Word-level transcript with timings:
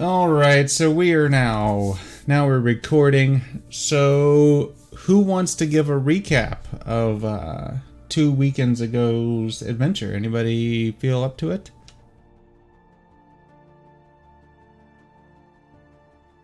All 0.00 0.30
right, 0.30 0.70
so 0.70 0.90
we 0.90 1.12
are 1.12 1.28
now 1.28 1.98
now 2.26 2.46
we're 2.46 2.58
recording. 2.58 3.62
So 3.68 4.72
who 4.94 5.18
wants 5.18 5.54
to 5.56 5.66
give 5.66 5.90
a 5.90 6.00
recap 6.00 6.60
of 6.86 7.22
uh, 7.22 7.72
two 8.08 8.32
weekends 8.32 8.80
ago's 8.80 9.60
adventure? 9.60 10.14
Anybody 10.14 10.92
feel 10.92 11.22
up 11.22 11.36
to 11.36 11.50
it? 11.50 11.70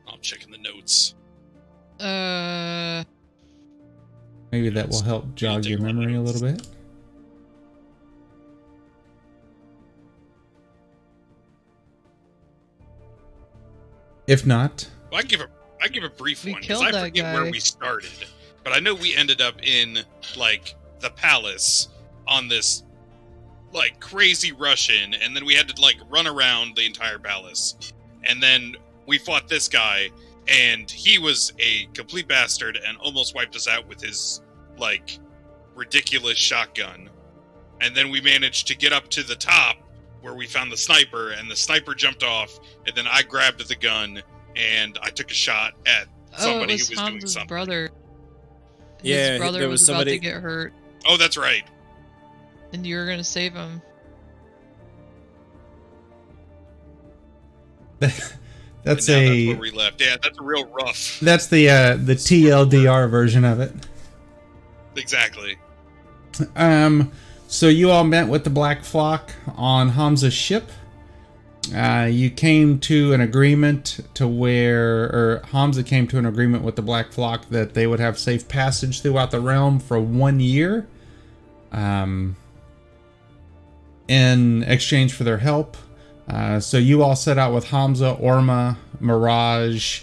I'm 0.06 0.20
checking 0.20 0.50
the 0.50 0.58
notes. 0.58 1.14
Uh, 1.98 3.04
Maybe 4.52 4.68
that 4.68 4.90
will 4.90 5.02
help 5.02 5.34
jog 5.34 5.64
your 5.64 5.78
my 5.78 5.92
memory 5.92 6.16
a 6.16 6.20
little 6.20 6.42
bit. 6.42 6.68
If 14.26 14.46
not, 14.46 14.88
Well, 15.10 15.20
I 15.20 15.22
give 15.22 15.40
a 15.40 15.48
I 15.80 15.88
give 15.88 16.04
a 16.04 16.10
brief 16.10 16.44
We 16.44 16.52
one 16.52 16.60
because 16.60 16.82
I 16.82 16.90
that 16.90 17.04
forget 17.04 17.34
where 17.34 17.50
we 17.50 17.60
started, 17.60 18.10
but 18.64 18.72
I 18.72 18.80
know 18.80 18.94
we 18.94 19.14
ended 19.14 19.40
up 19.40 19.62
in 19.62 19.98
like 20.36 20.74
the 21.00 21.10
palace 21.10 21.88
on 22.26 22.48
this 22.48 22.82
like 23.72 24.00
crazy 24.00 24.52
Russian, 24.52 25.14
and 25.14 25.36
then 25.36 25.44
we 25.44 25.54
had 25.54 25.68
to 25.68 25.80
like 25.80 25.96
run 26.08 26.26
around 26.26 26.76
the 26.76 26.86
entire 26.86 27.18
palace, 27.18 27.92
and 28.24 28.42
then 28.42 28.74
we 29.06 29.18
fought 29.18 29.48
this 29.48 29.68
guy, 29.68 30.08
and 30.48 30.90
he 30.90 31.18
was 31.18 31.52
a 31.58 31.86
complete 31.94 32.26
bastard 32.26 32.78
and 32.84 32.96
almost 32.98 33.34
wiped 33.34 33.54
us 33.54 33.68
out 33.68 33.86
with 33.86 34.00
his 34.00 34.40
like 34.78 35.18
ridiculous 35.74 36.38
shotgun, 36.38 37.10
and 37.80 37.94
then 37.94 38.10
we 38.10 38.20
managed 38.20 38.66
to 38.68 38.76
get 38.76 38.92
up 38.92 39.08
to 39.10 39.22
the 39.22 39.36
top 39.36 39.76
where 40.26 40.34
we 40.34 40.44
found 40.48 40.72
the 40.72 40.76
sniper, 40.76 41.30
and 41.30 41.48
the 41.48 41.54
sniper 41.54 41.94
jumped 41.94 42.24
off, 42.24 42.58
and 42.84 42.96
then 42.96 43.06
I 43.08 43.22
grabbed 43.22 43.66
the 43.68 43.76
gun 43.76 44.20
and 44.56 44.98
I 45.00 45.10
took 45.10 45.30
a 45.30 45.34
shot 45.34 45.74
at 45.86 46.08
oh, 46.08 46.34
it 46.34 46.40
somebody 46.40 46.72
was 46.74 46.88
who 46.88 46.92
was 46.94 46.98
doing 46.98 47.12
Hamza's 47.20 47.32
something. 47.34 47.46
brother. 47.46 47.90
His 49.02 49.10
Yeah, 49.10 49.38
brother 49.38 49.60
there 49.60 49.68
was, 49.68 49.82
was 49.82 49.88
about 49.88 49.98
somebody- 50.00 50.18
to 50.18 50.18
get 50.18 50.34
hurt, 50.42 50.72
Oh, 51.08 51.16
that's 51.16 51.36
right. 51.36 51.62
and 52.72 52.84
you 52.84 52.96
were 52.96 53.06
gonna 53.06 53.22
save 53.22 53.54
him. 53.54 53.80
that's 58.00 58.18
And 58.84 58.88
a 58.88 58.94
that's 58.94 59.08
where 59.08 59.56
we 59.58 59.70
left. 59.70 60.00
Yeah, 60.00 60.16
that's 60.22 60.38
a 60.38 60.42
real 60.42 60.66
rough. 60.66 61.18
that's 61.20 61.46
the 61.46 61.70
uh, 61.70 61.96
the 61.96 62.14
TLDR 62.14 63.08
version 63.08 63.44
of 63.44 63.60
it. 63.60 63.72
Exactly. 64.96 65.56
Um, 66.56 67.12
so 67.56 67.68
you 67.68 67.90
all 67.90 68.04
met 68.04 68.28
with 68.28 68.44
the 68.44 68.50
Black 68.50 68.84
Flock 68.84 69.32
on 69.56 69.88
Hamza's 69.88 70.34
ship. 70.34 70.70
Uh, 71.74 72.06
you 72.08 72.28
came 72.28 72.78
to 72.80 73.14
an 73.14 73.22
agreement 73.22 74.00
to 74.12 74.28
where, 74.28 75.04
or 75.04 75.42
Hamza 75.52 75.82
came 75.82 76.06
to 76.08 76.18
an 76.18 76.26
agreement 76.26 76.64
with 76.64 76.76
the 76.76 76.82
Black 76.82 77.12
Flock 77.12 77.48
that 77.48 77.72
they 77.72 77.86
would 77.86 77.98
have 77.98 78.18
safe 78.18 78.46
passage 78.46 79.00
throughout 79.00 79.30
the 79.30 79.40
realm 79.40 79.80
for 79.80 79.98
one 79.98 80.38
year. 80.38 80.86
Um, 81.72 82.36
in 84.06 84.62
exchange 84.64 85.14
for 85.14 85.24
their 85.24 85.38
help. 85.38 85.78
Uh, 86.28 86.60
so 86.60 86.76
you 86.76 87.02
all 87.02 87.16
set 87.16 87.38
out 87.38 87.54
with 87.54 87.68
Hamza, 87.68 88.18
Orma, 88.20 88.76
Mirage, 89.00 90.02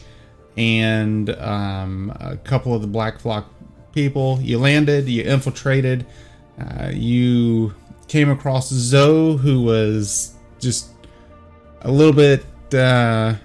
and 0.57 1.29
um, 1.29 2.17
a 2.19 2.35
couple 2.35 2.73
of 2.73 2.81
the 2.81 2.87
Black 2.87 3.19
Flock 3.19 3.47
people. 3.93 4.39
You 4.41 4.57
landed, 4.57 5.07
you 5.07 5.21
infiltrated, 5.21 6.07
uh, 6.59 6.89
you 6.93 7.73
came 8.07 8.29
across 8.29 8.69
Zoe, 8.69 9.37
who 9.37 9.61
was 9.61 10.35
just 10.59 10.91
a 11.81 11.91
little 11.91 12.13
bit. 12.13 12.45
Uh, 12.73 13.35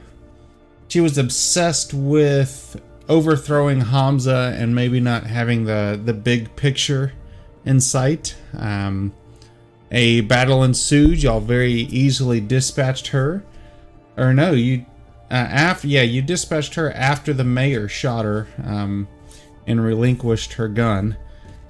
she 0.88 1.00
was 1.00 1.18
obsessed 1.18 1.92
with 1.92 2.80
overthrowing 3.08 3.80
Hamza 3.80 4.54
and 4.58 4.74
maybe 4.74 5.00
not 5.00 5.24
having 5.24 5.64
the 5.64 6.00
the 6.02 6.12
big 6.12 6.54
picture 6.56 7.12
in 7.64 7.80
sight. 7.80 8.36
Um, 8.56 9.12
a 9.90 10.20
battle 10.22 10.62
ensued. 10.62 11.22
Y'all 11.22 11.40
very 11.40 11.72
easily 11.72 12.40
dispatched 12.40 13.08
her, 13.08 13.44
or 14.16 14.34
no, 14.34 14.52
you 14.52 14.84
uh, 15.30 15.34
after 15.34 15.88
yeah 15.88 16.02
you 16.02 16.22
dispatched 16.22 16.74
her 16.74 16.92
after 16.92 17.32
the 17.32 17.44
mayor 17.44 17.88
shot 17.88 18.24
her 18.24 18.48
um, 18.62 19.08
and 19.66 19.82
relinquished 19.82 20.54
her 20.54 20.68
gun. 20.68 21.16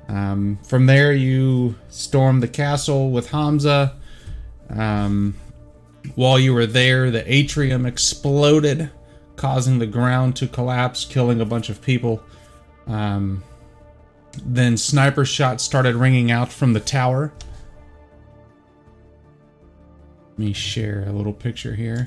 Um, 0.09 0.59
from 0.67 0.87
there, 0.87 1.13
you 1.13 1.75
stormed 1.89 2.43
the 2.43 2.49
castle 2.49 3.11
with 3.11 3.31
Hamza. 3.31 3.97
Um, 4.71 5.35
while 6.15 6.39
you 6.39 6.55
were 6.55 6.67
there, 6.67 7.11
the 7.11 7.31
atrium 7.33 7.85
exploded, 7.85 8.91
causing 9.37 9.79
the 9.79 9.87
ground 9.87 10.37
to 10.37 10.47
collapse, 10.49 11.05
killing 11.05 11.41
a 11.41 11.45
bunch 11.45 11.69
of 11.69 11.83
people. 11.83 12.23
Um, 12.87 13.43
then 14.45 14.77
sniper 14.77 15.25
shots 15.25 15.63
started 15.63 15.95
ringing 15.95 16.31
out 16.31 16.51
from 16.51 16.73
the 16.73 16.81
tower. 16.81 17.33
Let 20.31 20.39
me 20.39 20.53
share 20.53 21.05
a 21.07 21.13
little 21.13 21.33
picture 21.33 21.75
here. 21.75 22.07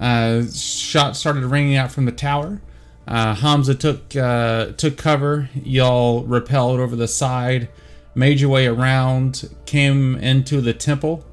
Uh, 0.00 0.42
shots 0.52 1.20
started 1.20 1.44
ringing 1.44 1.76
out 1.76 1.92
from 1.92 2.04
the 2.04 2.12
tower. 2.12 2.60
Uh, 3.06 3.34
Hamza 3.34 3.74
took 3.74 4.14
uh, 4.16 4.72
took 4.72 4.96
cover. 4.96 5.48
Y'all 5.54 6.22
repelled 6.24 6.80
over 6.80 6.96
the 6.96 7.08
side, 7.08 7.68
made 8.14 8.40
your 8.40 8.50
way 8.50 8.66
around, 8.66 9.54
came 9.66 10.16
into 10.16 10.60
the 10.60 10.72
temple 10.72 11.24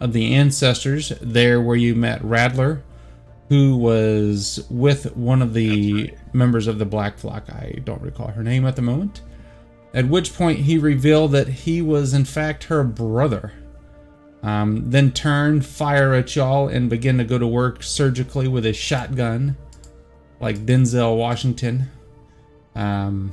of 0.00 0.12
the 0.12 0.34
ancestors. 0.34 1.12
There, 1.20 1.60
where 1.60 1.76
you 1.76 1.94
met 1.94 2.22
Radler, 2.22 2.82
who 3.48 3.76
was 3.76 4.66
with 4.70 5.16
one 5.16 5.42
of 5.42 5.54
the 5.54 6.14
members 6.32 6.66
of 6.66 6.78
the 6.78 6.86
Black 6.86 7.18
Flock. 7.18 7.50
I 7.50 7.80
don't 7.84 8.02
recall 8.02 8.28
her 8.28 8.42
name 8.42 8.66
at 8.66 8.76
the 8.76 8.82
moment. 8.82 9.20
At 9.94 10.08
which 10.08 10.34
point, 10.34 10.60
he 10.60 10.78
revealed 10.78 11.32
that 11.32 11.48
he 11.48 11.82
was 11.82 12.12
in 12.14 12.24
fact 12.24 12.64
her 12.64 12.84
brother. 12.84 13.52
Um, 14.42 14.90
then 14.90 15.10
turned, 15.12 15.66
fire 15.66 16.14
at 16.14 16.36
y'all, 16.36 16.68
and 16.68 16.88
begin 16.88 17.18
to 17.18 17.24
go 17.24 17.38
to 17.38 17.46
work 17.46 17.82
surgically 17.82 18.46
with 18.46 18.64
his 18.64 18.76
shotgun, 18.76 19.56
like 20.40 20.64
Denzel 20.66 21.16
Washington. 21.16 21.90
Um, 22.74 23.32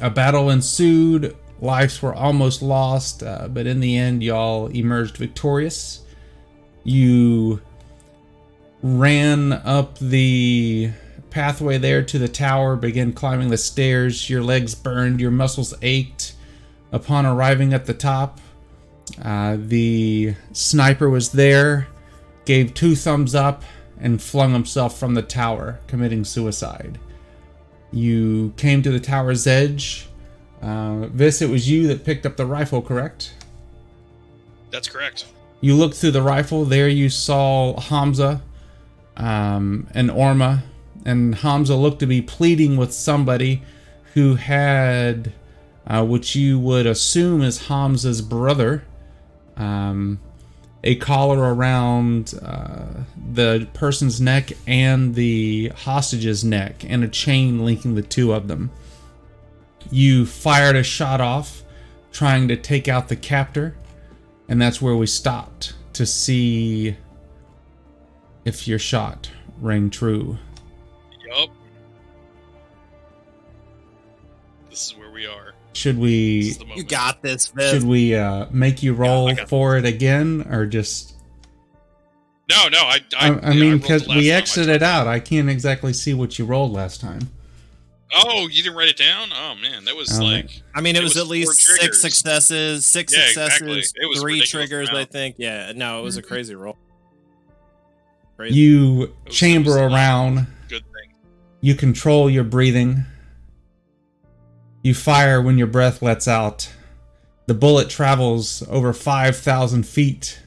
a 0.00 0.10
battle 0.10 0.50
ensued. 0.50 1.36
Lives 1.60 2.00
were 2.00 2.14
almost 2.14 2.62
lost, 2.62 3.22
uh, 3.22 3.46
but 3.48 3.66
in 3.66 3.80
the 3.80 3.96
end, 3.96 4.22
y'all 4.22 4.68
emerged 4.68 5.16
victorious. 5.16 6.02
You 6.84 7.60
ran 8.82 9.52
up 9.52 9.98
the 9.98 10.90
pathway 11.28 11.78
there 11.78 12.02
to 12.02 12.18
the 12.18 12.28
tower, 12.28 12.76
began 12.76 13.12
climbing 13.12 13.50
the 13.50 13.58
stairs. 13.58 14.30
Your 14.30 14.42
legs 14.42 14.74
burned, 14.74 15.20
your 15.20 15.30
muscles 15.30 15.74
ached. 15.82 16.34
Upon 16.92 17.24
arriving 17.24 17.72
at 17.72 17.86
the 17.86 17.94
top, 17.94 18.40
uh, 19.22 19.56
the 19.60 20.34
sniper 20.52 21.08
was 21.08 21.30
there, 21.30 21.86
gave 22.46 22.74
two 22.74 22.96
thumbs 22.96 23.32
up, 23.32 23.62
and 24.00 24.20
flung 24.20 24.52
himself 24.52 24.98
from 24.98 25.14
the 25.14 25.22
tower, 25.22 25.78
committing 25.86 26.24
suicide. 26.24 26.98
You 27.92 28.54
came 28.56 28.82
to 28.82 28.90
the 28.90 29.00
tower's 29.00 29.46
edge. 29.46 30.08
Uh, 30.62 31.06
Vis, 31.08 31.42
it 31.42 31.50
was 31.50 31.68
you 31.68 31.86
that 31.88 32.04
picked 32.04 32.24
up 32.24 32.36
the 32.36 32.46
rifle, 32.46 32.82
correct? 32.82 33.34
That's 34.70 34.88
correct. 34.88 35.26
You 35.60 35.74
looked 35.74 35.96
through 35.96 36.12
the 36.12 36.22
rifle. 36.22 36.64
There 36.64 36.88
you 36.88 37.10
saw 37.10 37.78
Hamza 37.80 38.42
um, 39.16 39.88
and 39.94 40.10
Orma. 40.10 40.62
And 41.04 41.34
Hamza 41.36 41.76
looked 41.76 42.00
to 42.00 42.06
be 42.06 42.22
pleading 42.22 42.76
with 42.76 42.92
somebody 42.92 43.62
who 44.14 44.34
had, 44.36 45.32
uh, 45.86 46.04
which 46.04 46.36
you 46.36 46.58
would 46.58 46.86
assume 46.86 47.42
is 47.42 47.66
Hamza's 47.68 48.22
brother, 48.22 48.84
um, 49.56 50.20
a 50.82 50.94
collar 50.96 51.54
around 51.54 52.34
uh, 52.42 52.86
the 53.32 53.68
person's 53.74 54.20
neck 54.20 54.52
and 54.66 55.14
the 55.14 55.68
hostage's 55.76 56.44
neck, 56.44 56.84
and 56.88 57.04
a 57.04 57.08
chain 57.08 57.64
linking 57.64 57.94
the 57.94 58.02
two 58.02 58.32
of 58.32 58.48
them. 58.48 58.70
You 59.90 60.26
fired 60.26 60.76
a 60.76 60.82
shot 60.82 61.20
off, 61.20 61.62
trying 62.12 62.48
to 62.48 62.56
take 62.56 62.88
out 62.88 63.08
the 63.08 63.16
captor 63.16 63.76
and 64.50 64.60
that's 64.60 64.82
where 64.82 64.96
we 64.96 65.06
stopped 65.06 65.74
to 65.92 66.04
see 66.04 66.96
if 68.44 68.66
your 68.66 68.80
shot 68.80 69.30
rang 69.60 69.88
true. 69.90 70.38
Should 75.80 75.96
we 75.98 76.54
You 76.76 76.82
got 76.82 77.22
this, 77.22 77.50
should 77.58 77.84
we 77.84 78.14
uh, 78.14 78.44
make 78.50 78.82
you 78.82 78.92
roll 78.92 79.28
I 79.28 79.32
got 79.34 79.48
for 79.48 79.78
it 79.78 79.86
again, 79.86 80.46
or 80.50 80.66
just? 80.66 81.14
No, 82.50 82.68
no, 82.68 82.80
I. 82.80 82.98
I, 83.18 83.28
I, 83.30 83.40
I 83.50 83.54
mean, 83.54 83.78
because 83.78 84.02
the 84.02 84.08
last 84.10 84.18
we 84.18 84.30
exited 84.30 84.82
out, 84.82 85.06
I 85.06 85.20
can't 85.20 85.48
exactly 85.48 85.94
see 85.94 86.12
what 86.12 86.38
you 86.38 86.44
rolled 86.44 86.72
last 86.72 87.00
time. 87.00 87.30
Oh, 88.14 88.46
you 88.48 88.62
didn't 88.62 88.76
write 88.76 88.90
it 88.90 88.98
down? 88.98 89.30
Oh 89.32 89.54
man, 89.54 89.86
that 89.86 89.96
was 89.96 90.20
Oh, 90.20 90.22
like 90.24 90.50
I 90.74 90.82
mean, 90.82 90.96
it, 90.96 90.98
It 90.98 91.02
was, 91.02 91.14
was 91.14 91.24
at 91.24 91.28
least 91.30 91.66
four 91.66 91.76
six 91.78 92.02
successes, 92.02 92.84
six 92.84 93.16
Yeah, 93.16 93.24
successes, 93.28 93.52
exactly. 93.62 93.78
It 94.02 94.06
was 94.08 94.20
three 94.20 94.32
ridiculous 94.34 94.68
triggers. 94.68 94.90
I 94.90 95.04
think. 95.06 95.36
Yeah, 95.38 95.72
no, 95.74 96.00
it 96.00 96.02
was 96.02 96.18
a 96.18 96.22
Mhm. 96.22 96.26
crazy 96.26 96.54
roll. 96.56 96.76
Crazy. 98.36 98.54
You 98.58 99.14
was- 99.24 99.34
chamber 99.34 99.70
was 99.70 99.76
a 99.76 99.82
lot. 99.84 99.92
around. 99.94 100.46
good 100.68 100.82
thing. 100.82 101.14
You 101.62 101.74
control 101.74 102.28
your 102.28 102.44
breathing. 102.44 103.04
You 104.82 104.94
fire 104.94 105.42
when 105.42 105.58
your 105.58 105.66
breath 105.66 106.00
lets 106.02 106.26
out. 106.26 106.70
The 107.46 107.54
bullet 107.54 107.90
travels 107.90 108.62
over 108.68 108.92
5,000 108.92 109.84
feet. 109.86 110.40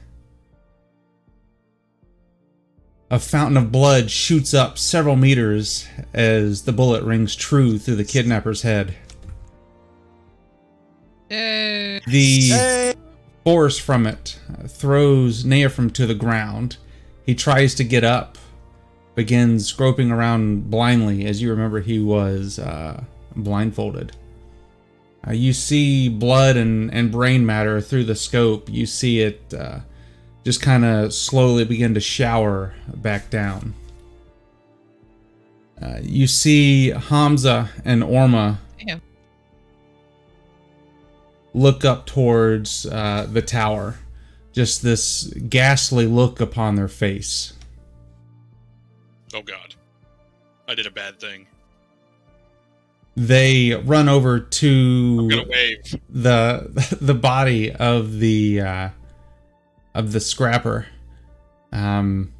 A 3.10 3.18
fountain 3.18 3.56
of 3.56 3.70
blood 3.70 4.10
shoots 4.10 4.54
up 4.54 4.76
several 4.78 5.14
meters 5.14 5.86
as 6.12 6.62
the 6.62 6.72
bullet 6.72 7.04
rings 7.04 7.36
true 7.36 7.78
through 7.78 7.96
the 7.96 8.04
kidnapper's 8.04 8.62
head. 8.62 8.96
Yay. 11.30 12.00
The 12.06 12.48
Hey! 12.48 12.94
force 13.44 13.78
from 13.78 14.06
it 14.06 14.38
throws 14.66 15.44
Neophrim 15.44 15.92
to 15.94 16.06
the 16.06 16.14
ground. 16.14 16.78
He 17.24 17.34
tries 17.34 17.74
to 17.76 17.84
get 17.84 18.02
up, 18.02 18.36
begins 19.14 19.70
groping 19.72 20.10
around 20.10 20.70
blindly. 20.70 21.24
As 21.26 21.40
you 21.40 21.50
remember, 21.50 21.80
he 21.80 21.98
was 22.00 22.58
uh, 22.58 23.04
blindfolded. 23.36 24.16
Uh, 25.26 25.32
you 25.32 25.52
see 25.52 26.08
blood 26.08 26.56
and, 26.56 26.92
and 26.92 27.10
brain 27.10 27.46
matter 27.46 27.80
through 27.80 28.04
the 28.04 28.14
scope. 28.14 28.68
You 28.68 28.86
see 28.86 29.20
it 29.20 29.54
uh, 29.54 29.80
just 30.44 30.60
kind 30.60 30.84
of 30.84 31.14
slowly 31.14 31.64
begin 31.64 31.94
to 31.94 32.00
shower 32.00 32.74
back 32.96 33.30
down. 33.30 33.74
Uh, 35.80 35.98
you 36.02 36.26
see 36.26 36.90
Hamza 36.90 37.70
and 37.84 38.02
Orma 38.02 38.58
Damn. 38.84 39.02
look 41.52 41.84
up 41.84 42.06
towards 42.06 42.86
uh, 42.86 43.26
the 43.30 43.42
tower. 43.42 43.96
Just 44.52 44.82
this 44.82 45.24
ghastly 45.48 46.06
look 46.06 46.40
upon 46.40 46.76
their 46.76 46.88
face. 46.88 47.54
Oh 49.34 49.42
god. 49.42 49.74
I 50.68 50.74
did 50.74 50.86
a 50.86 50.90
bad 50.90 51.18
thing. 51.18 51.46
They 53.16 53.74
run 53.74 54.08
over 54.08 54.40
to 54.40 55.28
the 56.10 56.96
the 57.00 57.14
body 57.14 57.72
of 57.72 58.18
the 58.18 58.60
uh, 58.60 58.88
of 59.94 60.12
the 60.12 60.20
scrapper, 60.20 60.86
um, 61.70 62.32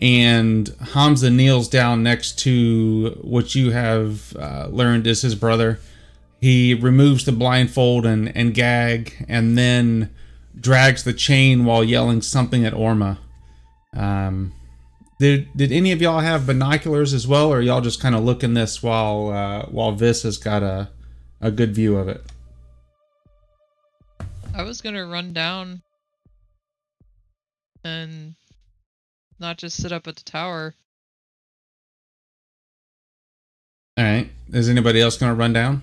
and 0.00 0.74
Hamza 0.94 1.30
kneels 1.30 1.68
down 1.68 2.02
next 2.02 2.40
to 2.40 3.16
what 3.22 3.54
you 3.54 3.70
have 3.70 4.34
uh, 4.36 4.66
learned 4.68 5.06
is 5.06 5.22
his 5.22 5.36
brother. 5.36 5.78
He 6.40 6.74
removes 6.74 7.24
the 7.24 7.30
blindfold 7.30 8.04
and, 8.04 8.36
and 8.36 8.52
gag, 8.52 9.24
and 9.28 9.56
then 9.56 10.12
drags 10.60 11.04
the 11.04 11.12
chain 11.12 11.64
while 11.64 11.84
yelling 11.84 12.20
something 12.20 12.66
at 12.66 12.72
Orma. 12.72 13.18
Um, 13.94 14.52
did 15.22 15.56
did 15.56 15.70
any 15.70 15.92
of 15.92 16.02
y'all 16.02 16.18
have 16.18 16.46
binoculars 16.46 17.14
as 17.14 17.28
well, 17.28 17.48
or 17.48 17.60
y'all 17.60 17.80
just 17.80 18.00
kind 18.00 18.16
of 18.16 18.24
looking 18.24 18.54
this 18.54 18.82
while 18.82 19.28
uh, 19.28 19.66
while 19.66 19.92
Vis 19.92 20.24
has 20.24 20.36
got 20.36 20.64
a 20.64 20.90
a 21.40 21.52
good 21.52 21.72
view 21.72 21.96
of 21.96 22.08
it? 22.08 22.20
I 24.52 24.64
was 24.64 24.80
gonna 24.80 25.06
run 25.06 25.32
down 25.32 25.82
and 27.84 28.34
not 29.38 29.58
just 29.58 29.80
sit 29.80 29.92
up 29.92 30.08
at 30.08 30.16
the 30.16 30.24
tower. 30.24 30.74
All 33.96 34.04
right. 34.04 34.28
Is 34.52 34.68
anybody 34.68 35.00
else 35.00 35.18
going 35.18 35.30
to 35.30 35.36
run 35.36 35.52
down? 35.52 35.82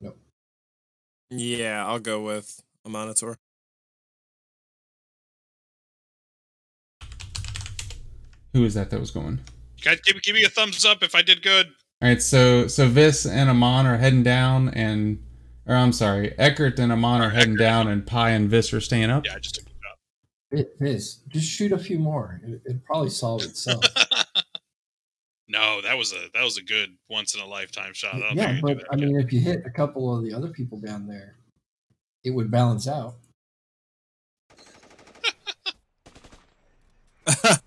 Nope. 0.00 0.18
Yeah, 1.30 1.86
I'll 1.86 1.98
go 1.98 2.22
with 2.22 2.62
a 2.84 2.88
monitor. 2.88 3.36
Who 8.52 8.64
is 8.64 8.74
that 8.74 8.90
that 8.90 9.00
was 9.00 9.10
going? 9.10 9.40
Guys, 9.82 10.00
give, 10.00 10.20
give 10.22 10.34
me 10.34 10.44
a 10.44 10.48
thumbs 10.48 10.84
up 10.84 11.02
if 11.02 11.14
I 11.14 11.22
did 11.22 11.42
good. 11.42 11.66
All 12.00 12.08
right. 12.08 12.22
So 12.22 12.66
so 12.66 12.86
Vis 12.88 13.26
and 13.26 13.48
Amon 13.50 13.86
are 13.86 13.96
heading 13.96 14.22
down, 14.22 14.68
and 14.70 15.22
or 15.66 15.74
I'm 15.74 15.92
sorry, 15.92 16.34
Eckert 16.38 16.78
and 16.78 16.92
Amon 16.92 17.20
are 17.20 17.30
heading 17.30 17.54
Eckert. 17.54 17.58
down, 17.58 17.88
and 17.88 18.06
Pi 18.06 18.30
and 18.30 18.50
Vis 18.50 18.72
are 18.72 18.80
staying 18.80 19.10
up. 19.10 19.24
Yeah, 19.26 19.34
I 19.36 19.38
just 19.38 19.54
took 19.56 19.64
a 19.64 19.68
shot. 19.68 19.98
It 20.50 20.76
is. 20.80 21.22
Just 21.28 21.50
shoot 21.50 21.72
a 21.72 21.78
few 21.78 21.98
more. 21.98 22.40
It, 22.44 22.60
it'd 22.66 22.84
probably 22.84 23.10
solve 23.10 23.42
itself. 23.42 23.84
no, 25.48 25.80
that 25.82 25.96
was 25.96 26.12
a 26.12 26.28
that 26.34 26.44
was 26.44 26.58
a 26.58 26.62
good 26.62 26.90
once 27.08 27.34
in 27.34 27.40
a 27.40 27.46
lifetime 27.46 27.94
shot. 27.94 28.14
I 28.14 28.20
don't 28.20 28.36
yeah, 28.36 28.60
think 28.60 28.64
I 28.64 28.66
can 28.66 28.66
do 28.66 28.74
but 28.74 28.84
I 28.92 28.96
again. 28.96 29.08
mean, 29.08 29.20
if 29.20 29.32
you 29.32 29.40
hit 29.40 29.62
a 29.64 29.70
couple 29.70 30.14
of 30.14 30.22
the 30.24 30.34
other 30.34 30.48
people 30.48 30.78
down 30.78 31.06
there, 31.06 31.36
it 32.24 32.30
would 32.30 32.50
balance 32.50 32.86
out. 32.86 33.14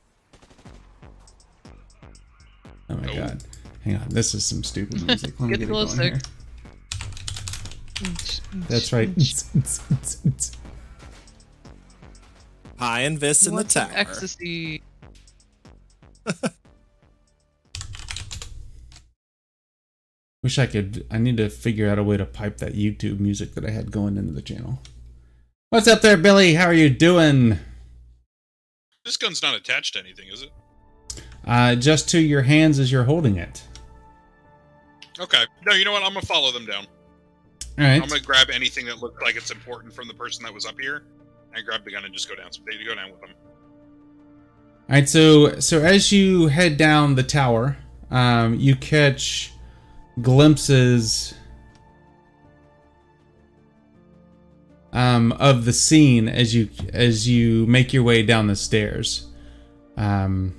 Oh 2.89 2.95
my 2.97 3.07
Oh. 3.11 3.15
god. 3.15 3.43
Hang 3.83 3.95
on. 3.97 4.09
This 4.09 4.33
is 4.33 4.45
some 4.45 4.63
stupid 4.63 5.01
music. 5.07 5.39
Let 5.39 5.47
me 5.47 5.53
Get 5.57 5.59
get 5.59 5.69
it 5.69 5.71
going 5.71 5.87
closer. 5.87 6.03
here. 6.03 6.19
That's 8.69 8.91
right. 8.93 9.09
Pi 12.77 12.99
and 13.01 13.17
Vis 13.19 13.45
in 13.47 13.51
the 13.51 13.55
Want 13.57 13.71
some 13.71 13.87
tower. 13.87 13.97
Ecstasy. 13.97 14.81
Wish 20.43 20.59
I 20.59 20.67
could. 20.67 21.05
I 21.09 21.17
need 21.17 21.37
to 21.37 21.49
figure 21.49 21.89
out 21.89 21.97
a 21.97 22.03
way 22.03 22.17
to 22.17 22.25
pipe 22.25 22.57
that 22.57 22.73
YouTube 22.73 23.19
music 23.19 23.55
that 23.55 23.65
I 23.65 23.71
had 23.71 23.91
going 23.91 24.17
into 24.17 24.31
the 24.33 24.41
channel. 24.41 24.79
What's 25.69 25.87
up 25.87 26.01
there, 26.01 26.17
Billy? 26.17 26.53
How 26.55 26.65
are 26.67 26.73
you 26.73 26.89
doing? 26.89 27.57
this 29.03 29.17
gun's 29.17 29.41
not 29.43 29.53
attached 29.55 29.93
to 29.93 29.99
anything, 29.99 30.27
is 30.29 30.41
it? 30.41 30.49
Uh, 31.45 31.75
just 31.75 32.09
to 32.09 32.19
your 32.19 32.41
hands 32.41 32.79
as 32.79 32.91
you're 32.91 33.03
holding 33.03 33.37
it. 33.37 33.63
Okay. 35.19 35.45
No, 35.65 35.73
you 35.73 35.85
know 35.85 35.91
what? 35.91 36.03
I'm 36.03 36.13
gonna 36.13 36.25
follow 36.25 36.51
them 36.51 36.65
down. 36.65 36.87
All 37.77 37.83
right. 37.85 38.01
I'm 38.01 38.07
gonna 38.07 38.19
grab 38.19 38.49
anything 38.49 38.85
that 38.87 39.01
looks 39.01 39.21
like 39.21 39.35
it's 39.35 39.51
important 39.51 39.93
from 39.93 40.07
the 40.07 40.13
person 40.13 40.43
that 40.43 40.53
was 40.53 40.65
up 40.65 40.79
here, 40.79 41.03
and 41.53 41.65
grab 41.65 41.85
the 41.85 41.91
gun 41.91 42.03
and 42.03 42.13
just 42.13 42.27
go 42.27 42.35
down. 42.35 42.51
So 42.51 42.61
they 42.65 42.83
go 42.83 42.95
down 42.95 43.11
with 43.11 43.21
them. 43.21 43.29
All 44.87 44.95
right, 44.95 45.09
so 45.09 45.59
so 45.59 45.81
as 45.81 46.11
you 46.11 46.47
head 46.47 46.77
down 46.77 47.15
the 47.15 47.23
tower, 47.23 47.77
um, 48.11 48.55
you 48.55 48.75
catch 48.75 49.51
glimpses 50.21 51.33
um, 54.93 55.31
of 55.33 55.65
the 55.65 55.73
scene 55.73 56.29
as 56.29 56.53
you 56.55 56.69
as 56.93 57.27
you 57.27 57.65
make 57.65 57.93
your 57.93 58.03
way 58.03 58.23
down 58.23 58.47
the 58.47 58.55
stairs. 58.55 59.27
Um, 59.97 60.55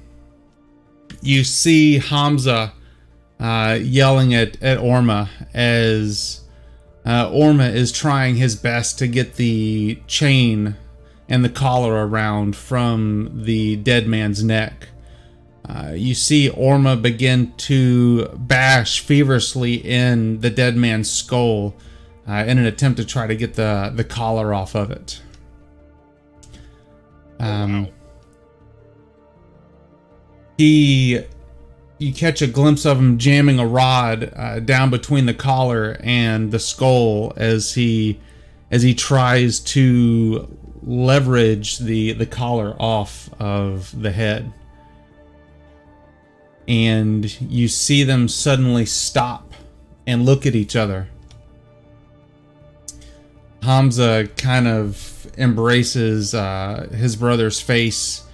you 1.26 1.44
see 1.44 1.98
Hamza 1.98 2.72
uh, 3.38 3.78
yelling 3.80 4.34
at 4.34 4.62
at 4.62 4.78
Orma 4.78 5.28
as 5.52 6.40
uh, 7.04 7.28
Orma 7.30 7.72
is 7.72 7.92
trying 7.92 8.36
his 8.36 8.56
best 8.56 8.98
to 8.98 9.06
get 9.06 9.34
the 9.34 10.00
chain 10.06 10.76
and 11.28 11.44
the 11.44 11.48
collar 11.48 12.06
around 12.06 12.56
from 12.56 13.42
the 13.44 13.76
dead 13.76 14.06
man's 14.06 14.42
neck. 14.42 14.88
Uh, 15.68 15.92
you 15.94 16.14
see 16.14 16.48
Orma 16.48 17.00
begin 17.00 17.52
to 17.56 18.26
bash 18.36 19.00
feverishly 19.00 19.74
in 19.74 20.40
the 20.40 20.50
dead 20.50 20.76
man's 20.76 21.10
skull 21.10 21.74
uh, 22.28 22.44
in 22.46 22.58
an 22.58 22.66
attempt 22.66 22.98
to 22.98 23.04
try 23.04 23.26
to 23.26 23.34
get 23.34 23.54
the, 23.54 23.92
the 23.94 24.04
collar 24.04 24.54
off 24.54 24.76
of 24.76 24.90
it. 24.92 25.20
Um, 27.40 27.84
wow. 27.84 27.92
He 30.56 31.20
you 31.98 32.12
catch 32.12 32.42
a 32.42 32.46
glimpse 32.46 32.84
of 32.84 32.98
him 32.98 33.18
jamming 33.18 33.58
a 33.58 33.66
rod 33.66 34.32
uh, 34.36 34.60
down 34.60 34.90
between 34.90 35.26
the 35.26 35.34
collar 35.34 35.96
and 36.00 36.50
the 36.52 36.58
skull 36.58 37.32
as 37.36 37.74
he 37.74 38.20
as 38.70 38.82
he 38.82 38.94
tries 38.94 39.60
to 39.60 40.46
leverage 40.82 41.78
the 41.78 42.12
the 42.12 42.26
collar 42.26 42.76
off 42.78 43.30
of 43.40 44.00
the 44.00 44.10
head. 44.10 44.52
And 46.68 47.40
you 47.40 47.68
see 47.68 48.02
them 48.02 48.28
suddenly 48.28 48.86
stop 48.86 49.54
and 50.06 50.24
look 50.24 50.46
at 50.46 50.54
each 50.54 50.74
other. 50.74 51.08
Hamza 53.62 54.28
kind 54.36 54.66
of 54.66 55.26
embraces 55.38 56.34
uh, 56.34 56.88
his 56.92 57.16
brother's 57.16 57.60
face 57.60 58.25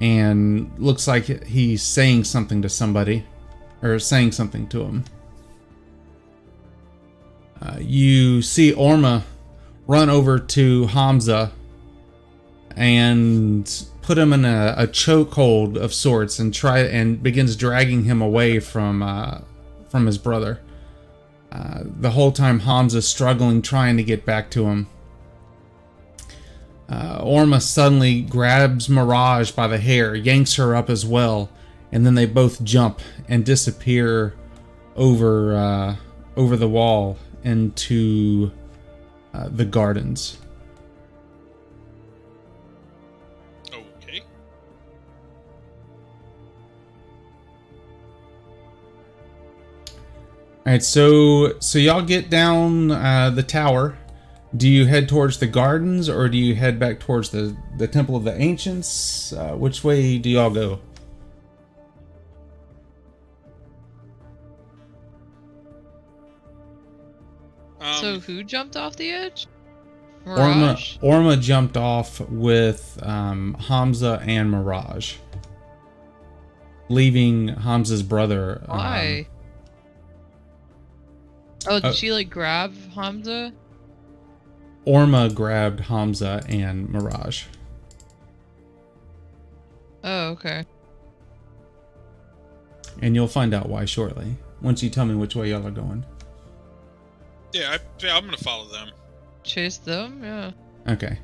and 0.00 0.70
looks 0.78 1.08
like 1.08 1.44
he's 1.44 1.82
saying 1.82 2.24
something 2.24 2.62
to 2.62 2.68
somebody 2.68 3.24
or 3.82 3.98
saying 3.98 4.32
something 4.32 4.66
to 4.68 4.82
him. 4.82 5.04
Uh, 7.60 7.78
you 7.80 8.42
see 8.42 8.72
Orma 8.72 9.22
run 9.86 10.10
over 10.10 10.38
to 10.38 10.86
Hamza 10.86 11.52
and 12.76 13.86
put 14.02 14.18
him 14.18 14.32
in 14.32 14.44
a, 14.44 14.74
a 14.76 14.86
chokehold 14.86 15.76
of 15.76 15.94
sorts 15.94 16.38
and 16.38 16.52
try 16.52 16.80
and 16.80 17.22
begins 17.22 17.56
dragging 17.56 18.04
him 18.04 18.20
away 18.20 18.60
from 18.60 19.02
uh, 19.02 19.40
from 19.88 20.06
his 20.06 20.18
brother. 20.18 20.60
Uh, 21.50 21.84
the 21.84 22.10
whole 22.10 22.32
time 22.32 22.60
Hamza's 22.60 23.08
struggling, 23.08 23.62
trying 23.62 23.96
to 23.96 24.02
get 24.02 24.26
back 24.26 24.50
to 24.50 24.66
him. 24.66 24.88
Uh, 26.88 27.20
Orma 27.24 27.60
suddenly 27.60 28.22
grabs 28.22 28.88
Mirage 28.88 29.50
by 29.50 29.66
the 29.66 29.78
hair, 29.78 30.14
yanks 30.14 30.54
her 30.54 30.76
up 30.76 30.88
as 30.88 31.04
well, 31.04 31.50
and 31.90 32.06
then 32.06 32.14
they 32.14 32.26
both 32.26 32.62
jump 32.62 33.00
and 33.28 33.44
disappear 33.44 34.34
over 34.94 35.56
uh, 35.56 35.96
over 36.36 36.56
the 36.56 36.68
wall 36.68 37.18
into 37.42 38.52
uh, 39.34 39.48
the 39.50 39.64
gardens. 39.64 40.38
Okay. 43.72 44.20
All 50.64 50.72
right, 50.72 50.82
so 50.82 51.58
so 51.58 51.78
y'all 51.78 52.02
get 52.02 52.30
down 52.30 52.92
uh, 52.92 53.30
the 53.30 53.42
tower. 53.42 53.98
Do 54.56 54.68
you 54.68 54.86
head 54.86 55.08
towards 55.08 55.38
the 55.38 55.46
gardens, 55.46 56.08
or 56.08 56.28
do 56.28 56.38
you 56.38 56.54
head 56.54 56.78
back 56.78 57.00
towards 57.00 57.30
the 57.30 57.56
the 57.76 57.88
Temple 57.88 58.16
of 58.16 58.24
the 58.24 58.40
Ancients? 58.40 59.32
Uh, 59.32 59.54
which 59.54 59.82
way 59.84 60.18
do 60.18 60.30
y'all 60.30 60.50
go? 60.50 60.80
Um, 67.80 67.94
so 68.00 68.20
who 68.20 68.42
jumped 68.44 68.76
off 68.76 68.96
the 68.96 69.10
edge? 69.10 69.46
Orma 70.26 70.56
Mirage. 70.56 70.98
Orma 70.98 71.40
jumped 71.40 71.76
off 71.76 72.20
with 72.20 72.98
um, 73.02 73.54
Hamza 73.54 74.20
and 74.26 74.50
Mirage, 74.50 75.16
leaving 76.88 77.48
Hamza's 77.48 78.02
brother. 78.02 78.62
um, 78.68 78.78
Why? 78.78 79.28
oh, 81.68 81.80
did 81.80 81.84
uh, 81.84 81.92
she 81.92 82.12
like 82.12 82.30
grab 82.30 82.74
Hamza? 82.94 83.52
Orma 84.86 85.34
grabbed 85.34 85.80
Hamza 85.80 86.42
and 86.48 86.88
Mirage. 86.88 87.44
Oh, 90.04 90.28
okay. 90.28 90.64
And 93.02 93.14
you'll 93.14 93.26
find 93.26 93.52
out 93.52 93.68
why 93.68 93.84
shortly, 93.84 94.36
once 94.62 94.82
you 94.82 94.88
tell 94.88 95.04
me 95.04 95.14
which 95.14 95.34
way 95.34 95.50
y'all 95.50 95.66
are 95.66 95.70
going. 95.70 96.04
yeah, 97.52 97.72
I, 97.72 97.78
yeah, 97.98 98.16
I'm 98.16 98.24
gonna 98.24 98.36
follow 98.36 98.66
them. 98.68 98.90
Chase 99.42 99.78
them? 99.78 100.22
Yeah. 100.22 100.52
Okay. 100.88 101.18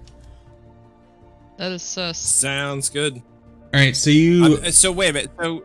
That 1.59 1.73
is 1.73 1.83
sus. 1.83 2.19
Sounds 2.19 2.89
good. 2.91 3.15
All 3.15 3.81
right, 3.81 3.97
so 3.97 4.11
you. 4.11 4.59
Um, 4.65 4.73
so 4.73 4.91
wait 4.91 5.11
a 5.11 5.13
minute. 5.13 5.31
So, 5.41 5.65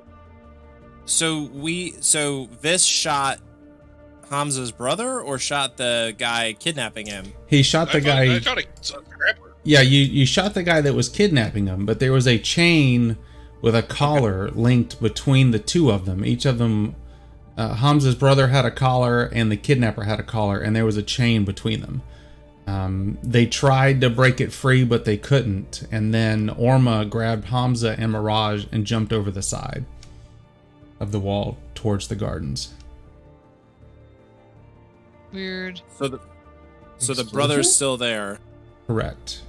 so 1.05 1.43
we, 1.53 1.95
so 1.99 2.47
this 2.61 2.83
shot 2.83 3.39
Hamza's 4.29 4.71
brother, 4.71 5.19
or 5.19 5.39
shot 5.39 5.77
the 5.77 6.15
guy 6.17 6.53
kidnapping 6.53 7.07
him? 7.07 7.33
he 7.47 7.63
shot 7.63 7.91
the 7.91 7.97
I 7.97 8.01
guy. 8.01 8.39
Thought, 8.39 8.57
I 8.57 8.63
thought 8.81 9.03
I. 9.27 9.33
Yeah, 9.63 9.81
you 9.81 10.01
you 10.01 10.25
shot 10.25 10.53
the 10.53 10.63
guy 10.63 10.81
that 10.81 10.93
was 10.93 11.09
kidnapping 11.09 11.67
him, 11.67 11.85
but 11.85 11.99
there 11.99 12.13
was 12.13 12.27
a 12.27 12.37
chain 12.37 13.17
with 13.61 13.75
a 13.75 13.83
collar 13.83 14.49
linked 14.51 15.01
between 15.01 15.51
the 15.51 15.59
two 15.59 15.89
of 15.91 16.05
them. 16.05 16.23
Each 16.23 16.45
of 16.45 16.57
them, 16.57 16.95
uh, 17.57 17.73
Hamza's 17.75 18.15
brother 18.15 18.47
had 18.47 18.65
a 18.65 18.71
collar, 18.71 19.25
and 19.25 19.51
the 19.51 19.57
kidnapper 19.57 20.03
had 20.03 20.19
a 20.19 20.23
collar, 20.23 20.59
and 20.59 20.75
there 20.75 20.85
was 20.85 20.95
a 20.95 21.03
chain 21.03 21.43
between 21.43 21.81
them. 21.81 22.01
Um, 22.65 23.17
they 23.23 23.45
tried 23.45 24.01
to 24.01 24.09
break 24.09 24.39
it 24.41 24.51
free, 24.51 24.83
but 24.83 25.05
they 25.05 25.17
couldn't. 25.17 25.87
And 25.91 26.13
then 26.13 26.49
Orma 26.49 27.09
grabbed 27.09 27.45
Hamza 27.45 27.95
and 27.97 28.11
Mirage 28.11 28.65
and 28.71 28.85
jumped 28.85 29.11
over 29.13 29.31
the 29.31 29.41
side 29.41 29.85
of 30.99 31.11
the 31.11 31.19
wall 31.19 31.57
towards 31.75 32.07
the 32.09 32.15
gardens. 32.15 32.73
Weird. 35.33 35.81
So 35.97 36.07
the, 36.07 36.19
so 36.97 37.13
the 37.13 37.23
brother's 37.25 37.73
still 37.73 37.97
there. 37.97 38.39
Correct. 38.87 39.41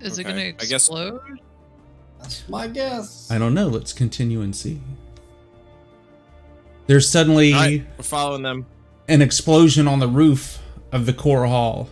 Is 0.00 0.18
it 0.18 0.24
gonna 0.24 0.40
I 0.40 0.50
guess- 0.52 0.70
explode? 0.88 1.20
That's 2.20 2.48
my 2.48 2.68
guess. 2.68 3.30
I 3.30 3.38
don't 3.38 3.52
know. 3.54 3.68
Let's 3.68 3.92
continue 3.92 4.40
and 4.40 4.54
see. 4.56 4.80
There's 6.86 7.08
suddenly. 7.08 7.52
All 7.52 7.60
right, 7.60 7.84
we're 7.98 8.04
following 8.04 8.42
them. 8.42 8.66
an 9.08 9.20
explosion 9.22 9.86
on 9.88 9.98
the 9.98 10.08
roof 10.08 10.58
of 10.92 11.06
the 11.06 11.12
core 11.12 11.46
hall 11.46 11.88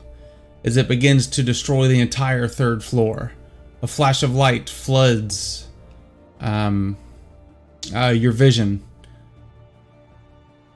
as 0.64 0.76
it 0.76 0.88
begins 0.88 1.26
to 1.26 1.42
destroy 1.42 1.88
the 1.88 2.00
entire 2.00 2.46
third 2.48 2.82
floor. 2.84 3.32
A 3.82 3.86
flash 3.86 4.22
of 4.22 4.34
light 4.34 4.70
floods 4.70 5.66
um, 6.40 6.96
uh, 7.94 8.08
your 8.08 8.32
vision. 8.32 8.82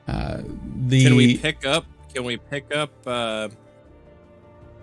Uh, 0.07 0.41
the 0.87 1.03
Can 1.03 1.15
we 1.15 1.37
pick 1.37 1.65
up? 1.65 1.85
Can 2.13 2.23
we 2.23 2.37
pick 2.37 2.75
up 2.75 2.91
uh, 3.05 3.49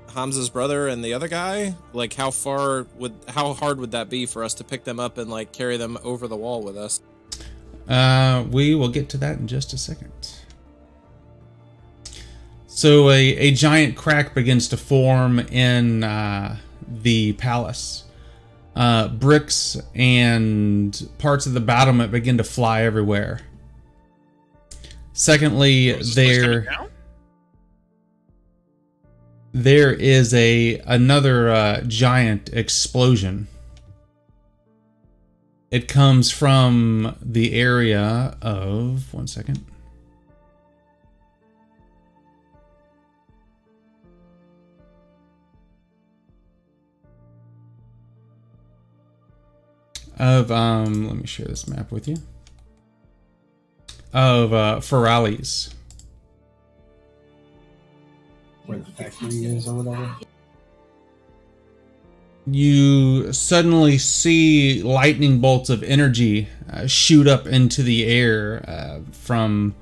Hamza's 0.09 0.51
brother 0.51 0.89
and 0.89 1.05
the 1.05 1.15
other 1.15 1.29
guy? 1.29 1.75
Like, 1.93 2.13
how 2.13 2.31
far 2.31 2.87
would, 2.97 3.15
how 3.29 3.55
hard 3.55 3.81
would 3.81 3.93
that 3.93 4.09
be 4.09 4.27
for 4.27 4.45
us 4.45 4.55
to 4.55 4.65
pick 4.65 4.85
them 4.85 5.01
up 5.01 5.19
and 5.19 5.31
like 5.31 5.53
carry 5.53 5.77
them 5.77 5.99
over 6.05 6.29
the 6.29 6.37
wall 6.37 6.63
with 6.63 6.77
us? 6.77 7.01
Uh, 7.89 8.45
we 8.51 8.75
will 8.75 8.89
get 8.89 9.09
to 9.11 9.19
that 9.19 9.39
in 9.39 9.47
just 9.49 9.73
a 9.73 9.79
second. 9.79 10.13
So 12.67 13.11
a, 13.11 13.37
a 13.37 13.51
giant 13.53 13.97
crack 13.97 14.35
begins 14.35 14.69
to 14.69 14.77
form 14.77 15.39
in 15.39 16.03
uh, 16.03 16.57
the 16.89 17.35
palace. 17.35 18.05
Uh, 18.75 19.07
bricks 19.09 19.81
and 19.95 21.09
parts 21.19 21.47
of 21.47 21.53
the 21.53 21.61
battlement 21.61 22.11
begin 22.11 22.37
to 22.39 22.45
fly 22.45 22.83
everywhere. 22.83 23.41
Secondly, 25.15 25.95
Oh, 25.95 25.99
is 25.99 26.15
this 26.15 26.27
place 26.27 26.39
coming 26.39 26.65
there 26.67 26.89
there 29.55 29.93
is 29.93 30.35
a 30.35 30.79
another 30.85 31.49
uh, 31.49 31.81
giant 31.83 32.51
explosion. 32.53 33.47
It 35.71 35.87
comes 35.87 36.31
from 36.33 37.17
the 37.23 37.55
area 37.55 38.37
of 38.43 39.15
one 39.15 39.29
second. 39.29 39.65
Of 50.19 50.51
um, 50.51 51.07
let 51.07 51.17
me 51.17 51.27
share 51.27 51.47
this 51.47 51.69
map 51.69 51.93
with 51.93 52.09
you. 52.09 52.17
Of 54.15 54.53
uh, 54.55 54.77
Ferralis. 54.79 55.75
Where 58.65 58.79
the 58.79 58.91
factory 58.93 59.45
is 59.45 59.69
or 59.69 59.75
whatever. 59.83 60.15
you 62.47 63.33
suddenly 63.33 63.99
see 63.99 64.83
lightning 64.83 65.41
bolts 65.41 65.71
of 65.71 65.83
energy 65.83 66.49
uh, 66.71 66.87
shoot 66.87 67.27
up 67.27 67.47
into 67.47 67.83
the 67.83 68.07
air 68.07 68.65
uh, 68.69 69.01
from 69.13 69.75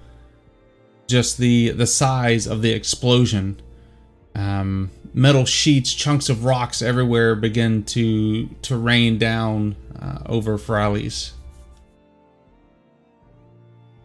just 1.09 1.39
the 1.39 1.71
the 1.71 1.87
size 1.87 2.47
of 2.47 2.63
the 2.63 2.73
explosion. 2.73 3.61
Um, 4.35 4.91
metal 5.13 5.45
sheets, 5.45 5.93
chunks 5.93 6.29
of 6.29 6.45
rocks 6.45 6.81
everywhere 6.81 7.35
begin 7.35 7.85
to 7.85 8.47
to 8.47 8.77
rain 8.77 9.19
down 9.19 9.77
uh, 10.01 10.21
over 10.27 10.57
Ferralis. 10.57 11.33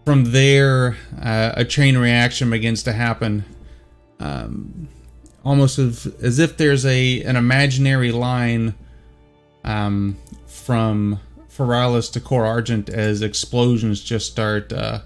From 0.08 0.32
there, 0.32 0.96
uh, 1.22 1.52
a 1.58 1.66
chain 1.66 1.98
reaction 1.98 2.50
begins 2.50 2.82
to 2.84 2.94
happen. 2.94 3.44
Um, 4.22 4.88
almost 5.44 5.78
as, 5.80 6.06
as 6.22 6.40
if 6.40 6.56
there's 6.56 6.86
a 6.86 7.22
an 7.24 7.36
imaginary 7.36 8.14
line 8.14 8.74
um, 9.66 10.18
from 10.48 11.20
Feralis 11.50 12.10
to 12.14 12.22
Core 12.22 12.46
Argent 12.46 12.88
as 12.88 13.22
explosions 13.22 14.02
just 14.02 14.32
start 14.32 14.72
uh, 14.72 15.02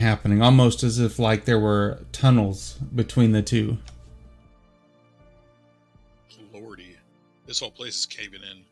happening, 0.00 0.40
almost 0.40 0.82
as 0.82 0.98
if 0.98 1.18
like 1.18 1.44
there 1.44 1.60
were 1.60 2.02
tunnels 2.12 2.78
between 2.94 3.32
the 3.32 3.42
two. 3.42 3.76
Lordy, 6.50 6.96
this 7.46 7.60
whole 7.60 7.70
place 7.70 7.98
is 7.98 8.06
caving 8.06 8.40
in. 8.40 8.64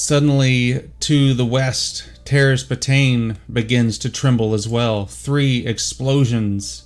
Suddenly, 0.00 0.90
to 1.00 1.34
the 1.34 1.44
west, 1.44 2.08
Terrace 2.24 2.62
Batane 2.62 3.36
begins 3.52 3.98
to 3.98 4.08
tremble 4.08 4.54
as 4.54 4.68
well. 4.68 5.06
Three 5.06 5.66
explosions 5.66 6.84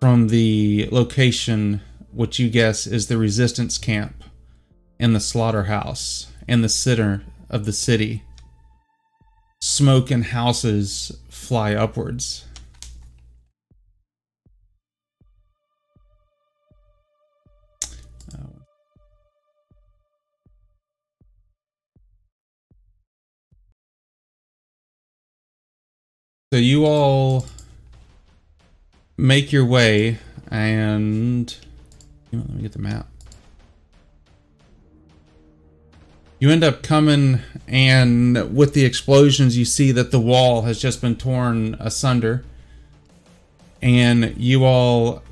from 0.00 0.28
the 0.28 0.88
location, 0.92 1.80
which 2.12 2.38
you 2.38 2.48
guess 2.48 2.86
is 2.86 3.08
the 3.08 3.18
resistance 3.18 3.76
camp 3.76 4.22
and 5.00 5.16
the 5.16 5.20
slaughterhouse 5.20 6.28
and 6.46 6.62
the 6.62 6.68
center 6.68 7.24
of 7.50 7.64
the 7.64 7.72
city, 7.72 8.22
smoke 9.60 10.08
and 10.12 10.26
houses 10.26 11.10
fly 11.28 11.74
upwards. 11.74 12.44
So 26.52 26.60
you 26.60 26.86
all 26.86 27.44
make 29.16 29.50
your 29.50 29.64
way 29.64 30.18
and 30.48 31.56
you 32.30 32.38
know, 32.38 32.44
let 32.46 32.54
me 32.54 32.62
get 32.62 32.70
the 32.70 32.78
map. 32.78 33.08
You 36.38 36.50
end 36.50 36.62
up 36.62 36.84
coming 36.84 37.40
and 37.66 38.54
with 38.54 38.74
the 38.74 38.84
explosions 38.84 39.58
you 39.58 39.64
see 39.64 39.90
that 39.90 40.12
the 40.12 40.20
wall 40.20 40.62
has 40.62 40.80
just 40.80 41.00
been 41.00 41.16
torn 41.16 41.74
asunder 41.80 42.44
and 43.82 44.32
you 44.36 44.64
all 44.64 45.24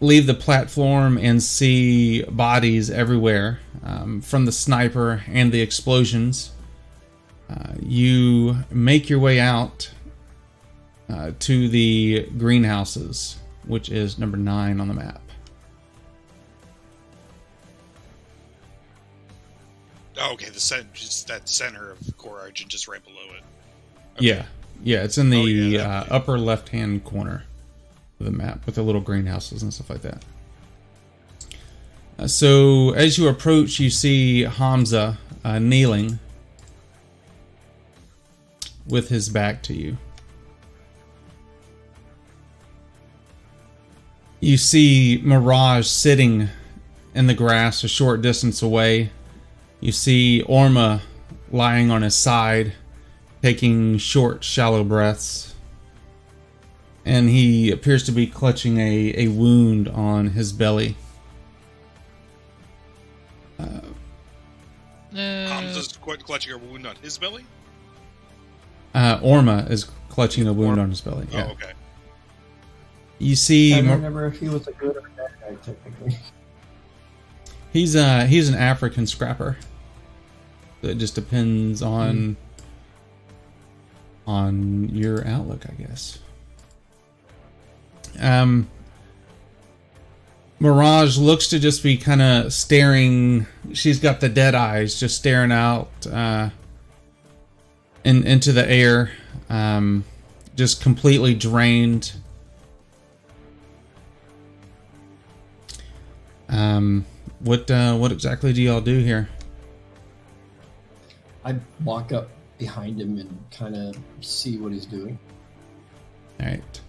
leave 0.00 0.26
the 0.26 0.34
platform 0.34 1.16
and 1.16 1.42
see 1.42 2.22
bodies 2.24 2.90
everywhere 2.90 3.60
um, 3.82 4.20
from 4.20 4.44
the 4.44 4.52
sniper 4.52 5.24
and 5.26 5.52
the 5.52 5.62
explosions. 5.62 6.50
Uh, 7.48 7.72
you 7.80 8.56
make 8.70 9.08
your 9.08 9.18
way 9.18 9.38
out 9.38 9.90
uh, 11.08 11.30
to 11.38 11.68
the 11.68 12.28
greenhouses, 12.38 13.36
which 13.64 13.88
is 13.88 14.18
number 14.18 14.36
nine 14.36 14.80
on 14.80 14.88
the 14.88 14.94
map. 14.94 15.20
Oh, 20.18 20.32
okay, 20.32 20.48
the 20.48 20.60
cent- 20.60 20.92
just 20.94 21.28
that 21.28 21.48
center 21.48 21.92
of 21.92 22.16
Core 22.16 22.40
Argent, 22.40 22.70
just 22.70 22.88
right 22.88 23.04
below 23.04 23.16
it. 23.36 23.42
Yeah, 24.18 24.46
yeah, 24.82 25.02
it's 25.04 25.18
in 25.18 25.30
the 25.30 25.42
Oh, 25.42 25.44
yeah, 25.46 26.00
uh, 26.00 26.06
upper 26.10 26.38
left-hand 26.38 27.04
corner 27.04 27.44
of 28.18 28.26
the 28.26 28.32
map 28.32 28.64
with 28.64 28.76
the 28.76 28.82
little 28.82 29.02
greenhouses 29.02 29.62
and 29.62 29.72
stuff 29.72 29.90
like 29.90 30.02
that. 30.02 30.24
Uh, 32.18 32.26
so 32.26 32.92
as 32.94 33.18
you 33.18 33.28
approach, 33.28 33.78
you 33.78 33.90
see 33.90 34.42
Hamza 34.42 35.18
uh, 35.44 35.58
kneeling 35.58 36.18
with 38.88 39.08
his 39.08 39.28
back 39.28 39.62
to 39.64 39.74
you. 39.74 39.96
You 44.40 44.56
see 44.56 45.20
Mirage 45.24 45.86
sitting 45.86 46.48
in 47.14 47.26
the 47.26 47.34
grass 47.34 47.82
a 47.82 47.88
short 47.88 48.20
distance 48.20 48.62
away. 48.62 49.10
You 49.80 49.92
see 49.92 50.44
Orma 50.46 51.00
lying 51.50 51.90
on 51.90 52.02
his 52.02 52.14
side, 52.14 52.74
taking 53.42 53.98
short, 53.98 54.44
shallow 54.44 54.84
breaths. 54.84 55.54
And 57.04 57.28
he 57.28 57.70
appears 57.70 58.02
to 58.04 58.12
be 58.12 58.26
clutching 58.26 58.78
a, 58.78 59.14
a 59.16 59.28
wound 59.28 59.88
on 59.88 60.28
his 60.28 60.52
belly. 60.52 60.96
Uh, 63.58 63.80
no. 65.12 65.46
Hamza's 65.48 65.96
clutching 65.96 66.52
a 66.52 66.58
wound 66.58 66.86
on 66.86 66.96
his 66.96 67.16
belly. 67.16 67.46
Uh, 68.96 69.20
Orma 69.20 69.70
is 69.70 69.84
clutching 70.08 70.48
a 70.48 70.54
wound 70.54 70.80
on 70.80 70.88
his 70.88 71.02
belly. 71.02 71.26
Yeah. 71.30 71.48
Oh, 71.48 71.52
okay. 71.52 71.72
You 73.18 73.36
see, 73.36 73.74
I 73.74 73.82
don't 73.82 73.90
remember 73.90 74.26
if 74.26 74.40
he 74.40 74.48
was 74.48 74.66
a 74.66 74.72
good 74.72 74.96
or 74.96 75.02
bad 75.14 75.30
guy, 75.38 75.54
technically. 75.62 76.16
he's 77.74 77.94
uh 77.94 78.24
he's 78.24 78.48
an 78.48 78.54
African 78.54 79.06
scrapper. 79.06 79.58
So 80.80 80.88
it 80.88 80.96
just 80.96 81.14
depends 81.14 81.82
on 81.82 82.38
on 84.26 84.88
your 84.88 85.26
outlook, 85.26 85.66
I 85.68 85.74
guess. 85.74 86.18
Um, 88.18 88.66
Mirage 90.58 91.18
looks 91.18 91.48
to 91.48 91.58
just 91.58 91.82
be 91.82 91.98
kind 91.98 92.22
of 92.22 92.50
staring. 92.50 93.46
She's 93.74 94.00
got 94.00 94.20
the 94.20 94.30
dead 94.30 94.54
eyes, 94.54 94.98
just 94.98 95.16
staring 95.16 95.52
out 95.52 95.90
uh, 96.10 96.48
in 98.06 98.24
into 98.24 98.52
the 98.52 98.68
air, 98.70 99.10
um, 99.50 100.04
just 100.54 100.80
completely 100.80 101.34
drained. 101.34 102.12
Um, 106.48 107.04
what 107.40 107.68
uh, 107.70 107.96
what 107.96 108.12
exactly 108.12 108.52
do 108.52 108.62
y'all 108.62 108.80
do 108.80 108.98
here? 109.00 109.28
I'd 111.44 111.60
walk 111.84 112.12
up 112.12 112.28
behind 112.58 113.00
him 113.00 113.18
and 113.18 113.38
kind 113.50 113.74
of 113.74 113.96
see 114.20 114.56
what 114.56 114.72
he's 114.72 114.86
doing. 114.86 115.18
All 116.40 116.46
right. 116.46 116.80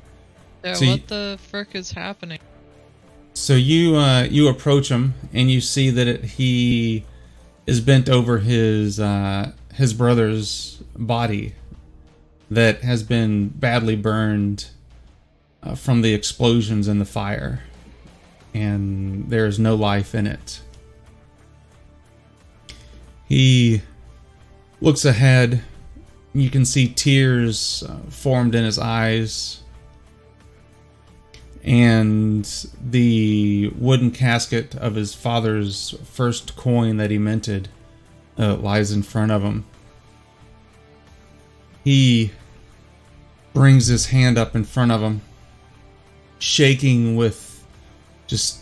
Yeah, 0.64 0.74
So 0.74 0.86
you- 0.86 0.92
what 0.92 1.08
the 1.08 1.40
frick 1.42 1.70
is 1.74 1.92
happening? 1.92 2.40
So 3.34 3.54
you 3.56 3.96
uh, 3.96 4.24
you 4.24 4.48
approach 4.48 4.90
him 4.90 5.14
and 5.34 5.50
you 5.50 5.62
see 5.62 5.90
that 5.90 6.08
it, 6.08 6.24
he 6.24 7.06
is 7.68 7.82
bent 7.82 8.10
over 8.10 8.40
his 8.40 9.00
uh, 9.00 9.52
his 9.78 9.94
brother's 9.94 10.82
body 10.96 11.54
that 12.50 12.82
has 12.82 13.04
been 13.04 13.48
badly 13.50 13.96
burned 13.96 14.70
uh, 15.62 15.76
from 15.76 16.02
the 16.02 16.16
explosions 16.16 16.88
and 16.88 17.00
the 17.00 17.06
fire, 17.06 17.62
and 18.56 19.30
there 19.30 19.46
is 19.46 19.60
no 19.60 19.76
life 19.76 20.16
in 20.16 20.26
it. 20.26 20.62
He 23.30 23.84
looks 24.82 25.06
ahead. 25.06 25.62
You 26.34 26.50
can 26.50 26.66
see 26.66 26.88
tears 26.88 27.84
uh, 27.88 27.98
formed 28.10 28.56
in 28.56 28.64
his 28.64 28.80
eyes 28.80 29.62
and 31.64 32.66
the 32.82 33.72
wooden 33.78 34.10
casket 34.10 34.74
of 34.76 34.96
his 34.96 35.14
father's 35.14 35.94
first 36.04 36.56
coin 36.56 36.98
that 36.98 37.12
he 37.12 37.20
minted 37.20 37.70
lies 38.38 38.92
in 38.92 39.04
front 39.04 39.32
of 39.32 39.42
him. 39.42 39.66
He 41.84 42.32
brings 43.54 43.88
his 43.88 44.08
hand 44.08 44.38
up 44.38 44.56
in 44.56 44.64
front 44.64 44.92
of 44.92 45.02
him, 45.02 45.22
shaking 46.38 47.16
with 47.16 47.66
just 48.28 48.60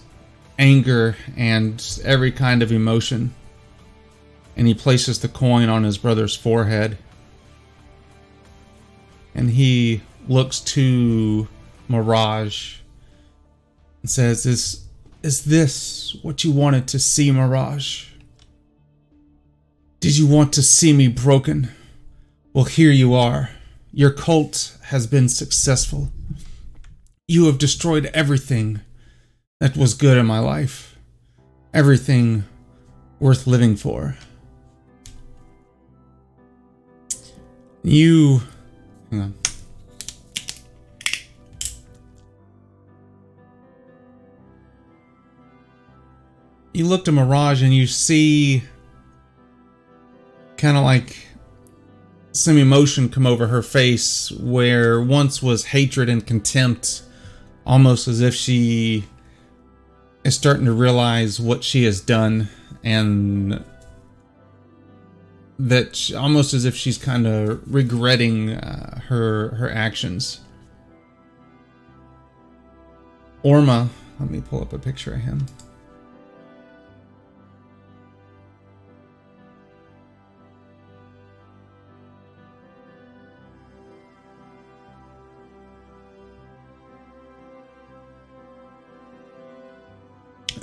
anger 0.58 1.18
and 1.36 2.00
every 2.04 2.32
kind 2.32 2.64
of 2.64 2.72
emotion. 2.72 3.34
And 4.56 4.68
he 4.68 4.74
places 4.74 5.20
the 5.20 5.28
coin 5.28 5.68
on 5.68 5.84
his 5.84 5.98
brother's 5.98 6.36
forehead. 6.36 6.98
And 9.34 9.50
he 9.50 10.02
looks 10.30 10.62
to 10.62 11.48
Mirage 11.90 12.78
and 14.02 14.10
says, 14.10 14.46
"Is 14.46 14.86
is 15.24 15.44
this 15.44 16.16
what 16.22 16.44
you 16.44 16.52
wanted 16.52 16.88
to 16.90 17.00
see, 17.00 17.32
Mirage? 17.32 18.06
Did 20.06 20.18
you 20.20 20.28
want 20.28 20.54
to 20.54 20.62
see 20.62 20.94
me 20.94 21.08
broken? 21.08 21.70
Well, 22.54 22.66
here 22.66 22.92
you 22.92 23.16
are. 23.16 23.50
Your 23.92 24.12
cult 24.12 24.78
has 24.84 25.08
been 25.08 25.28
successful. 25.28 26.12
You 27.28 27.48
have 27.48 27.58
destroyed 27.58 28.12
everything 28.14 28.82
that 29.60 29.76
was 29.76 29.96
good 29.96 30.16
in 30.20 30.28
my 30.28 30.38
life. 30.38 31.00
Everything 31.74 32.44
worth 33.20 33.48
living 33.48 33.76
for. 33.76 34.16
You 37.82 38.42
hang 39.10 39.22
on. 39.22 39.34
you 46.74 46.86
look 46.86 47.06
to 47.06 47.12
Mirage 47.12 47.64
and 47.64 47.74
you 47.74 47.88
see 47.88 48.62
kind 50.58 50.78
of 50.78 50.84
like 50.84 51.16
some 52.32 52.58
emotion 52.58 53.10
come 53.10 53.26
over 53.26 53.48
her 53.48 53.62
face 53.62 54.32
where 54.32 55.02
once 55.02 55.42
was 55.42 55.66
hatred 55.66 56.10
and 56.10 56.26
contempt, 56.26 57.04
almost 57.66 58.08
as 58.08 58.22
if 58.22 58.34
she 58.34 59.06
is 60.24 60.36
starting 60.36 60.66
to 60.66 60.74
realize 60.74 61.40
what 61.40 61.64
she 61.64 61.84
has 61.86 62.02
done 62.02 62.50
and 62.84 63.64
that 65.58 65.96
she, 65.96 66.14
almost 66.14 66.54
as 66.54 66.66
if 66.66 66.76
she's 66.76 66.98
kind 66.98 67.26
of 67.26 67.62
regretting 67.74 68.52
uh, 68.52 69.00
her 69.08 69.56
her 69.56 69.72
actions. 69.72 70.42
Orma, 73.44 73.88
let 74.20 74.30
me 74.30 74.42
pull 74.42 74.62
up 74.62 74.74
a 74.74 74.80
picture 74.80 75.14
of 75.14 75.22
him. 75.22 75.46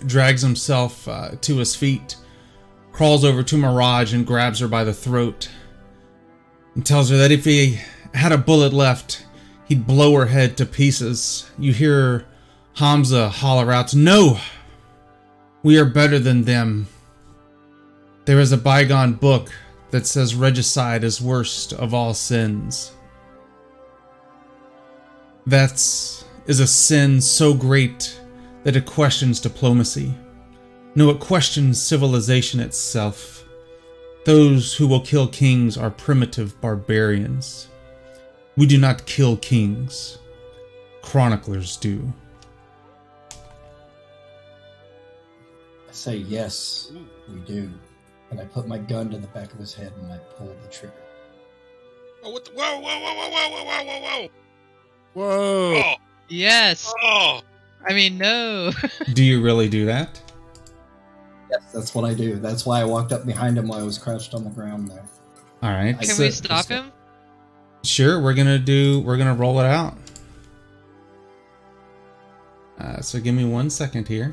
Drags 0.07 0.43
himself 0.43 1.07
uh, 1.09 1.33
to 1.41 1.59
his 1.59 1.75
feet, 1.75 2.17
crawls 2.93 3.25
over 3.25 3.43
to 3.43 3.57
Mirage 3.57 4.13
and 4.13 4.27
grabs 4.27 4.61
her 4.61 4.69
by 4.69 4.85
the 4.85 4.95
throat, 4.95 5.49
and 6.75 6.85
tells 6.85 7.11
her 7.11 7.17
that 7.17 7.33
if 7.33 7.45
he 7.45 7.79
had 8.15 8.33
a 8.33 8.39
bullet 8.39 8.73
left, 8.73 9.27
he'd 9.67 9.87
blow 9.87 10.15
her 10.15 10.27
head 10.27 10.57
to 10.57 10.67
pieces. 10.67 11.51
You 11.59 11.73
hear 11.73 12.27
Hamza 12.75 13.29
holler 13.29 13.73
out, 13.73 13.95
No! 13.95 14.39
We 15.63 15.79
are 15.79 15.85
better 15.85 16.19
than 16.19 16.43
them. 16.43 16.89
There 18.25 18.41
is 18.41 18.53
a 18.53 18.57
bygone 18.57 19.15
book 19.15 19.53
that 19.91 20.07
says 20.07 20.35
regicide 20.35 21.05
is 21.05 21.21
worst 21.21 21.73
of 21.73 21.95
all 21.95 22.15
sins. 22.15 22.93
That's 25.47 26.25
is 26.47 26.61
a 26.61 26.67
sin 26.67 27.21
so 27.21 27.55
great 27.55 28.21
that 28.65 28.77
it 28.77 28.87
questions 28.87 29.41
diplomacy. 29.41 30.15
No, 30.95 31.11
it 31.11 31.21
questions 31.21 31.81
civilization 31.81 32.61
itself. 32.61 33.45
Those 34.25 34.75
who 34.75 34.87
will 34.87 35.01
kill 35.01 35.27
kings 35.27 35.77
are 35.77 35.91
primitive 35.91 36.61
barbarians. 36.61 37.69
We 38.57 38.67
do 38.67 38.79
not 38.79 39.07
kill 39.07 39.37
kings. 39.39 40.19
Chroniclers 41.01 41.77
do. 41.77 42.13
I 45.89 45.93
say 45.93 46.17
yes, 46.17 46.93
we 47.29 47.41
do. 47.41 47.71
And 48.31 48.41
I 48.41 48.45
put 48.45 48.69
my 48.69 48.79
gun 48.79 49.11
to 49.11 49.19
the 49.19 49.27
back 49.29 49.53
of 49.53 49.59
his 49.59 49.75
head 49.75 49.93
and 50.01 50.13
I 50.13 50.19
pull 50.37 50.55
the 50.63 50.69
trigger. 50.69 50.95
Oh, 52.25 52.31
what 52.31 52.45
the, 52.45 52.53
whoa, 52.53 52.79
whoa, 52.81 53.01
whoa, 53.01 53.15
whoa, 53.15 53.31
whoa, 53.31 53.65
whoa, 53.65 53.85
whoa, 53.85 54.01
whoa, 54.01 54.29
Whoa! 55.15 55.75
whoa! 55.75 55.95
Yes. 56.29 56.93
Oh, 57.03 57.41
oh, 57.41 57.41
I 57.89 57.93
mean, 57.95 58.19
no. 58.19 58.71
Do 59.13 59.25
you 59.25 59.43
really 59.43 59.69
do 59.69 59.87
that? 59.87 60.21
Yes, 61.51 61.73
that's 61.73 61.95
what 61.95 62.05
I 62.05 62.15
do. 62.15 62.37
That's 62.37 62.65
why 62.65 62.81
I 62.81 62.85
walked 62.85 63.13
up 63.13 63.27
behind 63.27 63.59
him 63.59 63.69
while 63.69 63.81
I 63.81 63.83
was 63.83 63.99
crouched 63.99 64.35
on 64.35 64.45
the 64.45 64.51
ground 64.51 64.89
there. 64.89 65.05
All 65.63 65.71
right. 65.71 65.95
I 65.97 66.05
Can 66.05 66.15
so- 66.15 66.23
we 66.23 66.31
stop 66.31 66.67
him? 66.67 66.93
Sure, 67.85 68.21
we're 68.23 68.35
gonna 68.35 68.61
do. 68.61 69.01
We're 69.01 69.17
gonna 69.17 69.35
roll 69.35 69.59
it 69.59 69.67
out. 69.67 69.95
Uh, 72.79 73.01
so 73.01 73.19
give 73.21 73.35
me 73.35 73.45
one 73.45 73.69
second 73.71 74.07
here. 74.07 74.31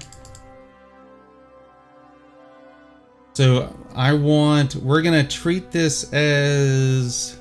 So 3.33 3.75
I 3.95 4.13
want. 4.13 4.75
We're 4.75 5.01
gonna 5.01 5.27
treat 5.27 5.71
this 5.71 6.11
as 6.13 7.37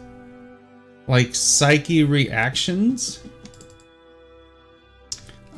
like 1.07 1.35
psyche 1.35 2.05
reactions. 2.05 3.21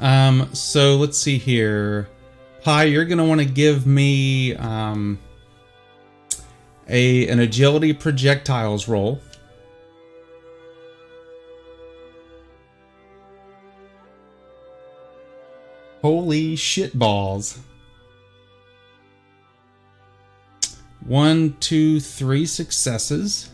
Um. 0.00 0.52
So 0.54 0.96
let's 0.96 1.18
see 1.18 1.38
here. 1.38 2.08
Pi, 2.62 2.84
you're 2.84 3.04
gonna 3.04 3.24
want 3.24 3.40
to 3.40 3.46
give 3.46 3.86
me 3.86 4.54
um 4.56 5.18
a 6.88 7.28
an 7.28 7.38
agility 7.38 7.92
projectiles 7.92 8.88
roll. 8.88 9.20
Holy 16.02 16.56
shit 16.56 16.98
balls. 16.98 17.58
One, 21.04 21.56
two, 21.60 22.00
three 22.00 22.46
successes. 22.46 23.50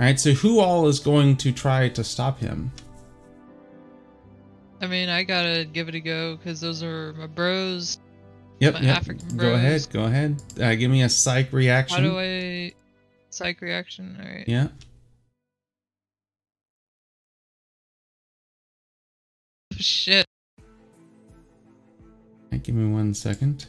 Alright, 0.00 0.18
so 0.18 0.32
who 0.32 0.58
all 0.58 0.88
is 0.88 0.98
going 0.98 1.36
to 1.36 1.52
try 1.52 1.88
to 1.90 2.02
stop 2.02 2.38
him? 2.38 2.72
I 4.80 4.86
mean, 4.86 5.08
I 5.08 5.22
gotta 5.24 5.64
give 5.64 5.88
it 5.88 5.94
a 5.94 6.00
go 6.00 6.36
because 6.36 6.60
those 6.60 6.82
are 6.82 7.12
my 7.14 7.26
bros. 7.26 7.98
Yep, 8.60 8.74
My 8.74 8.80
yep. 8.80 8.96
African 8.96 9.36
Go 9.36 9.54
ahead, 9.54 9.86
go 9.90 10.04
ahead. 10.04 10.42
Uh, 10.60 10.74
give 10.74 10.90
me 10.90 11.02
a 11.02 11.08
psych 11.08 11.50
How 11.50 11.56
reaction. 11.56 12.02
do 12.04 12.18
I 12.18 12.72
psych 13.30 13.60
reaction? 13.60 14.18
All 14.20 14.30
right. 14.30 14.44
Yeah. 14.46 14.68
Shit. 19.78 20.26
Give 22.62 22.74
me 22.74 22.92
one 22.92 23.14
second. 23.14 23.66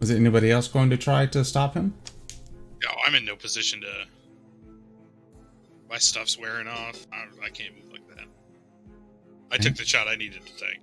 Was 0.00 0.10
it 0.10 0.16
anybody 0.16 0.50
else 0.50 0.68
going 0.68 0.90
to 0.90 0.96
try 0.96 1.24
to 1.26 1.44
stop 1.44 1.74
him? 1.74 1.94
oh, 2.86 2.94
I'm 3.06 3.14
in 3.14 3.24
no 3.24 3.34
position 3.34 3.80
to. 3.80 3.88
My 5.88 5.98
stuff's 5.98 6.38
wearing 6.38 6.68
off. 6.68 7.06
I, 7.12 7.24
I 7.46 7.48
can't 7.48 7.74
move 7.74 7.92
like 7.92 8.05
that. 8.05 8.05
I 9.50 9.58
took 9.58 9.76
the 9.76 9.84
shot 9.84 10.08
I 10.08 10.16
needed 10.16 10.44
to 10.44 10.56
take. 10.56 10.80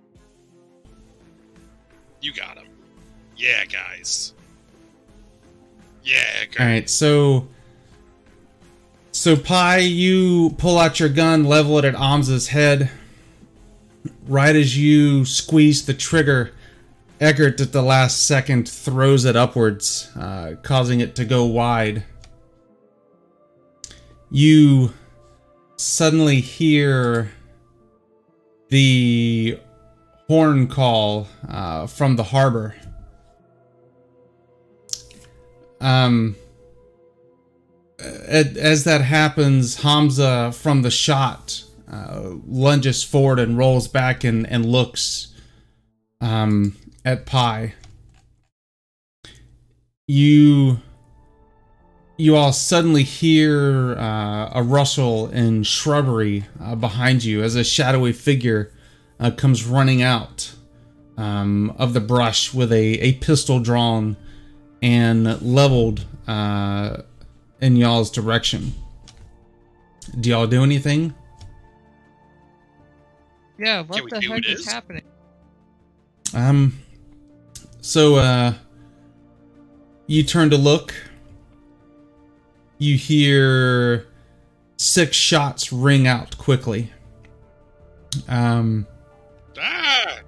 You 2.21 2.33
got 2.33 2.57
him. 2.57 2.67
Yeah, 3.35 3.65
guys. 3.65 4.33
Yeah, 6.03 6.45
All 6.59 6.65
right, 6.65 6.89
so 6.89 7.47
so 9.11 9.37
Pi, 9.37 9.77
you 9.77 10.55
pull 10.57 10.77
out 10.77 10.99
your 10.99 11.07
gun, 11.07 11.45
level 11.45 11.77
it 11.77 11.85
at 11.85 11.95
Hamza's 11.95 12.49
head. 12.49 12.91
Right 14.27 14.55
as 14.55 14.77
you 14.77 15.23
squeeze 15.23 15.85
the 15.85 15.93
trigger, 15.93 16.51
Eckert 17.21 17.61
at 17.61 17.71
the 17.71 17.81
last 17.81 18.27
second 18.27 18.67
throws 18.67 19.23
it 19.23 19.35
upwards, 19.35 20.11
uh, 20.17 20.55
causing 20.61 20.99
it 20.99 21.15
to 21.15 21.25
go 21.25 21.45
wide. 21.45 22.03
You 24.29 24.93
suddenly 25.77 26.41
hear 26.41 27.31
the 28.73 29.59
horn 30.27 30.65
call 30.65 31.27
uh, 31.47 31.85
from 31.85 32.15
the 32.15 32.23
harbor. 32.23 32.75
Um, 35.79 36.35
as 37.99 38.83
that 38.85 39.01
happens, 39.01 39.83
Hamza 39.83 40.51
from 40.53 40.81
the 40.81 40.89
shot 40.89 41.63
uh, 41.87 42.31
lunges 42.47 43.03
forward 43.03 43.37
and 43.37 43.59
rolls 43.59 43.87
back 43.87 44.23
and, 44.23 44.49
and 44.49 44.65
looks 44.65 45.27
um, 46.19 46.75
at 47.05 47.27
Pi. 47.27 47.75
You 50.07 50.79
you 52.17 52.35
all 52.35 52.53
suddenly 52.53 53.03
hear 53.03 53.95
uh, 53.97 54.51
a 54.53 54.63
rustle 54.63 55.29
in 55.29 55.63
shrubbery 55.63 56.45
uh, 56.61 56.75
behind 56.75 57.23
you 57.23 57.41
as 57.41 57.55
a 57.55 57.63
shadowy 57.63 58.13
figure 58.13 58.71
uh, 59.19 59.31
comes 59.31 59.65
running 59.65 60.01
out 60.01 60.53
um, 61.17 61.73
of 61.77 61.93
the 61.93 61.99
brush 61.99 62.53
with 62.53 62.71
a, 62.71 62.99
a 62.99 63.13
pistol 63.13 63.59
drawn 63.59 64.15
and 64.81 65.41
leveled 65.41 66.05
uh, 66.27 66.97
in 67.61 67.75
y'all's 67.75 68.11
direction. 68.11 68.73
Do 70.19 70.29
y'all 70.29 70.47
do 70.47 70.63
anything? 70.63 71.15
Yeah. 73.57 73.83
What 73.83 74.09
the 74.09 74.21
heck 74.21 74.39
it 74.39 74.45
is 74.45 74.59
is? 74.61 74.71
happening? 74.71 75.03
Um, 76.33 76.79
so 77.81 78.15
uh, 78.15 78.53
you 80.07 80.23
turn 80.23 80.49
to 80.49 80.57
look. 80.57 80.93
You 82.83 82.97
hear 82.97 84.07
six 84.75 85.15
shots 85.15 85.71
ring 85.71 86.05
out 86.05 86.37
quickly. 86.37 86.91
Um, 88.27 88.85
Ah! 89.57 90.19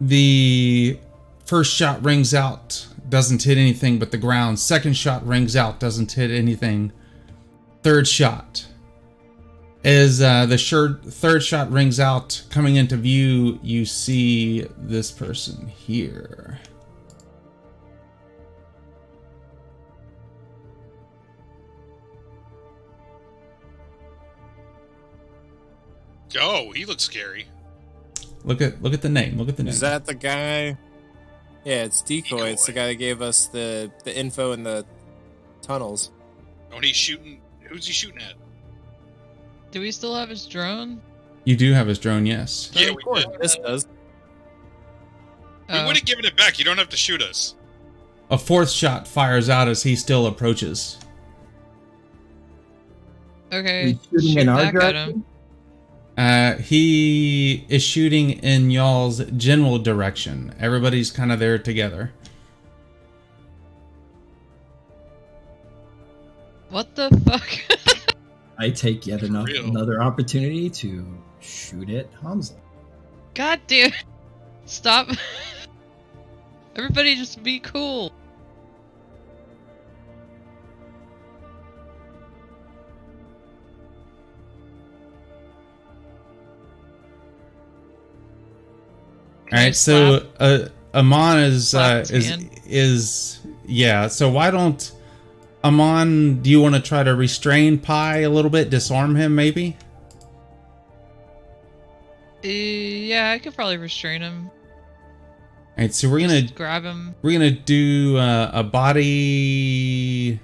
the 0.00 0.96
first 1.44 1.74
shot 1.74 2.04
rings 2.04 2.34
out, 2.34 2.86
doesn't 3.08 3.42
hit 3.42 3.58
anything 3.58 3.98
but 3.98 4.12
the 4.12 4.16
ground. 4.16 4.60
Second 4.60 4.96
shot 4.96 5.26
rings 5.26 5.56
out, 5.56 5.80
doesn't 5.80 6.12
hit 6.12 6.30
anything. 6.30 6.92
Third 7.82 8.06
shot. 8.06 8.64
As 9.82 10.22
uh, 10.22 10.46
the 10.46 10.56
third 10.56 11.42
shot 11.42 11.68
rings 11.72 11.98
out, 11.98 12.44
coming 12.48 12.76
into 12.76 12.96
view, 12.96 13.58
you 13.60 13.86
see 13.86 14.68
this 14.78 15.10
person 15.10 15.66
here. 15.66 16.60
Oh, 26.40 26.70
he 26.72 26.84
looks 26.84 27.02
scary. 27.04 27.46
Look 28.44 28.60
at 28.60 28.82
look 28.82 28.92
at 28.94 29.02
the 29.02 29.08
name. 29.08 29.38
Look 29.38 29.48
at 29.48 29.56
the 29.56 29.62
name. 29.62 29.70
Is 29.72 29.80
that 29.80 30.04
the 30.04 30.14
guy? 30.14 30.76
Yeah, 31.64 31.84
it's 31.84 32.02
decoy. 32.02 32.48
It's 32.50 32.66
the 32.66 32.72
guy 32.72 32.88
that 32.88 32.94
gave 32.96 33.22
us 33.22 33.46
the 33.46 33.90
the 34.04 34.16
info 34.16 34.52
in 34.52 34.62
the 34.64 34.84
tunnels. 35.60 36.10
Oh, 36.72 36.76
and 36.76 36.84
he's 36.84 36.96
shooting. 36.96 37.40
Who's 37.68 37.86
he 37.86 37.92
shooting 37.92 38.20
at? 38.20 38.34
Do 39.70 39.80
we 39.80 39.90
still 39.92 40.14
have 40.14 40.28
his 40.28 40.46
drone? 40.46 41.00
you 41.44 41.56
do 41.56 41.72
have 41.72 41.86
his 41.88 41.98
drone, 41.98 42.24
yes. 42.26 42.70
Yeah, 42.72 42.88
of 42.90 42.96
we 42.96 43.02
course, 43.02 43.24
this 43.40 43.56
does. 43.56 43.86
We 45.68 45.74
Oh, 45.74 45.86
would 45.86 45.96
have 45.96 46.04
given 46.04 46.24
it 46.24 46.36
back. 46.36 46.58
You 46.58 46.64
don't 46.64 46.78
have 46.78 46.88
to 46.90 46.96
shoot 46.96 47.20
us. 47.22 47.54
A 48.30 48.38
fourth 48.38 48.70
shot 48.70 49.08
fires 49.08 49.48
out 49.48 49.66
as 49.68 49.82
he 49.82 49.96
still 49.96 50.26
approaches. 50.26 50.98
okay. 53.52 53.92
He's 53.92 53.98
shooting 54.04 54.28
shoot 54.34 54.38
in 54.42 54.48
our 54.48 54.56
back 54.56 54.74
at 54.74 54.94
him. 54.94 54.94
direction. 54.94 55.24
Uh, 56.16 56.56
he 56.56 57.64
is 57.68 57.82
shooting 57.82 58.30
in 58.30 58.70
y'all's 58.70 59.24
general 59.36 59.78
direction. 59.78 60.54
Everybody's 60.60 61.10
kind 61.10 61.32
of 61.32 61.38
there 61.38 61.58
together. 61.58 62.12
What 66.68 66.94
the 66.94 67.10
fuck? 67.26 67.48
I 68.58 68.70
take 68.70 69.06
yet 69.06 69.22
enough, 69.22 69.48
another 69.48 70.02
opportunity 70.02 70.70
to 70.70 71.06
shoot 71.40 71.90
at 71.90 72.08
Hamza. 72.22 72.54
God 73.34 73.60
damn. 73.66 73.92
Stop. 74.66 75.08
Everybody 76.76 77.16
just 77.16 77.42
be 77.42 77.58
cool. 77.58 78.12
All 89.52 89.58
right, 89.58 89.76
so 89.76 90.26
uh, 90.40 90.68
Amon 90.94 91.40
is 91.40 91.74
uh, 91.74 92.06
is 92.08 92.38
is 92.64 93.40
yeah. 93.66 94.08
So 94.08 94.30
why 94.30 94.50
don't 94.50 94.90
Amon? 95.62 96.40
Do 96.40 96.48
you 96.48 96.62
want 96.62 96.74
to 96.74 96.80
try 96.80 97.02
to 97.02 97.14
restrain 97.14 97.78
Pi 97.78 98.20
a 98.20 98.30
little 98.30 98.50
bit, 98.50 98.70
disarm 98.70 99.14
him, 99.14 99.34
maybe? 99.34 99.76
Uh, 102.42 102.48
yeah, 102.48 103.30
I 103.30 103.38
could 103.38 103.54
probably 103.54 103.76
restrain 103.76 104.22
him. 104.22 104.50
All 104.50 105.84
right, 105.84 105.94
so 105.94 106.08
we're 106.08 106.20
gonna 106.20 106.42
grab 106.42 106.84
him. 106.84 107.14
we're 107.20 107.32
gonna 107.32 107.50
do 107.50 108.16
uh, 108.16 108.50
a 108.54 108.62
body. 108.62 110.40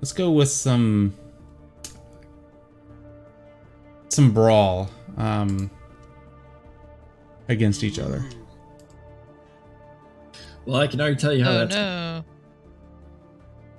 Let's 0.00 0.12
go 0.12 0.30
with 0.30 0.48
some 0.48 1.14
some 4.08 4.32
brawl 4.32 4.88
um, 5.18 5.70
against 7.48 7.82
each 7.82 7.98
other. 7.98 8.24
Well, 10.66 10.80
I 10.80 10.86
can 10.86 11.00
already 11.00 11.16
tell 11.16 11.32
you 11.32 11.44
how 11.44 11.52
Oh 11.52 11.58
that's 11.58 11.74
no. 11.74 12.24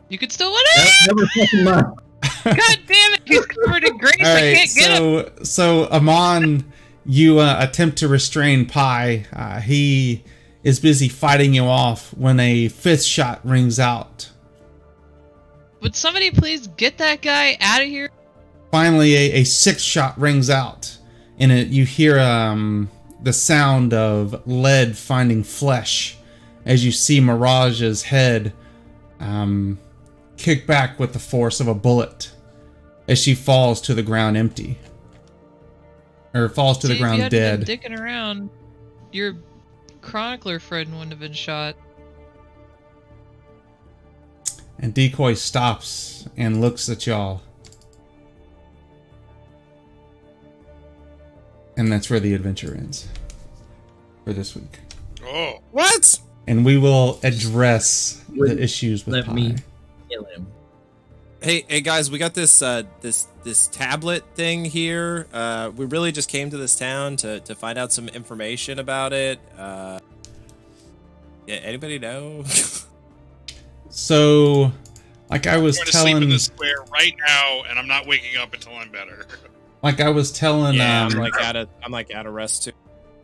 You 0.09 0.17
could 0.17 0.31
still 0.31 0.51
win 0.51 0.61
it! 0.65 1.07
never 1.07 1.27
fucking 1.27 1.63
mind. 1.63 1.85
God 2.43 2.79
damn 2.87 3.13
it! 3.13 3.21
He's 3.25 3.45
covered 3.45 3.83
in 3.83 3.97
grace. 3.97 4.15
All 4.19 4.35
I 4.35 4.53
can't 4.53 4.75
get 4.75 4.91
him. 4.91 4.97
so 4.97 5.43
so 5.43 5.87
Amon, 5.89 6.65
you 7.05 7.39
uh, 7.39 7.57
attempt 7.59 7.99
to 7.99 8.07
restrain 8.07 8.65
Pi. 8.65 9.25
Uh, 9.31 9.59
he 9.59 10.23
is 10.63 10.79
busy 10.79 11.09
fighting 11.09 11.53
you 11.53 11.63
off 11.63 12.11
when 12.15 12.39
a 12.39 12.69
fifth 12.69 13.03
shot 13.03 13.39
rings 13.45 13.79
out. 13.79 14.29
Would 15.81 15.95
somebody 15.95 16.31
please 16.31 16.67
get 16.67 16.97
that 16.97 17.21
guy 17.21 17.57
out 17.61 17.81
of 17.81 17.87
here? 17.87 18.09
Finally, 18.71 19.15
a, 19.15 19.31
a 19.35 19.43
sixth 19.43 19.85
shot 19.85 20.19
rings 20.19 20.49
out, 20.49 20.97
and 21.37 21.51
it 21.51 21.67
you 21.67 21.85
hear 21.85 22.19
um, 22.19 22.89
the 23.21 23.33
sound 23.33 23.93
of 23.93 24.47
lead 24.47 24.97
finding 24.97 25.43
flesh 25.43 26.17
as 26.65 26.85
you 26.85 26.91
see 26.91 27.19
Mirage's 27.19 28.03
head 28.03 28.53
um, 29.19 29.79
kick 30.37 30.65
back 30.65 30.99
with 30.99 31.13
the 31.13 31.19
force 31.19 31.59
of 31.59 31.67
a 31.67 31.73
bullet 31.73 32.31
as 33.07 33.19
she 33.19 33.35
falls 33.35 33.81
to 33.81 33.93
the 33.93 34.03
ground 34.03 34.37
empty. 34.37 34.77
Or 36.33 36.47
falls 36.47 36.77
to 36.79 36.87
See, 36.87 36.89
the 36.89 36.93
if 36.93 36.99
you 36.99 37.05
ground 37.05 37.31
dead. 37.31 37.65
Been 37.65 37.79
dicking 37.79 37.99
around, 37.99 38.49
your 39.11 39.35
chronicler 40.01 40.59
friend 40.59 40.91
wouldn't 40.93 41.11
have 41.11 41.19
been 41.19 41.33
shot. 41.33 41.75
And 44.77 44.93
Decoy 44.93 45.33
stops 45.33 46.27
and 46.37 46.61
looks 46.61 46.87
at 46.87 47.05
y'all. 47.05 47.41
And 51.79 51.89
that's 51.89 52.09
where 52.09 52.19
the 52.19 52.33
adventure 52.33 52.75
ends 52.75 53.07
for 54.25 54.33
this 54.33 54.53
week. 54.53 54.79
Oh, 55.23 55.59
What? 55.71 56.19
And 56.45 56.65
we 56.65 56.77
will 56.77 57.19
address 57.23 58.21
Wait, 58.35 58.49
the 58.49 58.61
issues 58.61 59.05
with 59.05 59.15
let 59.15 59.25
Pi. 59.27 59.33
me- 59.33 59.55
Kill 60.09 60.25
him. 60.25 60.47
Hey, 61.41 61.63
hey 61.69 61.79
guys, 61.79 62.11
we 62.11 62.17
got 62.17 62.33
this 62.33 62.61
uh 62.61 62.83
this 62.99 63.27
this 63.45 63.67
tablet 63.67 64.25
thing 64.35 64.65
here. 64.65 65.25
Uh 65.31 65.71
we 65.73 65.85
really 65.85 66.11
just 66.11 66.27
came 66.27 66.49
to 66.49 66.57
this 66.57 66.75
town 66.75 67.15
to 67.17 67.39
to 67.39 67.55
find 67.55 67.77
out 67.79 67.93
some 67.93 68.09
information 68.09 68.77
about 68.79 69.13
it. 69.13 69.39
Uh 69.57 69.99
Yeah, 71.47 71.55
anybody 71.57 71.97
know? 71.97 72.43
So, 73.91 74.71
like 75.29 75.47
I 75.47 75.55
I'm 75.55 75.63
was 75.63 75.77
going 75.77 75.87
to 75.87 75.97
sleep 75.97 76.17
in 76.17 76.29
the 76.29 76.37
square 76.39 76.83
right 76.91 77.15
now, 77.27 77.63
and 77.67 77.79
I'm 77.79 77.87
not 77.87 78.05
waking 78.05 78.37
up 78.37 78.53
until 78.53 78.73
I'm 78.75 78.91
better. 78.91 79.25
like 79.81 80.01
I 80.01 80.09
was 80.09 80.31
telling, 80.31 80.75
yeah, 80.75 81.05
um, 81.05 81.13
I'm 81.13 81.19
like 81.19 81.41
out 81.41 81.55
of 81.55 81.69
I'm 81.83 81.91
like 81.91 82.11
out 82.11 82.25
of 82.25 82.33
rest 82.33 82.63
too. 82.65 82.71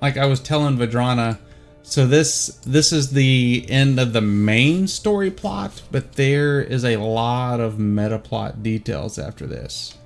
like 0.02 0.18
I 0.18 0.26
was 0.26 0.39
telling 0.39 0.78
Vadrana, 0.78 1.39
so 1.84 2.08
this 2.08 2.60
this 2.65 2.91
is 2.91 3.12
the 3.12 3.65
end 3.70 4.00
of 4.00 4.13
the 4.13 4.22
main 4.22 4.88
story 4.88 5.32
plot, 5.32 5.82
but 5.91 6.13
there 6.13 6.62
is 6.62 6.86
a 6.86 6.98
lot 6.98 7.60
of 7.60 7.78
meta 7.80 8.20
plot 8.20 8.63
details 8.63 9.20
after 9.20 9.46
this. 9.46 9.98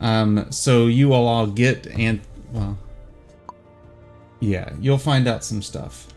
Um, 0.00 0.50
so 0.50 0.86
you 0.86 1.08
will 1.08 1.26
all 1.26 1.46
get 1.46 1.86
and 1.86 2.20
well, 2.52 2.78
yeah, 4.40 4.72
you'll 4.80 4.98
find 4.98 5.28
out 5.28 5.44
some 5.44 5.62
stuff. 5.62 6.08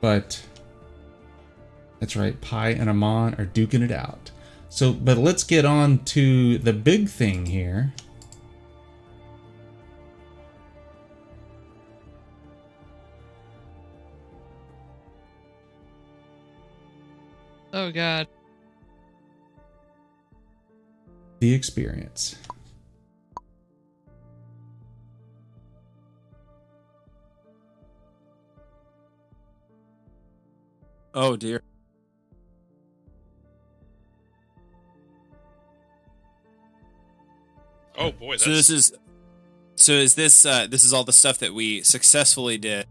But 0.00 0.42
that's 1.98 2.16
right, 2.16 2.38
Pi 2.40 2.70
and 2.70 2.88
Amon 2.88 3.34
are 3.34 3.46
duking 3.46 3.82
it 3.82 3.92
out. 3.92 4.30
So, 4.70 4.92
but 4.92 5.18
let's 5.18 5.44
get 5.44 5.64
on 5.66 5.98
to 6.06 6.56
the 6.58 6.72
big 6.72 7.08
thing 7.08 7.44
here. 7.44 7.92
Oh 17.72 17.92
god. 17.92 18.26
the 21.40 21.54
experience. 21.54 22.36
Oh 31.14 31.36
dear. 31.36 31.62
Oh 38.00 38.12
boy, 38.12 38.32
that's 38.32 38.44
So 38.44 38.50
this 38.50 38.70
is 38.70 38.92
so 39.76 39.92
is 39.92 40.14
this 40.14 40.44
uh 40.44 40.66
this 40.66 40.84
is 40.84 40.92
all 40.92 41.04
the 41.04 41.12
stuff 41.12 41.38
that 41.38 41.54
we 41.54 41.82
successfully 41.82 42.58
did. 42.58 42.86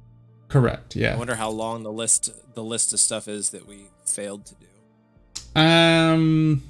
Correct. 0.47 0.95
Yeah. 0.95 1.13
I 1.13 1.17
wonder 1.17 1.35
how 1.35 1.49
long 1.49 1.83
the 1.83 1.91
list 1.91 2.29
the 2.55 2.63
list 2.63 2.93
of 2.93 2.99
stuff 2.99 3.27
is 3.27 3.49
that 3.51 3.67
we 3.67 3.85
failed 4.05 4.45
to 4.47 4.55
do. 4.55 5.59
Um, 5.59 6.63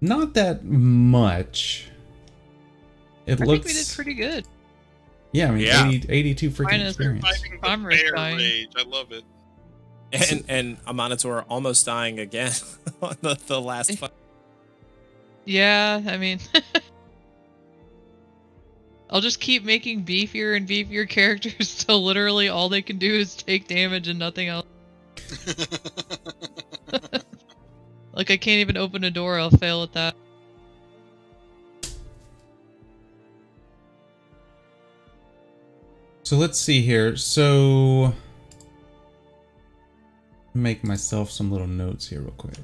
not 0.00 0.34
that 0.34 0.64
much. 0.64 1.88
It 3.26 3.40
I 3.40 3.44
looks. 3.44 3.64
think 3.66 3.76
we 3.76 3.84
did 3.84 3.94
pretty 3.94 4.14
good. 4.14 4.46
yeah, 5.32 5.48
I 5.48 5.50
mean, 5.52 5.66
Yeah. 5.66 5.88
80, 5.88 6.08
82 6.12 6.50
freaking 6.50 6.62
Minus- 6.64 6.88
experience. 6.96 7.24
the 7.42 7.68
I'm 7.68 7.84
bear 7.84 8.14
fine. 8.14 8.36
rage. 8.38 8.68
I 8.76 8.82
love 8.82 9.12
it. 9.12 9.24
And 10.12 10.44
and 10.48 10.76
a 10.86 10.92
monitor 10.92 11.42
almost 11.42 11.86
dying 11.86 12.18
again 12.18 12.50
on 13.02 13.16
the, 13.20 13.38
the 13.46 13.60
last 13.60 13.96
fight. 13.98 14.10
Yeah, 15.44 16.00
I 16.06 16.16
mean 16.16 16.40
I'll 19.10 19.20
just 19.20 19.40
keep 19.40 19.64
making 19.64 20.04
beefier 20.04 20.56
and 20.56 20.68
beefier 20.68 21.08
characters 21.18 21.84
till 21.84 22.04
literally 22.04 22.48
all 22.48 22.68
they 22.68 22.82
can 22.82 22.98
do 22.98 23.12
is 23.12 23.34
take 23.34 23.68
damage 23.68 24.08
and 24.08 24.18
nothing 24.18 24.48
else. 24.48 24.66
Like 28.20 28.30
I 28.30 28.36
can't 28.36 28.60
even 28.60 28.76
open 28.76 29.04
a 29.04 29.10
door, 29.10 29.38
I'll 29.38 29.50
fail 29.50 29.82
at 29.82 29.92
that. 29.94 30.14
So 36.22 36.36
let's 36.36 36.58
see 36.58 36.82
here. 36.82 37.16
So 37.16 38.14
make 40.52 40.84
myself 40.84 41.30
some 41.30 41.50
little 41.50 41.66
notes 41.66 42.08
here 42.08 42.20
real 42.20 42.32
quick. 42.32 42.58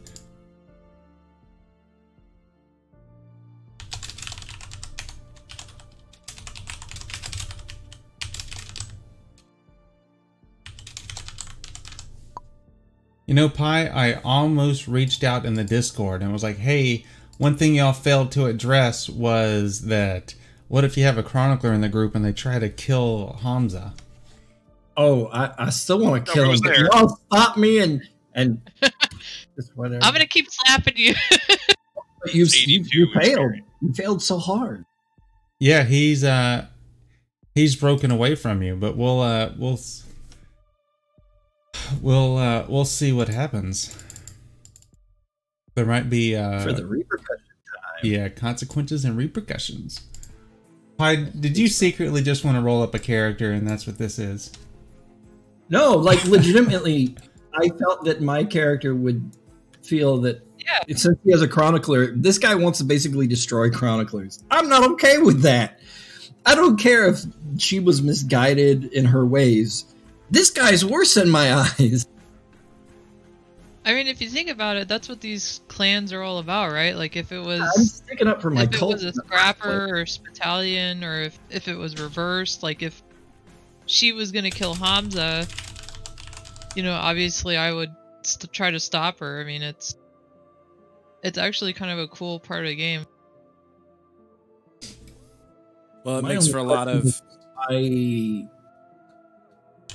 You 13.26 13.34
know, 13.34 13.48
Pi, 13.48 13.86
I 13.86 14.20
almost 14.22 14.86
reached 14.86 15.24
out 15.24 15.44
in 15.44 15.54
the 15.54 15.64
Discord 15.64 16.22
and 16.22 16.32
was 16.32 16.44
like, 16.44 16.58
hey, 16.58 17.04
one 17.38 17.56
thing 17.56 17.74
y'all 17.74 17.92
failed 17.92 18.30
to 18.32 18.46
address 18.46 19.08
was 19.08 19.82
that 19.82 20.34
what 20.68 20.84
if 20.84 20.96
you 20.96 21.04
have 21.04 21.18
a 21.18 21.22
chronicler 21.22 21.72
in 21.72 21.80
the 21.80 21.88
group 21.88 22.14
and 22.14 22.24
they 22.24 22.32
try 22.32 22.58
to 22.58 22.68
kill 22.68 23.38
Hamza? 23.42 23.94
Oh, 24.96 25.26
I, 25.26 25.52
I 25.58 25.70
still 25.70 25.98
want 25.98 26.24
to 26.24 26.32
kill 26.32 26.50
him. 26.50 26.58
But 26.62 26.72
there. 26.74 26.84
y'all 26.86 27.18
stop 27.30 27.56
me 27.56 27.80
and 27.80 28.02
and 28.34 28.60
just 29.56 29.76
whatever. 29.76 30.02
I'm 30.04 30.12
gonna 30.12 30.26
keep 30.26 30.46
slapping 30.50 30.94
you. 30.96 31.14
But 32.22 32.34
you've, 32.34 32.52
you, 32.56 32.84
you 32.90 33.06
failed. 33.12 33.28
experience. 33.28 33.66
You 33.82 33.92
failed 33.92 34.22
so 34.22 34.38
hard. 34.38 34.84
Yeah, 35.60 35.84
he's 35.84 36.24
uh 36.24 36.66
he's 37.54 37.76
broken 37.76 38.10
away 38.10 38.34
from 38.34 38.62
you, 38.62 38.74
but 38.74 38.96
we'll 38.96 39.20
uh 39.20 39.52
we'll 39.56 39.74
s- 39.74 40.04
we'll 42.00 42.36
uh, 42.36 42.66
we'll 42.68 42.84
see 42.84 43.12
what 43.12 43.28
happens. 43.28 43.96
There 45.74 45.86
might 45.86 46.08
be 46.08 46.34
uh, 46.36 46.60
for 46.62 46.72
the 46.72 46.86
repercussion. 46.86 47.44
yeah 48.02 48.28
consequences 48.28 49.04
and 49.04 49.16
repercussions. 49.16 50.00
Why 50.96 51.16
did 51.16 51.58
you 51.58 51.68
secretly 51.68 52.22
just 52.22 52.44
want 52.44 52.56
to 52.56 52.62
roll 52.62 52.82
up 52.82 52.94
a 52.94 52.98
character, 52.98 53.52
and 53.52 53.68
that's 53.68 53.86
what 53.86 53.98
this 53.98 54.18
is? 54.18 54.50
No, 55.68 55.96
like 55.96 56.24
legitimately, 56.24 57.16
I 57.54 57.68
felt 57.68 58.04
that 58.04 58.22
my 58.22 58.44
character 58.44 58.94
would 58.94 59.30
feel 59.82 60.18
that 60.22 60.42
Yeah. 60.58 60.96
since 60.96 61.18
he 61.24 61.32
has 61.32 61.42
a 61.42 61.48
chronicler, 61.48 62.12
this 62.16 62.38
guy 62.38 62.54
wants 62.54 62.78
to 62.78 62.84
basically 62.84 63.26
destroy 63.26 63.68
chroniclers. 63.70 64.42
I'm 64.50 64.68
not 64.68 64.84
okay 64.92 65.18
with 65.18 65.42
that. 65.42 65.80
I 66.46 66.54
don't 66.54 66.78
care 66.78 67.08
if 67.08 67.20
she 67.58 67.80
was 67.80 68.00
misguided 68.00 68.84
in 68.84 69.04
her 69.06 69.26
ways. 69.26 69.84
This 70.30 70.50
guy's 70.50 70.84
worse 70.84 71.16
in 71.16 71.30
my 71.30 71.54
eyes. 71.54 72.06
I 73.84 73.94
mean, 73.94 74.08
if 74.08 74.20
you 74.20 74.28
think 74.28 74.50
about 74.50 74.76
it, 74.76 74.88
that's 74.88 75.08
what 75.08 75.20
these 75.20 75.60
clans 75.68 76.12
are 76.12 76.20
all 76.20 76.38
about, 76.38 76.72
right? 76.72 76.96
Like, 76.96 77.14
if 77.14 77.30
it 77.30 77.38
was 77.38 77.60
I'm 77.60 77.84
sticking 77.84 78.26
up 78.26 78.42
for 78.42 78.50
my 78.50 78.64
if 78.64 78.74
it 78.74 78.82
was 78.82 79.04
a 79.04 79.12
scrapper 79.12 79.88
or 79.88 80.00
a 80.00 80.06
battalion, 80.24 81.04
or 81.04 81.20
if 81.22 81.38
if 81.50 81.68
it 81.68 81.76
was 81.76 82.00
reversed, 82.00 82.64
like 82.64 82.82
if 82.82 83.00
she 83.86 84.12
was 84.12 84.32
gonna 84.32 84.50
kill 84.50 84.74
Hamza, 84.74 85.46
you 86.74 86.82
know, 86.82 86.94
obviously 86.94 87.56
I 87.56 87.72
would 87.72 87.94
st- 88.22 88.52
try 88.52 88.72
to 88.72 88.80
stop 88.80 89.20
her. 89.20 89.40
I 89.40 89.44
mean, 89.44 89.62
it's 89.62 89.94
it's 91.22 91.38
actually 91.38 91.72
kind 91.72 91.92
of 91.92 92.00
a 92.00 92.08
cool 92.08 92.40
part 92.40 92.64
of 92.64 92.70
the 92.70 92.74
game. 92.74 93.06
Well, 96.02 96.18
it 96.18 96.22
My 96.22 96.30
makes 96.30 96.48
for 96.48 96.58
a 96.58 96.62
lot 96.64 96.88
of 96.88 97.04
I, 97.68 98.48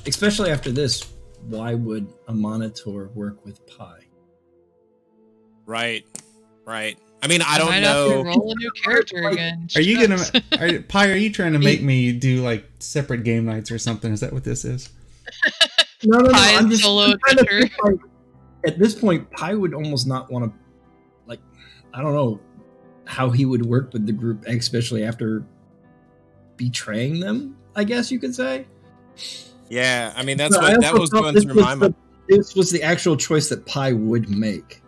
especially 0.08 0.52
after 0.52 0.72
this, 0.72 1.14
why 1.48 1.74
would 1.74 2.08
a 2.28 2.34
monitor 2.34 3.10
work 3.10 3.44
with 3.46 3.66
Pi? 3.68 4.00
right, 5.66 6.04
right. 6.66 6.98
I 7.24 7.28
mean, 7.28 7.42
I 7.44 7.54
I 7.56 7.58
don't 7.60 7.70
might 7.70 7.84
have 7.84 8.08
to 8.08 8.10
know. 8.16 8.24
roll 8.24 8.52
a 8.52 8.56
new 8.56 8.72
character 8.84 9.22
Like, 9.24 9.34
again. 9.34 9.68
Are 9.76 9.82
you 9.82 10.08
gonna, 10.08 10.22
are, 10.60 10.82
Pi? 10.88 11.10
Are 11.12 11.16
you 11.16 11.32
trying 11.32 11.54
to 11.54 11.60
make 11.60 11.82
me 11.84 12.12
do 12.12 12.42
like 12.42 12.66
separate 12.80 13.24
game 13.24 13.46
nights 13.46 13.70
or 13.72 13.78
something? 13.78 14.12
Is 14.12 14.20
that 14.22 14.34
what 14.34 14.44
this 14.44 14.66
is? 14.66 14.90
No, 16.04 16.18
no, 16.18 16.30
no. 16.30 16.32
Pi 16.34 16.56
I'm 16.56 16.68
just 16.68 16.82
solo 16.82 17.04
I'm 17.04 17.12
to 17.12 17.20
adventure. 17.42 17.60
think, 17.68 17.84
like, 17.86 17.96
at 18.66 18.80
this 18.80 18.96
point, 18.96 19.30
Pi 19.30 19.54
would 19.54 19.76
almost 19.76 20.08
not 20.08 20.32
want 20.32 20.46
to, 20.46 20.60
like, 21.28 21.40
I 21.94 22.02
don't 22.02 22.16
know 22.16 22.40
how 23.06 23.30
he 23.30 23.46
would 23.46 23.64
work 23.64 23.94
with 23.94 24.08
the 24.08 24.12
group, 24.12 24.44
especially 24.48 25.04
after 25.04 25.46
betraying 26.58 27.20
them. 27.20 27.56
I 27.76 27.84
guess 27.84 28.12
you 28.12 28.18
could 28.18 28.34
say. 28.34 28.66
Yeah, 29.72 30.12
I 30.18 30.24
mean 30.24 30.36
that's 30.38 30.56
But 30.56 30.66
I 30.66 30.72
what 30.74 30.82
that 30.82 30.94
was 30.96 31.10
going 31.10 31.34
this 31.34 31.46
through 31.46 31.56
was 31.56 31.64
my 31.64 31.76
the- 31.76 31.80
mind. 31.80 31.96
This 32.28 32.56
was 32.56 32.72
the 32.72 32.84
actual 32.84 33.16
choice 33.16 33.48
that 33.50 33.66
Pi 33.66 33.94
would 33.94 34.30
make. 34.30 34.82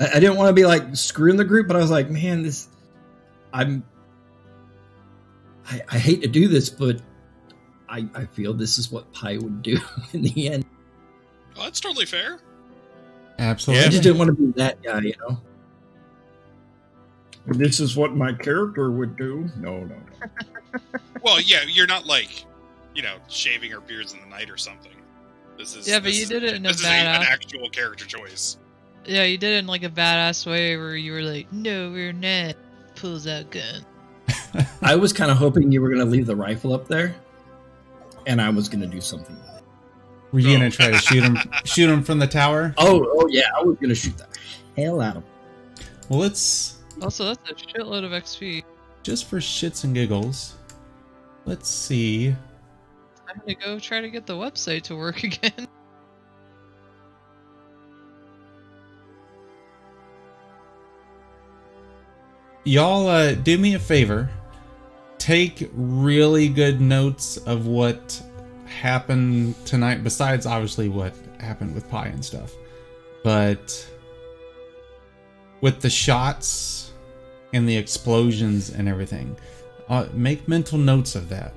I, 0.00 0.08
I 0.14 0.20
didn't 0.20 0.36
want 0.36 0.48
to 0.48 0.52
be 0.52 0.64
like 0.64 0.94
screwing 0.94 1.36
the 1.36 1.44
group, 1.44 1.66
but 1.66 1.76
I 1.76 1.80
was 1.80 1.90
like, 1.90 2.08
man, 2.10 2.42
this. 2.42 2.68
I'm. 3.52 3.82
I, 5.68 5.80
I 5.90 5.98
hate 5.98 6.22
to 6.22 6.28
do 6.28 6.46
this, 6.48 6.70
but 6.70 7.00
I, 7.88 8.08
I 8.14 8.24
feel 8.26 8.54
this 8.54 8.78
is 8.78 8.90
what 8.92 9.12
Pi 9.12 9.36
would 9.38 9.62
do 9.62 9.76
in 10.12 10.22
the 10.22 10.48
end. 10.48 10.64
Oh, 11.56 11.64
that's 11.64 11.80
totally 11.80 12.06
fair. 12.06 12.38
Absolutely. 13.38 13.84
I 13.84 13.88
just 13.88 14.02
didn't 14.04 14.18
want 14.18 14.28
to 14.28 14.34
be 14.34 14.52
that 14.58 14.80
guy, 14.82 15.00
you 15.00 15.14
know. 15.28 15.40
This 17.46 17.80
is 17.80 17.96
what 17.96 18.14
my 18.14 18.32
character 18.32 18.90
would 18.92 19.16
do. 19.16 19.48
No, 19.58 19.80
no, 19.80 19.96
no. 19.96 20.28
Well, 21.22 21.40
yeah, 21.40 21.60
you're 21.68 21.86
not 21.86 22.06
like, 22.06 22.44
you 22.94 23.02
know, 23.02 23.16
shaving 23.28 23.72
our 23.74 23.80
beards 23.80 24.12
in 24.14 24.20
the 24.20 24.26
night 24.26 24.50
or 24.50 24.56
something. 24.56 24.92
This 25.58 25.76
is 25.76 25.86
Yeah, 25.88 25.98
but 25.98 26.04
this 26.06 26.16
you 26.16 26.22
is- 26.24 26.28
did 26.28 26.42
it 26.44 26.54
in 26.54 26.64
a 26.66 26.68
this 26.68 26.80
is 26.80 26.86
an 26.86 26.92
actual 27.06 27.68
character 27.70 28.04
choice. 28.06 28.56
Yeah, 29.04 29.24
you 29.24 29.36
did 29.38 29.54
it 29.54 29.58
in 29.58 29.66
like 29.66 29.82
a 29.82 29.88
badass 29.88 30.46
way 30.46 30.76
where 30.76 30.94
you 30.96 31.12
were 31.12 31.22
like, 31.22 31.52
"No, 31.52 31.90
we're 31.90 32.12
not." 32.12 32.54
Pulls 32.94 33.26
out 33.26 33.50
gun. 33.50 33.84
I 34.82 34.94
was 34.96 35.12
kind 35.12 35.30
of 35.30 35.36
hoping 35.38 35.72
you 35.72 35.80
were 35.80 35.88
going 35.88 36.00
to 36.00 36.04
leave 36.06 36.26
the 36.26 36.36
rifle 36.36 36.72
up 36.72 36.86
there, 36.86 37.14
and 38.26 38.40
I 38.40 38.50
was 38.50 38.68
going 38.68 38.80
to 38.82 38.86
do 38.86 39.00
something 39.00 39.34
with 39.34 39.56
it. 39.56 39.64
Were 40.30 40.38
you 40.40 40.50
Oh. 40.50 40.58
gonna 40.58 40.70
try 40.70 40.90
to 40.90 40.98
shoot 40.98 41.22
him? 41.24 41.36
shoot 41.64 41.90
him 41.90 42.02
from 42.02 42.18
the 42.18 42.26
tower? 42.26 42.74
Oh, 42.78 43.04
oh 43.12 43.26
yeah, 43.28 43.48
I 43.58 43.62
was 43.62 43.76
going 43.76 43.88
to 43.88 43.94
shoot 43.94 44.16
the 44.16 44.26
hell 44.80 45.00
out 45.00 45.16
of 45.16 45.22
him. 45.24 45.30
Well, 46.08 46.20
let's 46.20 46.78
Also, 47.00 47.24
that's 47.24 47.50
a 47.50 47.54
shitload 47.54 48.04
of 48.04 48.12
XP. 48.12 48.62
just 49.02 49.24
for 49.28 49.38
shits 49.38 49.84
and 49.84 49.94
giggles. 49.94 50.54
Let's 51.44 51.68
see. 51.68 52.36
I'm 53.32 53.40
gonna 53.40 53.54
go 53.54 53.78
try 53.78 54.00
to 54.00 54.10
get 54.10 54.26
the 54.26 54.34
website 54.34 54.82
to 54.84 54.96
work 54.96 55.22
again. 55.24 55.68
Y'all, 62.64 63.08
uh, 63.08 63.34
do 63.34 63.58
me 63.58 63.74
a 63.74 63.78
favor. 63.78 64.30
Take 65.18 65.68
really 65.72 66.48
good 66.48 66.80
notes 66.80 67.36
of 67.38 67.66
what 67.66 68.22
happened 68.66 69.54
tonight. 69.66 70.04
Besides, 70.04 70.46
obviously, 70.46 70.88
what 70.88 71.14
happened 71.40 71.74
with 71.74 71.88
Pi 71.88 72.06
and 72.06 72.24
stuff, 72.24 72.52
but 73.24 73.88
with 75.60 75.80
the 75.80 75.90
shots 75.90 76.92
and 77.52 77.68
the 77.68 77.76
explosions 77.76 78.70
and 78.70 78.88
everything, 78.88 79.36
uh, 79.88 80.06
make 80.12 80.46
mental 80.46 80.78
notes 80.78 81.14
of 81.14 81.28
that. 81.30 81.54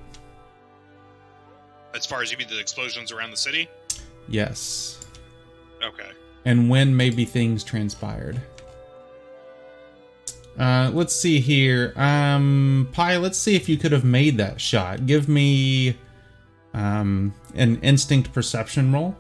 As 1.95 2.05
far 2.05 2.21
as 2.21 2.29
you 2.29 2.37
mean 2.37 2.49
the 2.49 2.59
explosions 2.59 3.11
around 3.13 3.31
the 3.31 3.37
city? 3.37 3.69
Yes. 4.27 5.07
Okay. 5.83 6.09
and 6.45 6.69
when 6.69 6.95
maybe 6.95 7.25
things 7.25 7.63
transpired. 7.63 8.41
Uh, 10.57 10.89
let's 10.93 11.15
see 11.15 11.39
here. 11.39 11.93
Um, 11.95 12.87
Pi, 12.91 13.17
let's 13.17 13.37
see 13.37 13.55
if 13.55 13.67
you 13.67 13.77
could 13.77 13.91
have 13.91 14.03
made 14.05 14.37
that 14.37 14.61
shot. 14.61 15.05
Give 15.05 15.27
me 15.27 15.97
um, 16.73 17.33
an 17.55 17.79
instinct 17.81 18.31
perception 18.33 18.91
roll. 18.93 19.15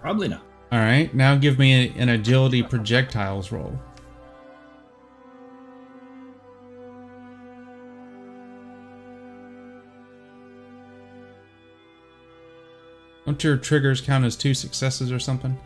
Probably 0.00 0.28
not. 0.28 0.42
All 0.72 0.78
right, 0.78 1.12
now 1.14 1.34
give 1.36 1.58
me 1.58 1.74
a- 1.74 1.92
an 2.00 2.08
agility 2.08 2.62
projectiles 2.62 3.52
roll. 3.52 3.78
Don't 13.26 13.42
your 13.42 13.56
triggers 13.56 14.00
count 14.00 14.24
as 14.24 14.36
two 14.36 14.54
successes 14.54 15.12
or 15.12 15.18
something? 15.18 15.56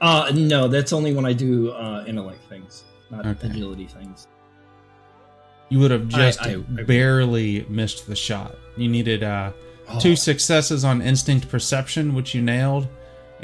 Uh, 0.00 0.30
no, 0.34 0.68
that's 0.68 0.92
only 0.92 1.14
when 1.14 1.24
I 1.24 1.32
do 1.32 1.70
uh, 1.70 2.04
intellect 2.06 2.44
things, 2.48 2.84
not 3.10 3.24
Okay. 3.26 3.48
agility 3.48 3.86
things. 3.86 4.26
You 5.70 5.78
would 5.78 5.90
have 5.90 6.08
just 6.08 6.42
I- 6.42 6.56
I- 6.56 6.82
barely 6.82 7.64
missed 7.68 8.06
the 8.06 8.14
shot. 8.16 8.56
You 8.76 8.88
needed 8.88 9.22
uh, 9.22 9.52
Oh, 9.88 9.98
two 10.00 10.16
successes 10.16 10.82
on 10.84 11.00
instinct 11.02 11.48
perception, 11.50 12.14
which 12.14 12.34
you 12.34 12.40
nailed, 12.42 12.86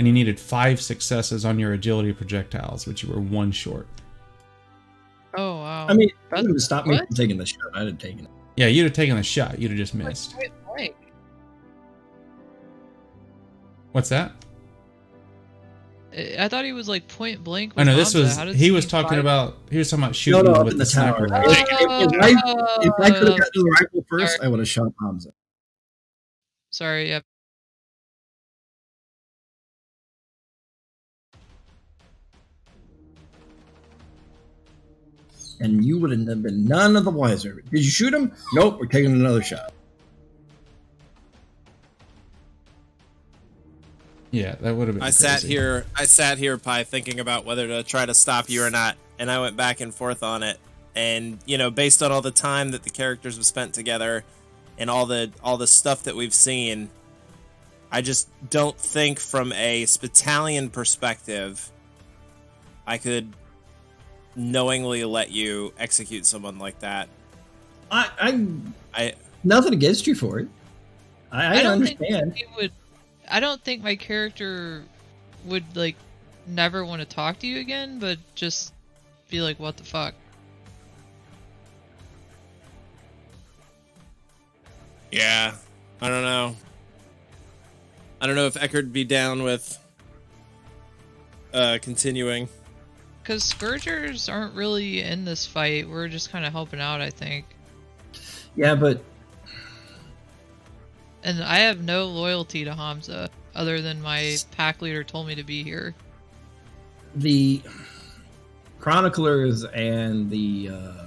and 0.00 0.06
you 0.06 0.14
needed 0.14 0.40
five 0.40 0.80
successes 0.80 1.44
on 1.44 1.58
your 1.58 1.74
agility 1.74 2.10
projectiles, 2.14 2.86
which 2.86 3.02
you 3.02 3.12
were 3.12 3.20
one 3.20 3.52
short. 3.52 3.86
Oh 5.36 5.56
wow. 5.56 5.86
I 5.90 5.92
mean, 5.92 6.08
that 6.08 6.14
That's- 6.30 6.42
wouldn't 6.44 6.62
stop 6.62 6.86
me 6.86 6.94
what? 6.94 7.06
from 7.06 7.16
taking 7.16 7.36
the 7.36 7.44
shot. 7.44 7.58
I'd 7.74 7.86
have 7.86 7.98
taken 7.98 8.20
it. 8.20 8.30
Yeah, 8.56 8.68
you'd 8.68 8.84
have 8.84 8.94
taken 8.94 9.16
the 9.16 9.22
shot. 9.22 9.58
You'd 9.58 9.72
have 9.72 9.76
just 9.76 9.94
missed. 9.94 10.32
point 10.32 10.52
blank. 10.66 10.96
What's 13.92 14.08
that? 14.08 14.32
I 16.16 16.36
I 16.44 16.48
thought 16.48 16.64
he 16.64 16.72
was 16.72 16.88
like 16.88 17.06
point 17.06 17.44
blank. 17.44 17.74
I 17.76 17.82
with 17.82 17.88
know 17.88 17.96
this 17.96 18.14
Hamza. 18.14 18.26
was. 18.26 18.36
How 18.38 18.46
He 18.54 18.70
was 18.70 18.86
talking 18.86 19.10
five- 19.10 19.18
about. 19.18 19.58
He 19.70 19.76
was 19.76 19.90
talking 19.90 20.04
about 20.04 20.16
shooting 20.16 20.44
no, 20.46 20.52
up 20.52 20.64
with 20.64 20.72
in 20.72 20.78
the, 20.78 20.84
the 20.86 20.90
tower. 20.90 21.28
sniper. 21.28 21.44
If, 21.44 21.56
rifle. 21.58 21.60
if, 21.60 22.12
if 22.12 22.40
oh, 22.42 22.56
I, 22.56 22.86
if 22.86 22.92
I 22.98 23.10
could 23.10 23.28
have 23.28 23.34
oh. 23.34 23.36
gotten 23.36 23.64
the 23.64 23.76
rifle 23.78 24.04
first, 24.08 24.36
Sorry. 24.36 24.46
I 24.46 24.48
would 24.48 24.60
have 24.60 24.68
shot 24.68 24.92
Hamza. 25.02 25.28
Sorry, 26.70 27.08
yep. 27.10 27.22
And 35.60 35.84
you 35.84 35.98
would 35.98 36.10
have 36.10 36.42
been 36.42 36.64
none 36.64 36.96
of 36.96 37.04
the 37.04 37.10
wiser. 37.10 37.62
Did 37.70 37.84
you 37.84 37.90
shoot 37.90 38.14
him? 38.14 38.32
Nope, 38.54 38.78
we're 38.80 38.86
taking 38.86 39.12
another 39.12 39.42
shot. 39.42 39.72
Yeah, 44.30 44.54
that 44.60 44.74
would 44.74 44.88
have 44.88 44.96
been. 44.96 45.02
I 45.02 45.10
sat 45.10 45.42
here, 45.42 45.84
I 45.96 46.04
sat 46.04 46.38
here, 46.38 46.56
Pi, 46.56 46.84
thinking 46.84 47.20
about 47.20 47.44
whether 47.44 47.66
to 47.66 47.82
try 47.82 48.06
to 48.06 48.14
stop 48.14 48.48
you 48.48 48.64
or 48.64 48.70
not, 48.70 48.96
and 49.18 49.30
I 49.30 49.40
went 49.40 49.56
back 49.56 49.80
and 49.80 49.92
forth 49.94 50.22
on 50.22 50.42
it. 50.42 50.58
And 50.94 51.38
you 51.46 51.58
know, 51.58 51.70
based 51.70 52.02
on 52.02 52.12
all 52.12 52.22
the 52.22 52.30
time 52.30 52.70
that 52.70 52.84
the 52.84 52.90
characters 52.90 53.36
have 53.36 53.46
spent 53.46 53.74
together, 53.74 54.24
and 54.78 54.88
all 54.88 55.06
the 55.06 55.32
all 55.42 55.56
the 55.56 55.66
stuff 55.66 56.04
that 56.04 56.14
we've 56.14 56.34
seen, 56.34 56.90
I 57.90 58.02
just 58.02 58.28
don't 58.48 58.78
think 58.78 59.18
from 59.18 59.52
a 59.52 59.86
battalion 60.00 60.70
perspective 60.70 61.70
I 62.86 62.98
could 62.98 63.32
knowingly 64.36 65.04
let 65.04 65.30
you 65.30 65.72
execute 65.78 66.26
someone 66.26 66.58
like 66.58 66.78
that. 66.80 67.08
I, 67.90 68.10
I 68.20 68.46
I 68.94 69.14
nothing 69.44 69.72
against 69.72 70.06
you 70.06 70.14
for 70.14 70.38
it. 70.40 70.48
I, 71.32 71.58
I, 71.58 71.62
don't 71.62 71.72
understand. 71.72 72.34
think 72.34 72.48
he 72.48 72.54
would. 72.56 72.72
I 73.28 73.40
don't 73.40 73.62
think 73.62 73.82
my 73.82 73.96
character 73.96 74.82
would 75.44 75.64
like 75.76 75.96
never 76.46 76.84
want 76.84 77.00
to 77.00 77.06
talk 77.06 77.38
to 77.40 77.46
you 77.46 77.60
again, 77.60 77.98
but 77.98 78.18
just 78.34 78.72
be 79.28 79.40
like, 79.40 79.58
"What 79.58 79.76
the 79.76 79.84
fuck." 79.84 80.14
yeah, 85.10 85.54
I 86.00 86.08
don't 86.08 86.22
know. 86.22 86.56
I 88.20 88.26
don't 88.26 88.36
know 88.36 88.46
if 88.46 88.54
Eckerd 88.54 88.92
be 88.92 89.04
down 89.04 89.42
with 89.42 89.78
uh 91.52 91.78
continuing. 91.82 92.48
Because 93.22 93.44
Scourgers 93.44 94.28
aren't 94.28 94.54
really 94.54 95.02
in 95.02 95.24
this 95.24 95.46
fight. 95.46 95.88
We're 95.88 96.08
just 96.08 96.30
kind 96.30 96.44
of 96.44 96.52
helping 96.52 96.80
out, 96.80 97.00
I 97.00 97.10
think. 97.10 97.46
Yeah, 98.56 98.74
but 98.74 99.02
And 101.22 101.42
I 101.42 101.58
have 101.58 101.82
no 101.82 102.06
loyalty 102.06 102.64
to 102.64 102.74
Hamza 102.74 103.28
other 103.54 103.80
than 103.80 104.00
my 104.00 104.36
pack 104.52 104.80
leader 104.80 105.04
told 105.04 105.26
me 105.26 105.34
to 105.34 105.44
be 105.44 105.62
here. 105.62 105.94
the 107.16 107.60
chroniclers 108.78 109.64
and 109.64 110.30
the 110.30 110.70
uh, 110.72 111.04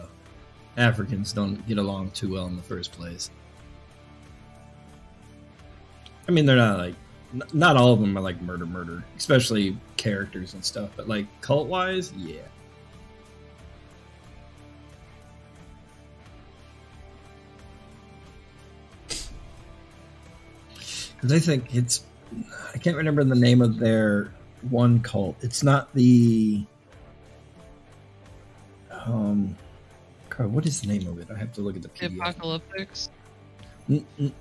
Africans 0.77 1.33
don't 1.33 1.65
get 1.67 1.77
along 1.77 2.11
too 2.11 2.33
well 2.33 2.45
in 2.45 2.55
the 2.55 2.61
first 2.61 2.91
place. 2.91 3.31
I 6.27 6.31
mean, 6.31 6.45
they're 6.45 6.55
not 6.55 6.77
like 6.77 6.95
n- 7.33 7.43
not 7.53 7.75
all 7.77 7.93
of 7.93 7.99
them 7.99 8.17
are 8.17 8.21
like 8.21 8.41
murder, 8.41 8.65
murder, 8.65 9.03
especially 9.17 9.77
characters 9.97 10.53
and 10.53 10.63
stuff. 10.63 10.89
But 10.95 11.07
like 11.07 11.25
cult 11.41 11.67
wise, 11.67 12.11
yeah. 12.13 12.41
Because 21.15 21.31
I 21.31 21.39
think 21.39 21.73
it's 21.73 22.03
I 22.73 22.77
can't 22.79 22.97
remember 22.97 23.23
the 23.23 23.35
name 23.35 23.61
of 23.61 23.79
their 23.79 24.33
one 24.69 24.99
cult. 24.99 25.37
It's 25.41 25.63
not 25.63 25.93
the 25.93 26.65
um 28.91 29.55
God, 30.29 30.47
what 30.47 30.65
is 30.65 30.81
the 30.81 30.87
name 30.87 31.07
of 31.07 31.19
it? 31.19 31.29
I 31.33 31.37
have 31.37 31.53
to 31.53 31.61
look 31.61 31.75
at 31.75 31.81
the 31.81 31.89
PDF. 31.89 32.17
Apocalyptics. 32.17 33.09
N- 33.89 34.05
n- 34.19 34.33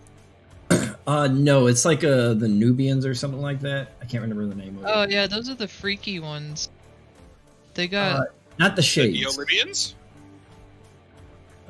Uh 1.07 1.26
no, 1.26 1.66
it's 1.66 1.84
like 1.84 2.05
uh 2.05 2.34
the 2.34 2.46
Nubians 2.48 3.05
or 3.05 3.14
something 3.14 3.40
like 3.40 3.61
that. 3.61 3.92
I 4.00 4.05
can't 4.05 4.22
remember 4.22 4.46
the 4.46 4.55
name 4.55 4.78
of 4.78 4.84
it. 4.84 4.90
Oh 4.92 5.03
it. 5.03 5.11
yeah, 5.11 5.26
those 5.26 5.48
are 5.50 5.55
the 5.55 5.66
freaky 5.68 6.20
ones. 6.20 6.68
They 7.74 7.88
got 7.88 8.20
Uh, 8.20 8.24
not 8.59 8.70
the 8.76 8.76
The 8.76 8.82
shades. 8.82 9.14
Neo-Libyans? 9.18 9.94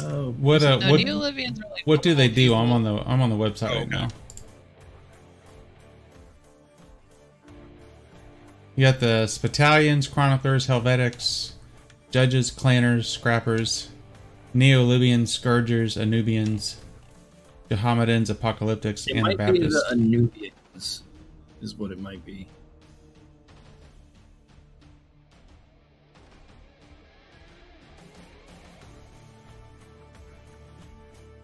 Oh, 0.01 0.33
What 0.33 0.63
uh, 0.63 0.79
no, 0.79 0.91
what 0.91 1.01
Neo-Libyans 1.01 1.61
are 1.61 1.71
like 1.71 1.87
what 1.87 2.03
do 2.03 2.15
they 2.15 2.29
do? 2.29 2.55
I'm 2.55 2.73
on 2.73 2.83
the 2.83 2.97
I'm 3.07 3.23
on 3.23 3.31
the 3.31 3.37
website 3.37 3.71
Oh, 3.71 3.75
right 3.77 3.83
okay. 3.87 3.91
now. 3.91 4.09
You 8.75 8.87
got 8.87 9.01
the 9.01 9.25
Spitalians, 9.27 10.11
Chroniclers, 10.11 10.67
Helvetics, 10.67 11.53
Judges, 12.11 12.51
Clanners, 12.51 13.05
Scrappers, 13.07 13.89
Neo-Libyans, 14.55 15.31
Scourgers, 15.33 15.97
Anubians, 15.97 16.77
Jehammedans, 17.77 18.29
Apocalyptics, 18.29 19.09
it 19.09 19.21
might 19.23 19.39
be 19.39 19.61
the 19.61 19.83
Anubians, 19.93 21.01
is 21.63 21.75
what 21.75 21.91
it 21.91 21.99
might 21.99 22.23
be. 22.25 22.47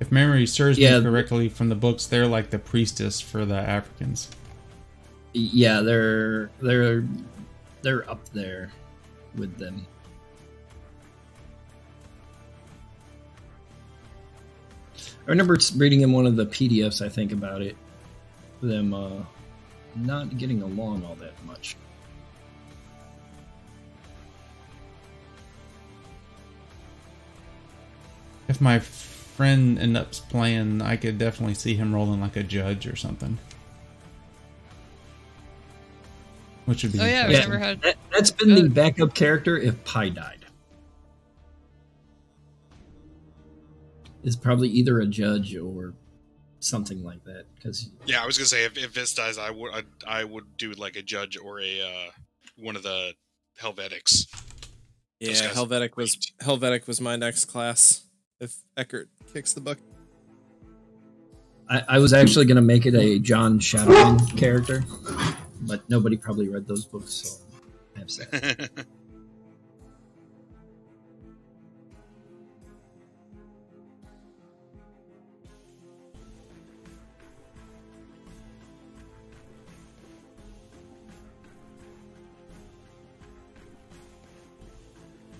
If 0.00 0.12
memory 0.12 0.46
serves 0.46 0.78
Yeah. 0.78 0.98
me 0.98 1.04
correctly 1.04 1.48
from 1.48 1.70
the 1.70 1.74
books, 1.74 2.06
they're 2.06 2.28
like 2.28 2.50
the 2.50 2.58
priestess 2.58 3.20
for 3.20 3.44
the 3.46 3.56
Africans. 3.56 4.28
Yeah, 5.32 5.80
they're 5.80 6.50
they're 6.60 7.04
they're 7.82 8.08
up 8.10 8.28
there 8.32 8.70
with 9.34 9.56
them. 9.56 9.86
I 15.28 15.30
remember 15.30 15.58
reading 15.76 16.00
in 16.00 16.12
one 16.12 16.24
of 16.24 16.36
the 16.36 16.46
PDFs, 16.46 17.04
I 17.04 17.10
think, 17.10 17.32
about 17.32 17.60
it, 17.60 17.76
them 18.62 18.94
uh, 18.94 19.10
not 19.94 20.38
getting 20.38 20.62
along 20.62 21.04
all 21.04 21.16
that 21.16 21.34
much. 21.44 21.76
If 28.48 28.62
my 28.62 28.78
friend 28.78 29.78
ends 29.78 29.98
up 29.98 30.12
playing, 30.30 30.80
I 30.80 30.96
could 30.96 31.18
definitely 31.18 31.54
see 31.54 31.74
him 31.74 31.94
rolling 31.94 32.22
like 32.22 32.36
a 32.36 32.42
judge 32.42 32.86
or 32.86 32.96
something. 32.96 33.36
Which 36.64 36.82
would 36.84 36.92
be 36.92 37.00
Oh 37.00 37.04
yeah, 37.04 37.26
we 37.26 37.34
Yeah. 37.34 37.40
never 37.40 37.58
had. 37.58 37.82
That, 37.82 37.96
that's 38.10 38.30
been 38.30 38.54
the 38.54 38.68
backup 38.70 39.14
character 39.14 39.58
if 39.58 39.84
Pi 39.84 40.08
died. 40.08 40.37
Is 44.28 44.36
probably 44.36 44.68
either 44.68 45.00
a 45.00 45.06
judge 45.06 45.56
or 45.56 45.94
something 46.60 47.02
like 47.02 47.24
that. 47.24 47.46
Because 47.54 47.90
Yeah, 48.06 48.22
I 48.22 48.26
was 48.26 48.36
gonna 48.36 48.46
say 48.46 48.64
if, 48.64 48.76
if 48.76 48.90
Vis 48.90 49.14
dies, 49.14 49.38
I 49.38 49.50
would 49.50 49.72
I, 49.74 49.82
I 50.20 50.24
would 50.24 50.56
do 50.58 50.72
like 50.72 50.96
a 50.96 51.02
judge 51.02 51.38
or 51.38 51.60
a 51.60 51.80
uh, 51.80 52.10
one 52.58 52.76
of 52.76 52.82
the 52.82 53.14
Helvetics. 53.60 54.26
Yeah, 55.18 55.28
Those 55.28 55.40
guys 55.40 55.50
are 55.50 55.54
Helvetic 55.54 55.96
was. 55.96 56.32
Helvetic 56.40 56.86
was 56.86 57.00
my 57.00 57.16
next 57.16 57.46
class. 57.46 58.04
If 58.38 58.54
Eckert 58.76 59.08
kicks 59.32 59.54
the 59.54 59.60
bucket. 59.60 59.82
I, 61.70 61.82
I 61.88 61.98
was 61.98 62.12
actually 62.12 62.46
going 62.46 62.56
to 62.56 62.62
make 62.62 62.86
it 62.86 62.94
a 62.94 63.18
John 63.18 63.58
Shadowman 63.58 64.36
character, 64.38 64.84
but 65.62 65.88
nobody 65.90 66.16
probably 66.16 66.48
read 66.48 66.66
those 66.66 66.84
books, 66.86 67.12
so 67.12 67.44
I 67.94 67.98
have 67.98 68.10
sad. 68.10 68.70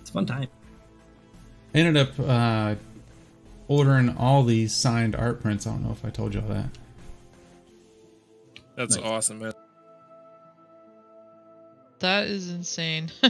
It's 0.09 0.11
a 0.11 0.15
fun 0.15 0.25
time. 0.25 0.49
I 1.75 1.79
ended 1.79 1.99
up 1.99 2.19
uh, 2.19 2.77
ordering 3.67 4.17
all 4.17 4.43
these 4.43 4.73
signed 4.75 5.15
art 5.15 5.43
prints. 5.43 5.67
I 5.67 5.71
don't 5.73 5.85
know 5.85 5.91
if 5.93 6.03
I 6.03 6.09
told 6.09 6.33
y'all 6.33 6.49
that. 6.49 6.71
That's 8.75 8.97
Nice. 8.97 9.05
awesome, 9.05 9.41
man. 9.41 9.53
That 11.99 12.27
is 12.29 12.49
insane. 12.49 13.11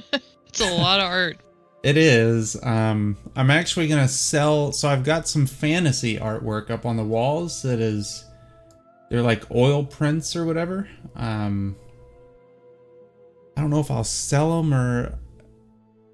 it's 0.47 0.61
a 0.61 0.73
lot 0.77 1.01
of 1.01 1.07
art. 1.07 1.39
It 1.83 1.97
is. 1.97 2.57
Um, 2.63 3.17
I'm 3.35 3.51
actually 3.51 3.89
gonna 3.89 4.07
sell. 4.07 4.71
So 4.71 4.89
I've 4.89 5.03
got 5.03 5.27
some 5.27 5.47
fantasy 5.47 6.17
artwork 6.17 6.71
up 6.71 6.87
on 6.87 6.97
the 6.97 7.03
walls. 7.03 7.63
That 7.63 7.81
is, 7.81 8.25
they're 9.11 9.23
like 9.23 9.51
oil 9.51 9.85
prints 9.85 10.37
or 10.37 10.45
whatever. 10.45 10.89
Um, 11.17 11.75
I 13.57 13.63
don't 13.63 13.71
know 13.71 13.81
if 13.81 13.91
I'll 13.91 14.05
sell 14.05 14.63
them 14.63 14.73
or 14.73 15.19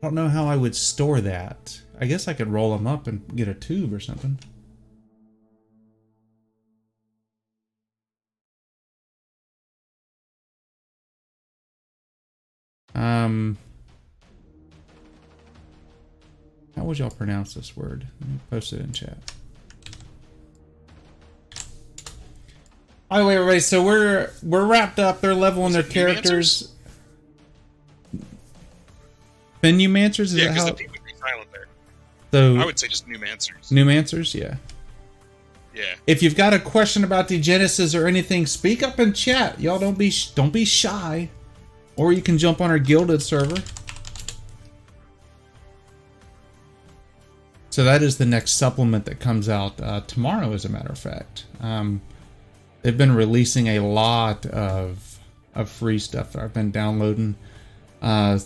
I 0.04 0.06
don't 0.06 0.16
know 0.16 0.28
how 0.28 0.46
I 0.46 0.56
would 0.56 0.76
store 0.76 1.22
that. 1.22 1.80
I 1.98 2.04
guess 2.04 2.28
I 2.28 2.34
could 2.34 2.48
roll 2.48 2.76
them 2.76 2.86
up 2.86 3.06
and 3.06 3.26
get 3.34 3.48
a 3.48 3.54
tube 3.54 3.90
or 3.90 4.00
something. 4.00 4.38
Um, 12.94 13.56
how 16.76 16.84
would 16.84 16.98
y'all 16.98 17.08
pronounce 17.08 17.54
this 17.54 17.74
word? 17.74 18.06
Let 18.20 18.28
me 18.28 18.38
post 18.50 18.74
it 18.74 18.80
in 18.80 18.92
chat. 18.92 19.16
By 23.08 23.20
the 23.20 23.24
way, 23.24 23.36
everybody, 23.36 23.60
so 23.60 23.82
we're 23.82 24.30
we're 24.42 24.66
wrapped 24.66 24.98
up. 24.98 25.22
They're 25.22 25.34
leveling 25.34 25.72
their 25.72 25.82
it 25.82 26.73
characters. 29.64 29.92
Benumancers 29.92 30.20
is 30.20 30.34
yeah, 30.34 30.48
because 30.48 30.62
how? 30.64 30.70
the 30.70 30.74
people 30.74 30.96
would 31.00 31.06
be 31.06 31.18
silent 31.18 31.48
there. 31.52 31.66
So 32.32 32.56
I 32.56 32.64
would 32.64 32.78
say 32.78 32.88
just 32.88 33.08
Numancers. 33.08 33.70
Numancers, 33.70 34.34
yeah. 34.34 34.56
yeah. 35.74 35.94
If 36.06 36.22
you've 36.22 36.36
got 36.36 36.52
a 36.52 36.58
question 36.58 37.04
about 37.04 37.28
the 37.28 37.40
Genesis 37.40 37.94
or 37.94 38.06
anything, 38.06 38.46
speak 38.46 38.82
up 38.82 38.98
in 38.98 39.12
chat. 39.12 39.60
Y'all 39.60 39.78
don't 39.78 39.98
be 39.98 40.10
sh- 40.10 40.30
don't 40.30 40.52
be 40.52 40.64
shy, 40.64 41.30
or 41.96 42.12
you 42.12 42.22
can 42.22 42.38
jump 42.38 42.60
on 42.60 42.70
our 42.70 42.78
Guilded 42.78 43.22
server. 43.22 43.62
So 47.70 47.82
that 47.82 48.02
is 48.02 48.18
the 48.18 48.26
next 48.26 48.52
supplement 48.52 49.04
that 49.06 49.18
comes 49.18 49.48
out 49.48 49.80
uh, 49.80 50.00
tomorrow, 50.02 50.52
as 50.52 50.64
a 50.64 50.68
matter 50.68 50.90
of 50.90 50.98
fact. 50.98 51.46
Um, 51.60 52.02
they've 52.82 52.96
been 52.96 53.14
releasing 53.14 53.66
a 53.66 53.80
lot 53.80 54.46
of 54.46 55.18
of 55.54 55.68
free 55.70 55.98
stuff 55.98 56.32
that 56.32 56.42
I've 56.42 56.52
been 56.52 56.70
downloading. 56.70 57.36
Uh, 58.02 58.38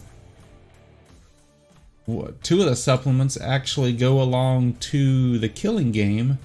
two 2.42 2.60
of 2.60 2.66
the 2.66 2.76
supplements 2.76 3.38
actually 3.40 3.92
go 3.92 4.20
along 4.20 4.74
to 4.74 5.38
the 5.38 5.48
killing 5.48 5.92
game, 5.92 6.38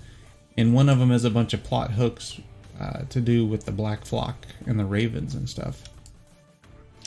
and 0.57 0.73
one 0.73 0.89
of 0.89 0.99
them 0.99 1.11
is 1.11 1.23
a 1.23 1.29
bunch 1.29 1.53
of 1.53 1.63
plot 1.63 1.91
hooks 1.91 2.39
uh, 2.79 3.03
to 3.09 3.21
do 3.21 3.45
with 3.45 3.65
the 3.65 3.71
Black 3.71 4.05
Flock 4.05 4.45
and 4.65 4.77
the 4.77 4.85
Ravens 4.85 5.35
and 5.35 5.49
stuff. 5.49 5.83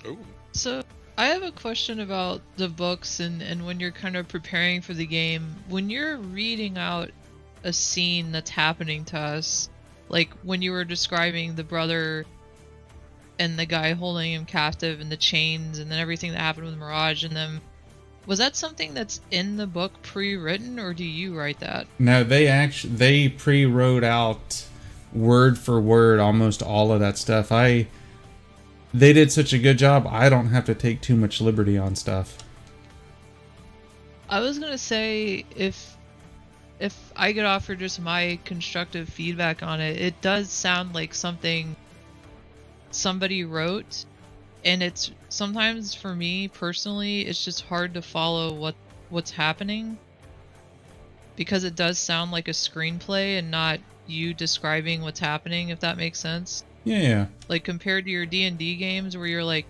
Ooh. 0.07 0.18
So 0.52 0.82
I 1.18 1.26
have 1.26 1.42
a 1.42 1.50
question 1.50 2.00
about 2.00 2.40
the 2.57 2.68
books 2.68 3.20
and, 3.20 3.42
and 3.42 3.64
when 3.66 3.80
you're 3.80 3.90
kind 3.90 4.16
of 4.16 4.28
preparing 4.28 4.80
for 4.80 4.94
the 4.94 5.07
game. 5.07 5.54
When 5.68 5.90
you're 5.90 6.16
reading 6.16 6.78
out 6.78 7.11
a 7.64 7.72
scene 7.72 8.32
that's 8.32 8.50
happening 8.50 9.04
to 9.07 9.18
us, 9.18 9.68
like 10.09 10.30
when 10.42 10.62
you 10.62 10.72
were 10.72 10.84
describing 10.84 11.54
the 11.54 11.64
brother 11.64 12.24
and 13.38 13.59
the 13.59 13.66
guy 13.66 13.92
holding 13.92 14.32
him 14.32 14.44
captive 14.46 15.00
and 15.00 15.11
the 15.11 15.16
chains 15.16 15.78
and 15.78 15.90
then 15.90 15.98
everything 15.98 16.32
that 16.32 16.40
happened 16.40 16.66
with 16.66 16.78
Mirage 16.78 17.24
and 17.24 17.34
them, 17.34 17.61
was 18.26 18.38
that 18.38 18.56
something 18.56 18.94
that's 18.94 19.20
in 19.30 19.56
the 19.56 19.66
book 19.66 20.02
pre-written 20.02 20.78
or 20.78 20.92
do 20.92 21.04
you 21.04 21.36
write 21.36 21.60
that? 21.60 21.86
No, 21.98 22.24
they 22.24 22.48
actually 22.48 22.94
they 22.94 23.28
pre-wrote 23.28 24.04
out 24.04 24.66
word 25.12 25.58
for 25.58 25.80
word 25.80 26.18
almost 26.18 26.62
all 26.62 26.92
of 26.92 27.00
that 27.00 27.16
stuff. 27.16 27.50
I 27.52 27.86
they 28.92 29.12
did 29.12 29.30
such 29.30 29.52
a 29.52 29.58
good 29.58 29.78
job. 29.78 30.06
I 30.10 30.28
don't 30.28 30.48
have 30.48 30.64
to 30.66 30.74
take 30.74 31.00
too 31.00 31.16
much 31.16 31.40
liberty 31.40 31.78
on 31.78 31.94
stuff. 31.94 32.38
I 34.28 34.40
was 34.40 34.58
gonna 34.58 34.78
say 34.78 35.44
if 35.54 35.96
if 36.78 37.12
I 37.14 37.32
could 37.32 37.44
offer 37.44 37.74
just 37.74 38.00
my 38.00 38.38
constructive 38.44 39.08
feedback 39.08 39.62
on 39.62 39.80
it, 39.80 40.00
it 40.00 40.20
does 40.20 40.50
sound 40.50 40.94
like 40.94 41.14
something 41.14 41.76
somebody 42.90 43.44
wrote, 43.44 44.04
and 44.66 44.82
it's 44.82 45.12
sometimes 45.28 45.94
for 45.94 46.14
me 46.14 46.48
personally, 46.48 47.20
it's 47.22 47.42
just 47.42 47.62
hard 47.62 47.94
to 47.94 48.02
follow 48.02 48.52
what 48.52 48.74
what's 49.08 49.30
happening 49.30 49.96
because 51.36 51.62
it 51.64 51.76
does 51.76 51.98
sound 51.98 52.32
like 52.32 52.48
a 52.48 52.52
screenplay 52.52 53.38
and 53.38 53.50
not 53.50 53.78
you 54.06 54.34
describing 54.34 55.02
what's 55.02 55.20
happening. 55.20 55.68
If 55.68 55.80
that 55.80 55.96
makes 55.96 56.18
sense 56.18 56.64
Yeah, 56.84 56.98
yeah. 56.98 57.26
like 57.48 57.62
compared 57.64 58.04
to 58.06 58.10
your 58.10 58.26
d&d 58.26 58.76
games 58.76 59.16
where 59.16 59.26
you're 59.26 59.44
like 59.44 59.66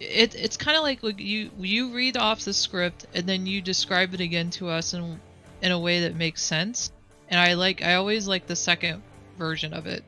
it, 0.00 0.34
it's 0.34 0.56
kind 0.56 0.76
of 0.76 0.82
like, 0.82 1.02
like 1.02 1.18
you 1.18 1.50
you 1.58 1.94
read 1.94 2.16
off 2.18 2.44
the 2.44 2.52
script 2.52 3.06
and 3.14 3.26
then 3.26 3.46
you 3.46 3.62
describe 3.62 4.12
it 4.12 4.20
again 4.20 4.50
to 4.50 4.68
us 4.68 4.92
in 4.92 5.18
in 5.62 5.72
a 5.72 5.78
way 5.78 6.00
that 6.00 6.14
makes 6.14 6.42
sense 6.42 6.92
and 7.28 7.40
i 7.40 7.54
like 7.54 7.82
i 7.82 7.94
always 7.94 8.28
like 8.28 8.46
the 8.46 8.56
second 8.56 9.02
version 9.38 9.72
of 9.72 9.86
it 9.86 10.04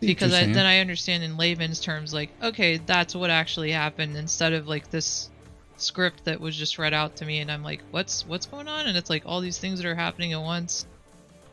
because 0.00 0.32
I, 0.32 0.46
then 0.46 0.66
i 0.66 0.78
understand 0.78 1.22
in 1.24 1.36
layman's 1.36 1.80
terms 1.80 2.14
like 2.14 2.30
okay 2.42 2.76
that's 2.78 3.14
what 3.14 3.30
actually 3.30 3.72
happened 3.72 4.16
instead 4.16 4.52
of 4.52 4.68
like 4.68 4.90
this 4.90 5.30
script 5.76 6.24
that 6.24 6.40
was 6.40 6.56
just 6.56 6.78
read 6.78 6.92
out 6.94 7.16
to 7.16 7.24
me 7.24 7.38
and 7.40 7.50
i'm 7.50 7.62
like 7.62 7.80
what's 7.90 8.26
what's 8.26 8.46
going 8.46 8.68
on 8.68 8.86
and 8.86 8.96
it's 8.96 9.10
like 9.10 9.22
all 9.26 9.40
these 9.40 9.58
things 9.58 9.80
that 9.80 9.88
are 9.88 9.94
happening 9.94 10.32
at 10.32 10.40
once 10.40 10.86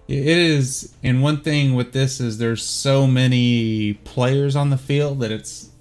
It 0.07 0.25
is, 0.27 0.93
and 1.03 1.23
one 1.23 1.41
thing 1.41 1.73
with 1.73 1.91
this 1.91 2.19
is 2.19 2.37
there's 2.37 2.63
so 2.63 3.07
many 3.07 3.93
players 4.03 4.55
on 4.55 4.69
the 4.69 4.77
field 4.77 5.19
that 5.21 5.31
it's 5.31 5.71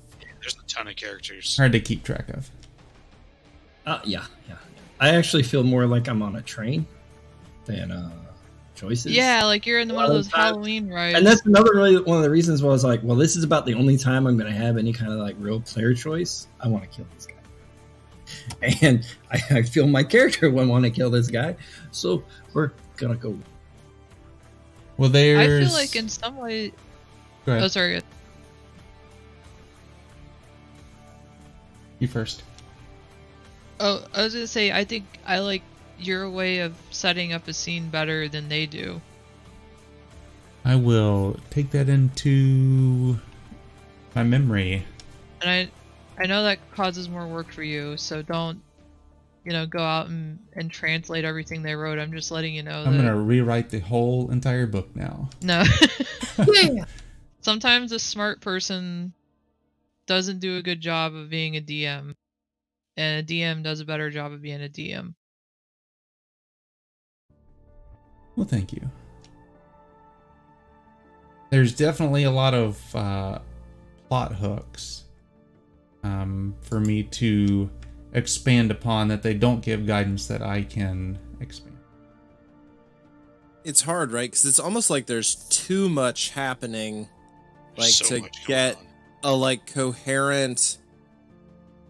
There's 0.41 0.57
a 0.57 0.67
ton 0.67 0.89
of 0.89 0.97
characters. 0.97 1.57
hard 1.59 1.73
to 1.73 1.81
keep 1.81 2.03
track 2.05 2.31
of. 2.31 2.51
Uh, 3.85 4.01
yeah, 4.05 4.25
yeah. 4.49 4.57
I 4.99 5.11
actually 5.11 5.43
feel 5.43 5.63
more 5.63 5.85
like 5.87 6.09
I'm 6.09 6.23
on 6.23 6.37
a 6.37 6.41
train 6.43 6.87
than 7.67 7.91
uh, 7.91 8.11
choices. 8.75 9.13
yeah 9.13 9.45
like 9.45 9.67
you're 9.67 9.79
in 9.81 9.91
A 9.91 9.95
one 9.95 10.05
of 10.07 10.11
those 10.13 10.29
times- 10.29 10.51
halloween 10.51 10.89
rides 10.89 11.17
And 11.17 11.27
that's 11.27 11.45
another 11.47 11.71
really 11.75 12.01
one 12.01 12.17
of 12.17 12.23
the 12.25 12.31
reasons 12.31 12.63
why 12.63 12.71
I 12.71 12.73
was 12.73 12.85
like, 12.85 13.01
well, 13.03 13.17
this 13.17 13.37
is 13.37 13.45
about 13.45 13.67
the 13.67 13.75
only 13.75 13.97
time 13.97 14.27
I'm 14.27 14.37
going 14.37 14.53
to 14.53 14.59
have 14.59 14.77
any 14.77 14.93
kind 14.93 15.13
of 15.13 15.19
like 15.19 15.37
real 15.39 15.61
player 15.61 15.95
choice. 15.95 16.49
I 16.61 16.69
want 16.69 16.83
to 16.85 16.97
kill 16.97 17.07
this 17.15 17.27
guy. 17.27 17.35
And 18.83 19.07
I, 19.31 19.41
I 19.59 19.63
feel 19.63 19.87
my 19.87 20.03
character 20.03 20.51
would 20.51 20.67
want 20.69 20.85
to 20.85 20.91
kill 20.91 21.09
this 21.11 21.29
guy. 21.29 21.57
So 21.93 22.25
we're 22.53 22.73
going 22.97 23.13
to 23.15 23.19
go. 23.19 23.39
Well, 24.97 25.09
there, 25.11 25.39
I 25.39 25.47
feel 25.47 25.73
like 25.73 25.95
in 25.97 26.09
some 26.09 26.37
way. 26.37 26.73
Go 27.47 27.53
ahead. 27.53 27.65
Oh, 27.65 27.69
sorry. 27.69 28.01
You 31.99 32.09
first. 32.09 32.43
Oh, 33.81 34.05
I 34.15 34.23
was 34.23 34.35
gonna 34.35 34.47
say 34.47 34.73
I 34.73 34.85
think 34.85 35.05
I 35.27 35.39
like 35.41 35.63
your 35.99 36.29
way 36.29 36.61
of 36.61 36.75
setting 36.91 37.33
up 37.33 37.49
a 37.49 37.53
scene 37.53 37.89
better 37.89 38.29
than 38.29 38.49
they 38.49 38.67
do. 38.67 39.01
I 40.65 40.77
will 40.77 41.39
take 41.51 41.71
that 41.71 41.89
into 41.89 43.19
my 44.15 44.23
memory. 44.23 44.85
And 45.43 45.51
I, 45.51 46.23
I 46.23 46.27
know 46.27 46.45
that 46.45 46.59
causes 46.73 47.09
more 47.09 47.27
work 47.27 47.53
for 47.53 47.63
you, 47.63 47.97
so 47.99 48.23
don't, 48.23 48.63
you 49.45 49.53
know, 49.53 49.67
go 49.67 49.81
out 49.81 50.09
and, 50.09 50.39
and 50.55 50.71
translate 50.71 51.25
everything 51.25 51.63
they 51.63 51.75
wrote. 51.75 51.99
I'm 51.99 52.13
just 52.13 52.31
letting 52.31 52.55
you 52.55 52.63
know 52.63 52.83
I'm 52.83 52.97
that. 52.97 53.03
gonna 53.03 53.17
rewrite 53.17 53.69
the 53.69 53.81
whole 53.81 54.31
entire 54.31 54.67
book 54.67 54.95
now. 54.97 55.29
No. 55.43 55.65
Sometimes 57.43 57.93
a 57.93 57.99
smart 57.99 58.41
person 58.41 59.13
doesn't 60.07 60.41
do 60.41 60.57
a 60.57 60.63
good 60.63 60.81
job 60.81 61.15
of 61.15 61.29
being 61.29 61.57
a 61.57 61.61
DM, 61.61 62.15
and 62.97 63.21
a 63.21 63.23
DM 63.23 63.63
does 63.63 63.81
a 63.81 63.85
better 63.85 64.09
job 64.09 64.33
of 64.33 64.41
being 64.41 64.63
a 64.63 64.69
DM. 64.69 65.15
Well, 68.37 68.47
thank 68.47 68.73
you. 68.73 68.91
There's 71.51 71.75
definitely 71.75 72.25
a 72.25 72.31
lot 72.31 72.55
of 72.55 72.97
uh, 72.97 73.39
plot 74.09 74.35
hooks 74.35 75.05
um, 76.03 76.55
for 76.61 76.81
me 76.81 77.05
to 77.05 77.71
expand 78.13 78.71
upon 78.71 79.09
that 79.09 79.23
they 79.23 79.35
don't 79.35 79.61
give 79.61 79.87
guidance 79.87 80.27
that 80.29 80.43
I 80.43 80.63
can 80.63 81.19
expand. 81.41 81.77
It's 83.65 83.81
hard, 83.81 84.13
right? 84.13 84.31
Because 84.31 84.45
it's 84.45 84.61
almost 84.61 84.91
like 84.91 85.07
there's 85.07 85.37
too 85.49 85.89
much 85.89 86.31
happening, 86.31 87.09
like 87.77 87.91
so 87.91 88.05
to 88.05 88.31
get 88.47 88.77
a 89.23 89.33
like 89.33 89.67
coherent, 89.73 90.79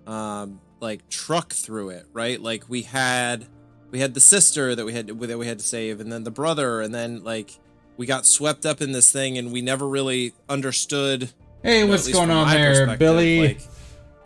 um, 0.06 0.60
like 0.80 1.08
truck 1.08 1.52
through 1.52 1.90
it, 1.90 2.06
right? 2.12 2.40
Like 2.40 2.68
we 2.68 2.82
had, 2.82 3.46
we 3.94 4.00
had 4.00 4.12
the 4.12 4.18
sister 4.20 4.74
that 4.74 4.84
we 4.84 4.92
had 4.92 5.06
that 5.06 5.38
we 5.38 5.46
had 5.46 5.60
to 5.60 5.64
save, 5.64 6.00
and 6.00 6.10
then 6.10 6.24
the 6.24 6.30
brother, 6.32 6.80
and 6.80 6.92
then 6.92 7.22
like 7.22 7.56
we 7.96 8.06
got 8.06 8.26
swept 8.26 8.66
up 8.66 8.80
in 8.80 8.90
this 8.90 9.12
thing, 9.12 9.38
and 9.38 9.52
we 9.52 9.62
never 9.62 9.86
really 9.86 10.32
understood 10.48 11.30
Hey, 11.62 11.78
you 11.78 11.84
know, 11.84 11.92
what's 11.92 12.08
going 12.10 12.28
on 12.28 12.50
there, 12.50 12.96
Billy? 12.96 13.38
Like, 13.38 13.60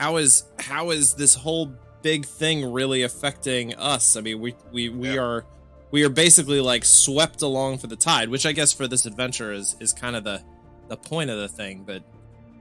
how 0.00 0.16
is 0.16 0.44
how 0.58 0.88
is 0.88 1.12
this 1.16 1.34
whole 1.34 1.70
big 2.00 2.24
thing 2.24 2.72
really 2.72 3.02
affecting 3.02 3.74
us? 3.74 4.16
I 4.16 4.22
mean, 4.22 4.40
we 4.40 4.54
we 4.72 4.88
we 4.88 5.10
Yeah. 5.16 5.20
are 5.20 5.44
we 5.90 6.02
are 6.02 6.08
basically 6.08 6.62
like 6.62 6.86
swept 6.86 7.42
along 7.42 7.76
for 7.76 7.88
the 7.88 7.96
tide, 7.96 8.30
which 8.30 8.46
I 8.46 8.52
guess 8.52 8.72
for 8.72 8.88
this 8.88 9.04
adventure 9.04 9.52
is 9.52 9.76
is 9.80 9.92
kind 9.92 10.16
of 10.16 10.24
the 10.24 10.40
the 10.88 10.96
point 10.96 11.28
of 11.28 11.38
the 11.38 11.48
thing. 11.48 11.84
But 11.86 12.02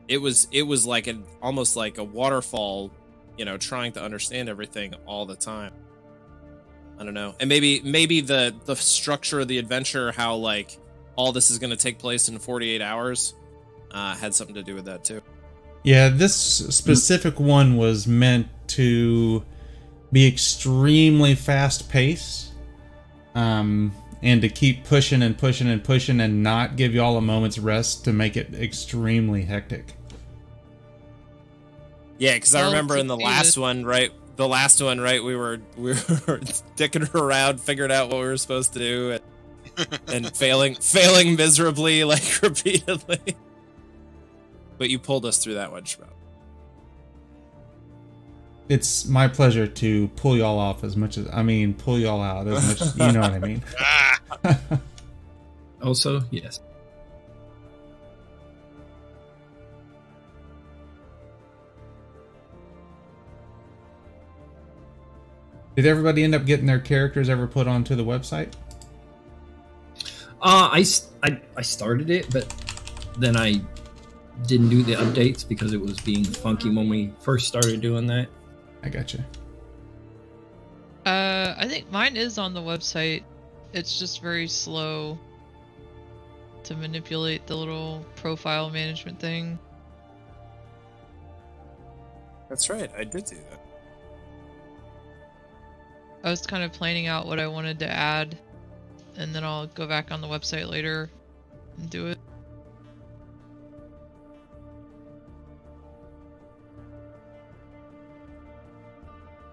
it 0.10 0.18
was 0.18 0.50
it 0.52 0.64
was 0.64 0.86
like 0.86 1.08
an 1.08 1.24
almost 1.42 1.78
like 1.78 2.00
a 2.00 2.04
waterfall, 2.04 2.92
you 3.38 3.46
know, 3.46 3.56
trying 3.56 3.94
to 3.94 4.04
understand 4.04 4.50
everything 4.50 4.94
all 5.06 5.26
the 5.26 5.38
time. 5.38 5.72
I 7.00 7.04
don't 7.04 7.14
know, 7.14 7.36
and 7.40 7.48
maybe 7.48 7.82
maybe 7.84 8.22
the 8.22 8.56
the 8.66 8.76
structure 8.76 9.40
of 9.40 9.48
the 9.48 9.58
adventure, 9.58 10.12
how 10.12 10.36
like 10.36 10.78
all 11.16 11.32
this 11.32 11.52
is 11.52 11.60
going 11.60 11.70
to 11.72 11.78
take 11.78 12.00
place 12.00 12.30
in 12.30 12.40
48 12.40 12.82
hours, 12.82 13.34
uh, 13.92 14.16
had 14.16 14.34
something 14.34 14.56
to 14.56 14.64
do 14.64 14.76
with 14.76 14.86
that 14.86 15.04
too. 15.04 15.22
Yeah, 15.84 16.10
this 16.10 16.36
specific 16.36 17.40
one 17.40 17.78
was 17.78 18.08
meant 18.08 18.48
to 18.70 19.44
be 20.12 20.28
extremely 20.28 21.36
fast 21.36 21.90
paced. 21.90 22.52
Um, 23.36 23.92
and 24.22 24.42
to 24.42 24.50
keep 24.50 24.84
pushing 24.84 25.22
and 25.22 25.38
pushing 25.38 25.70
and 25.70 25.84
pushing 25.84 26.20
and 26.20 26.42
not 26.42 26.76
give 26.76 26.94
you 26.94 27.02
all 27.02 27.18
a 27.18 27.22
moment's 27.22 27.60
rest 27.60 28.06
to 28.06 28.14
make 28.14 28.36
it 28.36 28.54
extremely 28.56 29.44
hectic. 29.44 29.94
Yeah, 32.18 32.34
because 32.34 32.56
I 32.56 32.66
remember 32.66 32.98
in 32.98 33.08
the 33.08 33.18
last 33.18 33.58
one, 33.58 33.86
right? 33.86 34.12
The 34.38 34.48
last 34.48 34.82
one, 34.82 35.00
right? 35.02 35.24
We 35.24 35.36
were 35.36 35.60
we 35.78 35.90
were 35.92 35.96
dicking 36.78 37.14
around, 37.14 37.60
figuring 37.60 37.92
out 37.92 38.10
what 38.10 38.20
we 38.20 38.26
were 38.28 38.38
supposed 38.38 38.74
to 38.74 38.80
do, 38.80 39.20
and, 39.78 40.00
and 40.08 40.38
failing 40.38 40.76
failing 40.76 41.36
miserably, 41.36 42.04
like 42.04 42.24
repeatedly. 42.42 43.36
But 44.78 44.90
you 44.90 45.00
pulled 45.00 45.26
us 45.26 45.44
through 45.44 45.56
that 45.56 45.72
one, 45.72 45.84
Shroud. 45.86 46.10
It's 48.70 49.06
my 49.08 49.28
pleasure 49.28 49.66
to 49.66 50.08
pull 50.10 50.38
y'all 50.38 50.60
off 50.60 50.84
as 50.84 50.96
much 50.96 51.18
as 51.18 51.28
I 51.34 51.42
mean, 51.42 51.74
pull 51.74 51.98
y'all 51.98 52.22
out 52.22 52.48
as 52.48 52.96
much. 52.96 53.08
you 53.08 53.14
know 53.14 53.22
what 53.22 53.32
I 53.34 53.40
mean. 53.40 53.64
Ah, 53.80 54.20
Also, 55.82 56.22
yes. 56.32 56.60
Did 65.78 65.86
everybody 65.86 66.24
end 66.24 66.34
up 66.34 66.44
getting 66.48 66.66
their 66.66 66.80
characters 66.80 67.30
ever 67.30 67.46
put 67.46 67.68
onto 67.68 67.94
the 67.94 68.04
website? 68.04 68.52
Uh, 70.42 70.70
I, 70.72 70.80
s- 70.80 71.12
I, 71.22 71.40
I 71.56 71.62
started 71.62 72.10
it, 72.10 72.34
but 72.34 72.52
then 73.20 73.38
I 73.38 73.62
didn't 74.48 74.70
do 74.70 74.82
the 74.82 74.94
updates 74.94 75.48
because 75.48 75.74
it 75.74 75.80
was 75.80 76.00
being 76.00 76.24
funky 76.24 76.72
when 76.72 76.90
we 76.90 77.14
first 77.20 77.48
started 77.48 77.80
doing 77.80 78.08
that. 78.08 78.28
I 78.82 78.90
gotcha. 78.90 79.24
Uh, 81.06 81.54
I 81.56 81.68
think 81.68 81.92
mine 81.92 82.18
is 82.18 82.40
on 82.40 82.56
the 82.56 82.62
website. 82.62 83.22
It's 83.72 84.00
just 84.00 84.20
very 84.24 84.48
slow 84.48 85.20
to 86.64 86.76
manipulate 86.76 87.46
the 87.46 87.56
little 87.56 88.04
profile 88.16 88.72
management 88.72 89.20
thing. 89.20 89.60
That's 92.50 92.68
right. 92.68 92.90
I 92.98 93.04
did 93.04 93.26
do 93.26 93.36
that. 93.36 93.47
I 96.24 96.30
was 96.30 96.46
kind 96.46 96.64
of 96.64 96.74
planning 96.74 97.08
out 97.08 97.26
what 97.26 97.40
I 97.40 97.48
wanted 97.48 97.80
to 97.80 97.90
add, 97.90 98.38
and 99.16 99.34
then 99.34 99.44
I'll 99.44 99.68
go 99.68 99.88
back 99.88 100.12
on 100.12 100.22
the 100.22 100.28
website 100.28 100.70
later 100.70 101.10
and 101.78 101.90
do 101.90 102.08
it. 102.08 102.18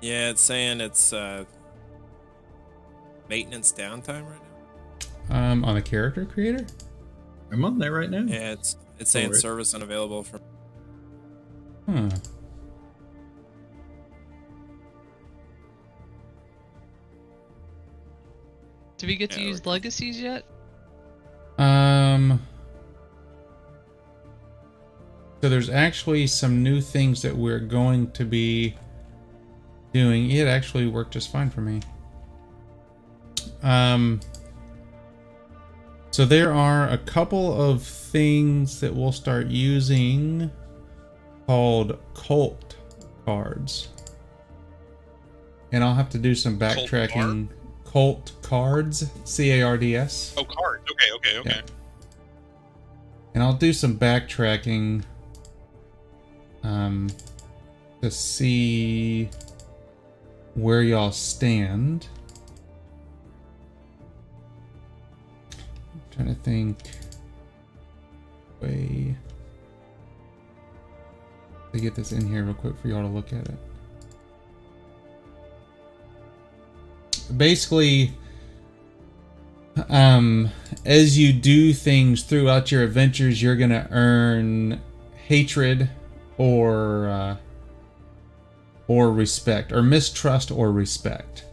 Yeah, 0.01 0.31
it's 0.31 0.43
saying 0.43 0.81
it's 0.81 1.15
uh, 1.15 1.45
maintenance 3.29 3.73
downtime 3.73 4.29
right 4.29 4.41
now. 5.31 5.53
Um, 5.53 5.65
on 5.65 5.75
the 5.75 5.83
character 5.83 6.27
creator. 6.27 6.67
I'm 7.51 7.65
on 7.65 7.79
there 7.79 7.93
right 7.93 8.11
now. 8.11 8.25
Yeah, 8.27 8.53
it's 8.53 8.77
it's 8.99 9.11
saying 9.11 9.29
Alright. 9.29 9.41
service 9.41 9.75
unavailable 9.75 10.23
from. 10.23 10.41
Huh. 11.89 12.11
Did 19.05 19.11
we 19.11 19.17
get 19.17 19.33
to 19.33 19.41
Yeah, 19.43 19.49
use 19.49 19.67
legacies 19.67 20.19
yet? 20.19 20.47
Um. 21.59 22.41
So 25.43 25.51
there's 25.51 25.69
actually 25.69 26.27
some 26.27 26.63
new 26.63 26.81
things 26.81 27.21
that 27.21 27.37
we're 27.37 27.61
going 27.61 28.13
to 28.13 28.25
be 28.25 28.75
doing. 29.93 30.31
It 30.31 30.49
actually 30.49 30.87
worked 30.87 31.13
just 31.13 31.31
fine 31.31 31.51
for 31.51 31.61
me. 31.61 31.81
Um. 33.63 34.21
So 36.11 36.25
there 36.25 36.55
are 36.55 36.89
a 36.89 36.97
couple 36.97 37.61
of 37.61 37.83
things 37.83 38.81
that 38.81 38.95
we'll 38.95 39.13
start 39.13 39.49
using 39.49 40.51
called 41.47 41.99
cult 42.15 42.77
cards. 43.27 43.89
And 45.73 45.85
I'll 45.85 45.95
have 45.95 46.09
to 46.11 46.19
do 46.19 46.35
some 46.35 46.59
Cult 46.59 46.89
backtracking. 46.89 47.49
Cult 47.95 48.33
cards, 48.43 49.09
C 49.25 49.53
A 49.53 49.63
R 49.63 49.79
D 49.79 49.95
S. 49.95 50.35
Oh, 50.37 50.45
cards. 50.45 50.85
Okay, 50.91 51.13
okay, 51.15 51.39
okay. 51.39 51.63
And 53.35 53.43
I'll 53.43 53.53
do 53.53 53.73
some 53.73 53.97
backtracking 53.97 55.05
um, 56.65 57.09
to 58.03 58.11
see 58.11 59.31
where 60.55 60.83
y'all 60.83 61.13
stand. 61.13 62.09
I'm 65.93 66.03
trying 66.11 66.35
to 66.35 66.41
think. 66.43 66.79
Way 68.61 69.17
to 71.73 71.79
get 71.79 71.95
this 71.95 72.11
in 72.11 72.27
here 72.27 72.43
real 72.43 72.55
quick 72.55 72.77
for 72.79 72.89
y'all 72.89 73.03
to 73.03 73.09
look 73.09 73.33
at 73.33 73.49
it. 73.49 73.59
Basically, 77.25 78.13
um 79.89 80.51
as 80.85 81.19
you 81.19 81.33
do 81.33 81.73
things 81.73 82.23
throughout 82.23 82.71
your 82.71 82.85
adventures 82.85 83.43
you're 83.43 83.57
gonna 83.57 83.89
earn 83.91 84.81
hatred 85.27 85.91
or 86.37 87.09
uh, 87.09 87.37
or 88.87 89.11
respect 89.13 89.73
or 89.73 89.83
mistrust 89.83 90.51
or 90.51 90.71
respect. 90.71 91.45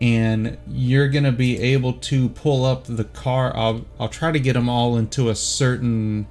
And 0.00 0.56
you're 0.66 1.08
gonna 1.08 1.32
be 1.32 1.60
able 1.60 1.94
to 1.94 2.28
pull 2.30 2.64
up 2.64 2.84
the 2.84 3.04
car. 3.04 3.54
I'll, 3.54 3.84
I'll 3.98 4.08
try 4.08 4.32
to 4.32 4.40
get 4.40 4.54
them 4.54 4.68
all 4.68 4.96
into 4.96 5.28
a 5.28 5.34
certain 5.34 6.26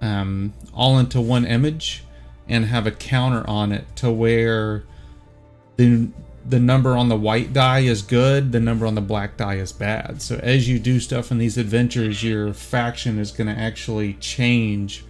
um, 0.00 0.54
all 0.74 0.98
into 0.98 1.20
one 1.20 1.44
image 1.44 2.04
and 2.48 2.64
have 2.64 2.86
a 2.86 2.90
counter 2.90 3.48
on 3.48 3.70
it 3.70 3.84
to 3.96 4.10
where 4.10 4.84
the 5.76 6.08
the 6.48 6.58
number 6.58 6.96
on 6.96 7.08
the 7.08 7.16
white 7.16 7.52
die 7.52 7.80
is 7.80 8.02
good, 8.02 8.52
the 8.52 8.60
number 8.60 8.86
on 8.86 8.94
the 8.94 9.00
black 9.00 9.36
die 9.36 9.56
is 9.56 9.72
bad. 9.72 10.22
So 10.22 10.36
as 10.42 10.68
you 10.68 10.78
do 10.78 11.00
stuff 11.00 11.30
in 11.30 11.38
these 11.38 11.58
adventures, 11.58 12.22
your 12.22 12.54
faction 12.54 13.18
is 13.18 13.30
going 13.30 13.54
to 13.54 13.60
actually 13.60 14.14
change 14.14 15.04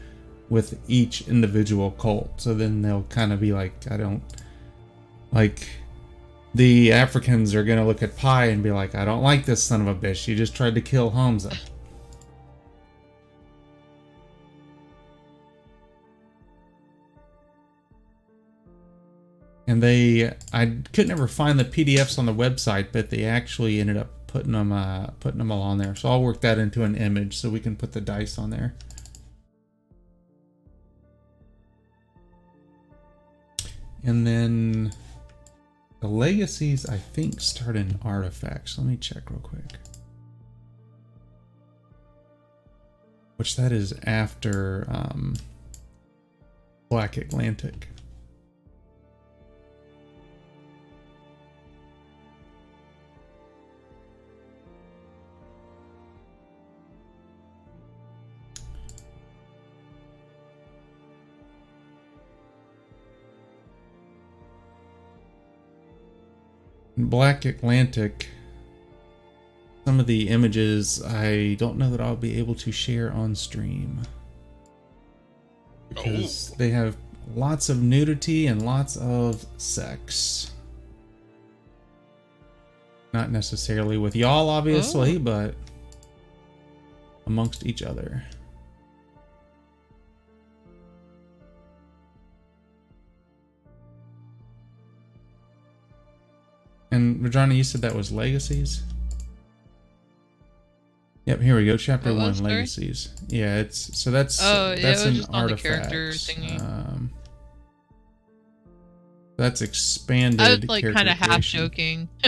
with 0.48 0.78
each 0.88 1.28
individual 1.28 1.92
cult. 1.92 2.40
So 2.40 2.54
then 2.54 2.82
they'll 2.82 3.04
kind 3.04 3.32
of 3.32 3.40
be 3.40 3.52
like, 3.52 3.72
I 3.90 3.96
don't 3.96 4.22
like 5.32 5.68
the 6.54 6.92
Africans 6.92 7.54
are 7.54 7.62
going 7.62 7.78
to 7.78 7.84
look 7.84 8.02
at 8.02 8.16
Pi 8.16 8.46
and 8.46 8.62
be 8.62 8.72
like, 8.72 8.94
I 8.96 9.04
don't 9.04 9.22
like 9.22 9.46
this 9.46 9.62
son 9.62 9.80
of 9.80 9.86
a 9.86 9.94
bitch. 9.94 10.26
You 10.26 10.34
just 10.34 10.56
tried 10.56 10.74
to 10.74 10.80
kill 10.80 11.10
Hamza. 11.10 11.52
And 19.70 19.80
they 19.80 20.34
I 20.52 20.78
could 20.92 21.06
never 21.06 21.28
find 21.28 21.56
the 21.56 21.64
PDFs 21.64 22.18
on 22.18 22.26
the 22.26 22.34
website, 22.34 22.88
but 22.90 23.10
they 23.10 23.24
actually 23.24 23.78
ended 23.78 23.96
up 23.96 24.26
putting 24.26 24.50
them 24.50 24.72
uh, 24.72 25.06
putting 25.20 25.38
them 25.38 25.52
all 25.52 25.62
on 25.62 25.78
there. 25.78 25.94
So 25.94 26.08
I'll 26.08 26.22
work 26.22 26.40
that 26.40 26.58
into 26.58 26.82
an 26.82 26.96
image 26.96 27.36
so 27.36 27.48
we 27.50 27.60
can 27.60 27.76
put 27.76 27.92
the 27.92 28.00
dice 28.00 28.36
on 28.36 28.50
there. 28.50 28.74
And 34.02 34.26
then 34.26 34.92
the 36.00 36.08
legacies 36.08 36.84
I 36.84 36.96
think 36.96 37.40
start 37.40 37.76
in 37.76 37.96
artifacts. 38.02 38.76
Let 38.76 38.88
me 38.88 38.96
check 38.96 39.30
real 39.30 39.38
quick. 39.38 39.76
Which 43.36 43.54
that 43.54 43.70
is 43.70 43.94
after 44.02 44.84
um, 44.88 45.36
Black 46.88 47.16
Atlantic. 47.16 47.86
Black 67.06 67.44
Atlantic, 67.44 68.28
some 69.84 70.00
of 70.00 70.06
the 70.06 70.28
images 70.28 71.02
I 71.04 71.54
don't 71.54 71.78
know 71.78 71.90
that 71.90 72.00
I'll 72.00 72.16
be 72.16 72.38
able 72.38 72.54
to 72.56 72.72
share 72.72 73.12
on 73.12 73.34
stream. 73.34 74.00
Oh. 74.02 74.08
Because 75.88 76.50
they 76.58 76.70
have 76.70 76.96
lots 77.34 77.68
of 77.68 77.82
nudity 77.82 78.46
and 78.46 78.64
lots 78.64 78.96
of 78.96 79.44
sex. 79.56 80.52
Not 83.12 83.30
necessarily 83.30 83.98
with 83.98 84.14
y'all, 84.14 84.48
obviously, 84.48 85.16
oh. 85.16 85.20
but 85.20 85.54
amongst 87.26 87.66
each 87.66 87.82
other. 87.82 88.22
And 96.92 97.20
Rajani, 97.20 97.56
you 97.56 97.64
said 97.64 97.82
that 97.82 97.94
was 97.94 98.10
legacies. 98.10 98.82
Yep, 101.26 101.40
here 101.40 101.56
we 101.56 101.66
go. 101.66 101.76
Chapter 101.76 102.12
one, 102.14 102.36
legacies. 102.38 103.10
Yeah, 103.28 103.58
it's 103.58 103.96
so 103.96 104.10
that's 104.10 104.40
Oh, 104.42 104.74
yeah, 104.76 104.82
that's 104.82 105.04
an 105.04 105.14
just 105.14 105.30
on 105.30 105.48
the 105.48 105.56
character 105.56 106.06
artifact. 106.06 106.40
thingy. 106.40 106.60
Um, 106.60 107.10
that's 109.36 109.62
expanded. 109.62 110.40
I 110.40 110.56
was 110.56 110.64
like 110.68 110.84
kind 110.92 111.08
of 111.08 111.16
half 111.16 111.42
joking. 111.42 112.08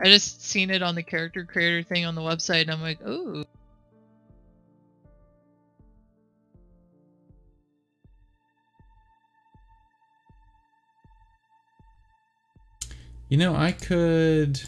I 0.00 0.04
just 0.06 0.42
seen 0.44 0.70
it 0.70 0.82
on 0.82 0.94
the 0.94 1.02
character 1.02 1.44
creator 1.44 1.82
thing 1.82 2.04
on 2.04 2.14
the 2.14 2.20
website, 2.20 2.62
and 2.62 2.72
I'm 2.72 2.82
like, 2.82 3.00
ooh. 3.06 3.44
You 13.28 13.38
know, 13.38 13.54
I 13.54 13.72
could. 13.72 14.60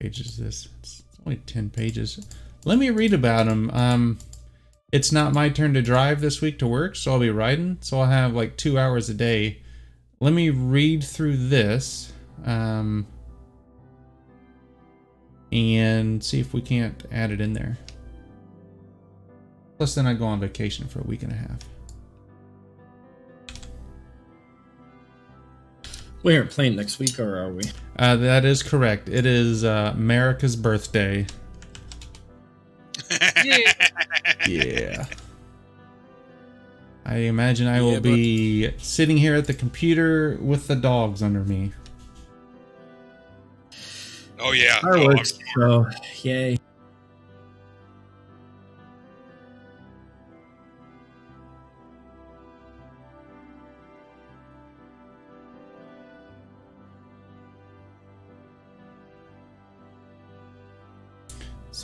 Pages 0.00 0.36
this? 0.36 0.68
It's 0.80 1.02
only 1.24 1.36
ten 1.38 1.70
pages. 1.70 2.26
Let 2.64 2.78
me 2.78 2.90
read 2.90 3.14
about 3.14 3.46
them. 3.46 3.70
Um, 3.72 4.18
it's 4.92 5.12
not 5.12 5.34
my 5.34 5.48
turn 5.48 5.74
to 5.74 5.82
drive 5.82 6.20
this 6.20 6.40
week 6.40 6.58
to 6.58 6.66
work, 6.66 6.96
so 6.96 7.12
I'll 7.12 7.20
be 7.20 7.30
riding. 7.30 7.78
So 7.80 8.00
I'll 8.00 8.06
have 8.06 8.34
like 8.34 8.56
two 8.56 8.78
hours 8.78 9.08
a 9.08 9.14
day. 9.14 9.58
Let 10.20 10.32
me 10.32 10.50
read 10.50 11.04
through 11.04 11.36
this, 11.36 12.12
um, 12.44 13.06
and 15.52 16.22
see 16.22 16.40
if 16.40 16.52
we 16.52 16.60
can't 16.60 17.02
add 17.12 17.30
it 17.30 17.40
in 17.40 17.52
there. 17.52 17.78
Plus, 19.76 19.94
then 19.94 20.06
I 20.06 20.14
go 20.14 20.26
on 20.26 20.40
vacation 20.40 20.88
for 20.88 21.00
a 21.00 21.04
week 21.04 21.22
and 21.22 21.32
a 21.32 21.36
half. 21.36 21.58
We 26.22 26.36
aren't 26.36 26.50
playing 26.50 26.76
next 26.76 26.98
week, 26.98 27.18
or 27.20 27.36
are 27.38 27.52
we? 27.52 27.62
Uh, 27.98 28.16
that 28.16 28.44
is 28.44 28.62
correct. 28.62 29.08
It 29.08 29.24
is 29.26 29.64
uh, 29.64 29.92
America's 29.94 30.56
birthday. 30.56 31.26
Yeah. 33.44 33.72
Yeah. 34.46 35.04
I 37.04 37.16
imagine 37.16 37.66
I 37.66 37.76
Yeah, 37.76 37.82
will 37.82 37.94
but- 37.94 38.02
be 38.04 38.70
sitting 38.78 39.16
here 39.16 39.34
at 39.34 39.46
the 39.46 39.54
computer 39.54 40.38
with 40.40 40.66
the 40.68 40.76
dogs 40.76 41.22
under 41.22 41.40
me. 41.44 41.72
oh 44.38 44.52
yeah. 44.52 44.78
Oh, 44.82 44.92
Fireworks. 44.92 45.38
So, 45.56 45.86
yay. 46.22 46.57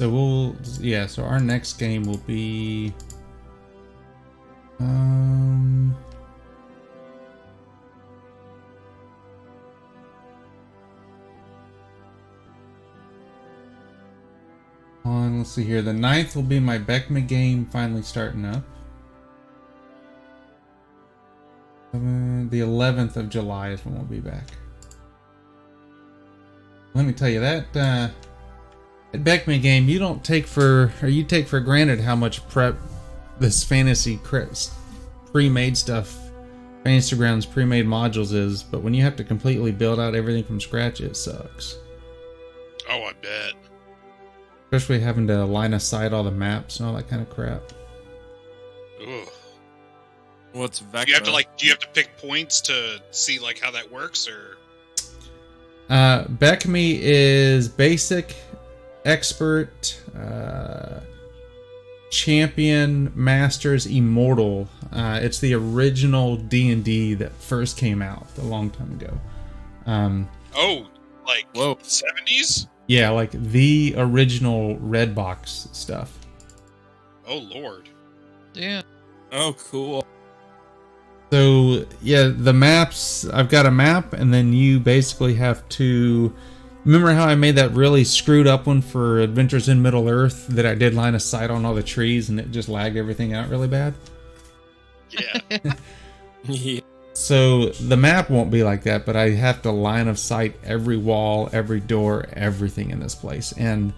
So 0.04 0.10
we'll 0.10 0.56
yeah, 0.82 1.06
so 1.06 1.22
our 1.22 1.40
next 1.40 1.78
game 1.78 2.02
will 2.02 2.18
be 2.18 2.92
um 4.78 5.96
on 15.06 15.38
let's 15.38 15.52
see 15.52 15.64
here. 15.64 15.80
The 15.80 15.92
9th 15.92 16.36
will 16.36 16.42
be 16.42 16.60
my 16.60 16.78
BECMI 16.78 17.26
game 17.26 17.64
finally 17.64 18.02
starting 18.02 18.44
up. 18.44 18.62
The 21.92 22.60
11th 22.60 23.16
of 23.16 23.30
July 23.30 23.70
is 23.70 23.82
when 23.86 23.94
we'll 23.94 24.04
be 24.04 24.20
back. 24.20 24.48
Let 26.92 27.06
me 27.06 27.14
tell 27.14 27.30
you 27.30 27.40
that 27.40 27.74
uh 27.74 28.08
at 29.14 29.22
BECMI 29.22 29.62
game, 29.62 29.88
you 29.88 29.98
don't 29.98 30.24
take 30.24 30.46
for 30.46 30.92
or 31.00 31.08
you 31.08 31.22
take 31.24 31.46
for 31.46 31.60
granted 31.60 32.00
how 32.00 32.16
much 32.16 32.46
prep 32.48 32.76
this 33.38 33.62
fantasy 33.62 34.16
cre- 34.18 34.44
pre-made 35.32 35.76
stuff, 35.76 36.18
Fantasy 36.82 37.16
Grounds 37.16 37.46
pre-made 37.46 37.86
modules 37.86 38.34
is, 38.34 38.62
but 38.62 38.82
when 38.82 38.92
you 38.92 39.02
have 39.02 39.16
to 39.16 39.24
completely 39.24 39.72
build 39.72 39.98
out 39.98 40.14
everything 40.14 40.44
from 40.44 40.60
scratch, 40.60 41.00
it 41.00 41.16
sucks. 41.16 41.78
oh, 42.90 43.02
I 43.04 43.12
bet. 43.22 43.54
Especially 44.64 45.00
having 45.00 45.26
to 45.28 45.44
line 45.44 45.72
of 45.74 45.82
sight 45.82 46.12
all 46.12 46.24
the 46.24 46.30
maps 46.30 46.80
and 46.80 46.88
all 46.88 46.94
that 46.94 47.08
kind 47.08 47.22
of 47.22 47.30
crap. 47.30 47.62
Ugh. 49.00 49.28
What's 50.52 50.80
BECMI? 50.80 51.04
Do 51.04 51.10
you 51.10 51.14
have 51.14 51.24
to 51.24 51.32
like? 51.32 51.56
Do 51.56 51.66
you 51.66 51.72
have 51.72 51.80
to 51.80 51.88
pick 51.88 52.16
points 52.18 52.60
to 52.62 53.00
see 53.10 53.38
like 53.38 53.58
how 53.58 53.70
that 53.70 53.90
works, 53.90 54.28
or? 54.28 54.56
Uh, 55.88 56.24
BECMI 56.24 56.98
is 57.00 57.68
basic, 57.68 58.36
expert, 59.04 60.00
uh, 60.18 61.00
champion, 62.10 63.12
masters, 63.14 63.86
immortal. 63.86 64.68
Uh, 64.92 65.18
it's 65.22 65.38
the 65.40 65.54
original 65.54 66.36
D 66.36 66.70
and 66.70 66.84
D 66.84 67.14
that 67.14 67.32
first 67.32 67.76
came 67.76 68.02
out 68.02 68.26
a 68.38 68.42
long 68.44 68.70
time 68.70 68.92
ago. 68.92 69.18
Um, 69.86 70.28
Oh, 70.56 70.86
like 71.26 71.46
Whoa. 71.54 71.76
seventies? 71.82 72.68
yeah, 72.86 73.10
like 73.10 73.32
the 73.32 73.94
original 73.96 74.78
red 74.78 75.14
box 75.14 75.68
stuff. 75.72 76.16
Oh 77.26 77.38
lord. 77.38 77.88
Damn. 78.52 78.84
Oh, 79.32 79.56
cool. 79.70 80.06
So 81.32 81.86
yeah, 82.02 82.30
the 82.32 82.52
maps. 82.52 83.26
I've 83.28 83.48
got 83.48 83.66
a 83.66 83.70
map, 83.70 84.12
and 84.12 84.32
then 84.32 84.52
you 84.52 84.78
basically 84.78 85.34
have 85.34 85.68
to. 85.70 86.32
Remember 86.84 87.12
how 87.14 87.24
I 87.26 87.34
made 87.34 87.56
that 87.56 87.72
really 87.72 88.04
screwed 88.04 88.46
up 88.46 88.66
one 88.66 88.82
for 88.82 89.20
Adventures 89.20 89.68
in 89.70 89.80
Middle 89.80 90.08
Earth 90.08 90.46
that 90.48 90.66
I 90.66 90.74
did 90.74 90.92
line 90.94 91.14
of 91.14 91.22
sight 91.22 91.50
on 91.50 91.64
all 91.64 91.74
the 91.74 91.82
trees 91.82 92.28
and 92.28 92.38
it 92.38 92.50
just 92.50 92.68
lagged 92.68 92.96
everything 92.96 93.32
out 93.32 93.48
really 93.48 93.68
bad? 93.68 93.94
Yeah. 95.10 95.58
yeah. 96.44 96.80
So 97.14 97.68
the 97.70 97.96
map 97.96 98.28
won't 98.28 98.50
be 98.50 98.62
like 98.64 98.82
that, 98.82 99.06
but 99.06 99.16
I 99.16 99.30
have 99.30 99.62
to 99.62 99.70
line 99.70 100.08
of 100.08 100.18
sight 100.18 100.56
every 100.62 100.98
wall, 100.98 101.48
every 101.52 101.80
door, 101.80 102.26
everything 102.34 102.90
in 102.90 103.00
this 103.00 103.14
place. 103.14 103.52
And 103.52 103.94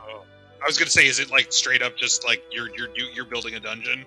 oh. 0.00 0.24
I 0.60 0.66
was 0.66 0.76
gonna 0.76 0.90
say, 0.90 1.06
is 1.06 1.20
it 1.20 1.30
like 1.30 1.52
straight 1.52 1.82
up 1.82 1.96
just 1.96 2.24
like 2.24 2.42
you're 2.50 2.74
you're 2.76 2.88
you- 2.96 3.10
you're 3.14 3.26
building 3.26 3.54
a 3.54 3.60
dungeon? 3.60 4.04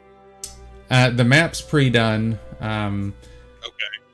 uh, 0.90 1.12
the 1.12 1.24
map's 1.24 1.62
pre-done. 1.62 2.40
Um, 2.60 3.14
Okay. 3.64 4.06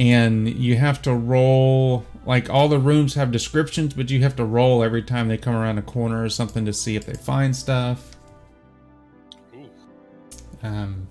and 0.00 0.48
you 0.48 0.76
have 0.76 1.00
to 1.02 1.14
roll 1.14 2.04
like 2.24 2.48
all 2.48 2.68
the 2.68 2.78
rooms 2.78 3.14
have 3.14 3.30
descriptions 3.30 3.94
but 3.94 4.10
you 4.10 4.22
have 4.22 4.36
to 4.36 4.44
roll 4.44 4.82
every 4.82 5.02
time 5.02 5.28
they 5.28 5.36
come 5.36 5.54
around 5.54 5.78
a 5.78 5.82
corner 5.82 6.22
or 6.22 6.28
something 6.28 6.64
to 6.64 6.72
see 6.72 6.96
if 6.96 7.06
they 7.06 7.14
find 7.14 7.54
stuff 7.54 8.16
Ooh. 9.54 9.68
um, 10.62 11.08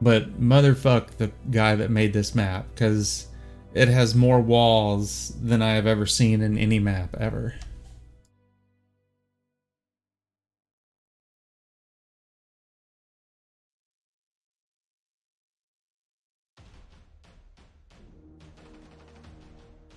but 0.00 0.40
motherfuck 0.40 1.08
the 1.18 1.30
guy 1.50 1.74
that 1.74 1.90
made 1.90 2.12
this 2.12 2.34
map 2.34 2.66
because 2.74 3.26
it 3.74 3.88
has 3.88 4.14
more 4.14 4.40
walls 4.40 5.34
than 5.42 5.62
i 5.62 5.72
have 5.72 5.86
ever 5.86 6.06
seen 6.06 6.42
in 6.42 6.56
any 6.58 6.78
map 6.78 7.14
ever 7.18 7.54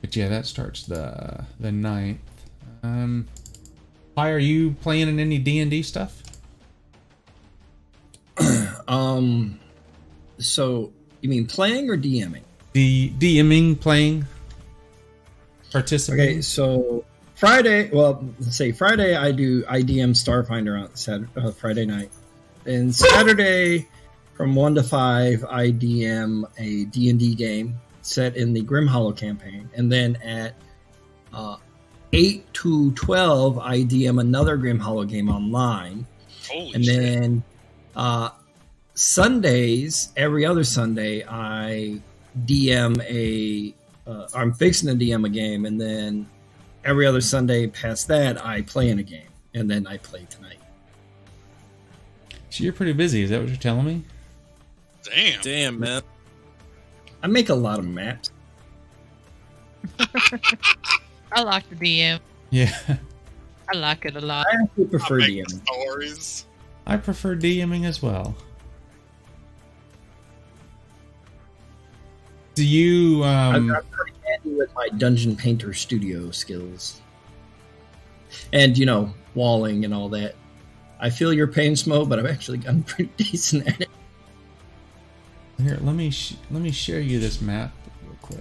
But 0.06 0.16
yeah, 0.16 0.30
that 0.30 0.46
starts 0.46 0.84
the 0.84 1.46
the 1.60 1.72
ninth. 1.72 2.20
Um, 2.84 3.26
Pi, 4.16 4.30
are 4.30 4.38
you 4.38 4.76
playing 4.82 5.08
in 5.08 5.20
any 5.20 5.40
D 5.40 5.58
and 5.58 5.72
D 5.72 5.82
stuff? 5.82 6.22
Um, 8.88 9.60
so 10.38 10.94
you 11.22 11.30
mean 11.30 11.48
playing 11.48 11.90
or 11.90 11.98
DMing? 11.98 12.44
The 12.74 13.10
DMing, 13.18 13.80
playing, 13.80 14.28
participating. 15.72 16.34
Okay, 16.34 16.42
so 16.42 17.04
Friday, 17.34 17.90
well, 17.90 18.24
let's 18.40 18.56
say 18.56 18.72
Friday, 18.72 19.16
I 19.16 19.32
do 19.32 19.64
IDM 19.64 20.12
Starfinder 20.12 20.80
on 20.80 20.96
Saturday, 20.96 21.32
uh, 21.36 21.50
Friday 21.50 21.88
night, 21.88 22.12
and 22.68 22.94
Saturday 22.94 23.88
from 24.36 24.54
one 24.54 24.76
to 24.76 24.84
five, 24.84 25.44
I 25.50 25.72
DM 25.72 26.44
a 26.60 26.86
D 26.86 27.10
and 27.10 27.20
D 27.20 27.34
game 27.34 27.80
set 28.06 28.38
in 28.38 28.54
the 28.54 28.62
Grim 28.62 28.88
Hollow 28.88 29.12
campaign, 29.12 29.70
and 29.76 29.92
then 29.92 30.16
at 30.18 30.54
uh, 31.34 31.58
eight 32.14 32.52
to 32.54 32.92
twelve, 32.92 33.58
I 33.58 33.82
DM 33.82 34.20
another 34.22 34.58
Grim 34.58 34.80
Hollow 34.80 35.06
game 35.06 35.30
online. 35.30 36.06
Holy 36.48 36.74
and 36.76 36.86
shit. 36.86 36.96
then 36.96 37.44
uh, 37.96 38.30
Sundays, 38.94 40.10
every 40.16 40.46
other 40.46 40.64
Sunday, 40.64 41.26
I 41.28 42.00
DM 42.46 43.02
a. 43.02 43.74
Uh, 44.10 44.28
I'm 44.36 44.54
fixing 44.54 44.88
to 44.88 45.06
DM 45.06 45.26
a 45.26 45.30
game, 45.30 45.66
and 45.66 45.82
then 45.82 46.28
every 46.84 47.08
other 47.08 47.22
Sunday 47.22 47.66
past 47.68 48.08
that, 48.10 48.44
I 48.46 48.62
play 48.62 48.90
in 48.90 49.00
a 49.00 49.04
game, 49.04 49.30
and 49.56 49.70
then 49.70 49.88
I 49.88 49.98
play 49.98 50.28
tonight. 50.30 50.60
So 52.52 52.64
you're 52.64 52.74
pretty 52.74 52.94
busy. 52.94 53.24
Is 53.24 53.32
that 53.32 53.40
what 53.40 53.50
you're 53.50 53.58
telling 53.58 53.86
me? 53.86 54.04
Damn. 55.04 55.42
Damn, 55.42 55.80
man. 55.80 56.02
I 57.26 57.28
make 57.28 57.50
a 57.50 57.56
lot 57.56 57.80
of 57.80 57.88
maps. 57.88 58.30
I 61.32 61.42
like 61.42 61.68
the 61.72 61.76
DM. 61.76 62.20
Yeah, 62.52 62.72
I 63.68 63.78
like 63.78 64.06
it 64.06 64.16
a 64.16 64.22
lot. 64.22 64.46
I 64.48 64.62
actually 64.62 64.86
prefer 64.86 65.18
make 65.18 65.48
the 65.48 65.56
DM. 65.56 65.64
stories. 65.66 66.46
I 66.86 66.98
prefer 66.98 67.36
DMing 67.36 67.86
as 67.88 68.00
well. 68.00 68.36
Do 72.54 72.64
you? 72.64 73.24
I'm, 73.24 73.56
Um, 73.72 73.76
I'm 73.76 73.86
pretty 73.90 74.14
handy 74.28 74.52
with 74.60 74.72
my 74.76 74.88
dungeon 74.90 75.36
painter 75.36 75.74
studio 75.74 76.30
skills, 76.30 77.02
and 78.54 78.78
you 78.78 78.86
know, 78.86 79.12
walling 79.34 79.84
and 79.84 79.96
all 79.96 80.10
that. 80.10 80.36
I 81.00 81.10
feel 81.10 81.34
your 81.34 81.48
pain, 81.48 81.74
Smo, 81.74 82.08
but 82.08 82.20
I've 82.20 82.28
actually 82.28 82.60
gotten 82.60 82.84
pretty 82.84 83.10
decent 83.18 83.68
at 83.68 83.82
it. 83.82 83.90
Here, 85.58 85.78
let 85.82 85.96
me 85.96 86.12
let 86.52 86.62
me 86.62 86.72
share 86.72 87.00
you 87.00 87.20
this 87.20 87.42
map 87.42 87.72
real 88.04 88.18
quick. 88.22 88.40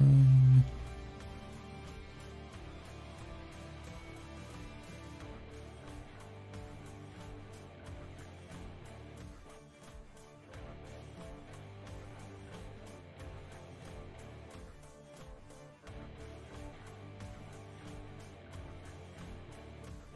Um, 0.00 0.64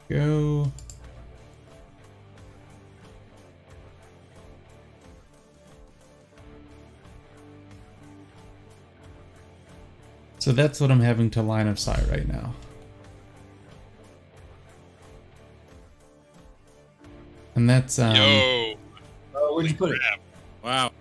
Go. 0.09 0.73
So 10.47 10.53
that's 10.53 10.81
what 10.81 10.93
I'm 10.93 11.01
having 11.01 11.29
to 11.31 11.43
line 11.43 11.67
of 11.67 11.77
sight 11.77 12.09
right 12.09 12.29
now. 12.29 12.55
And 17.57 17.69
that's 17.69 17.99
um 17.99 18.15
Yo, 18.15 18.75
Oh, 19.35 19.55
where'd 19.57 19.69
you 19.69 19.75
put 19.77 19.91
it? 19.91 20.01
Wow. 20.63 20.93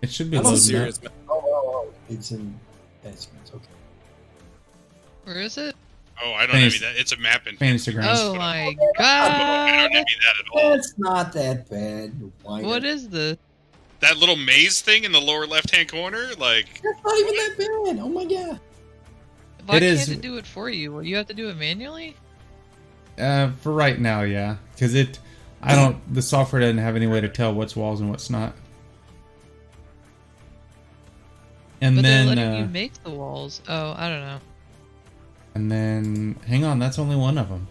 it 0.00 0.10
should 0.10 0.30
be 0.30 0.38
I 0.38 0.40
don't 0.40 0.52
loading 0.52 0.60
Serious. 0.64 0.98
up. 1.04 1.12
Oh, 1.28 1.42
oh, 1.44 1.88
oh. 1.90 1.94
It's 2.08 2.30
in 2.30 2.58
basements. 3.04 3.50
Okay. 3.54 3.66
Where 5.24 5.36
is 5.42 5.58
it? 5.58 5.76
Oh, 6.24 6.32
I 6.32 6.46
don't 6.46 6.52
Fantasy- 6.52 6.86
envy 6.86 6.94
that. 6.94 6.98
It's 7.02 7.12
a 7.12 7.18
map 7.18 7.46
in 7.48 7.58
Fantasy 7.58 7.92
Grounds. 7.92 8.18
Oh 8.18 8.34
my 8.34 8.60
I 8.68 8.74
don't 8.74 8.94
god! 8.96 9.90
envy 9.92 10.14
that 10.22 10.36
at 10.40 10.48
all. 10.64 10.70
That's 10.70 10.94
not 10.96 11.34
that 11.34 11.68
bad. 11.68 12.14
you. 12.18 12.32
What 12.44 12.82
is 12.84 13.10
this? 13.10 13.36
That 14.08 14.16
little 14.18 14.36
maze 14.36 14.80
thing 14.80 15.04
in 15.04 15.12
the 15.12 15.20
lower 15.20 15.46
left-hand 15.46 15.90
corner, 15.90 16.28
like, 16.38 16.80
That's 16.82 17.04
not 17.04 17.18
even 17.18 17.34
that 17.34 17.54
bad. 17.58 17.98
Oh 18.02 18.08
my 18.08 18.24
god. 18.24 18.60
Why 19.66 19.76
It 19.76 19.80
can't 19.80 19.82
is- 19.84 20.08
it 20.08 20.20
do 20.22 20.36
it 20.38 20.46
for 20.46 20.70
you? 20.70 20.94
Well, 20.94 21.02
you 21.02 21.16
have 21.16 21.26
to 21.26 21.34
do 21.34 21.48
it 21.50 21.56
manually. 21.56 22.16
Uh, 23.18 23.50
for 23.60 23.72
right 23.72 24.00
now, 24.00 24.22
yeah, 24.22 24.56
because 24.72 24.94
it, 24.94 25.18
I 25.60 25.74
don't. 25.74 26.14
The 26.14 26.22
software 26.22 26.60
doesn't 26.60 26.78
have 26.78 26.94
any 26.96 27.06
way 27.08 27.20
to 27.20 27.28
tell 27.28 27.52
what's 27.52 27.74
walls 27.76 28.00
and 28.00 28.08
what's 28.08 28.30
not. 28.30 28.54
And 31.80 31.96
But 31.96 32.02
then, 32.02 32.26
they're 32.26 32.36
letting 32.36 32.54
uh, 32.54 32.58
you 32.60 32.66
make 32.66 32.94
the 33.02 33.10
walls. 33.10 33.60
Oh, 33.68 33.94
I 33.96 34.08
don't 34.08 34.20
know. 34.20 34.38
and 35.54 35.70
then, 35.70 36.36
hang 36.46 36.64
on, 36.64 36.78
that's 36.78 36.98
only 36.98 37.16
one 37.16 37.38
of 37.38 37.48
them. 37.48 37.66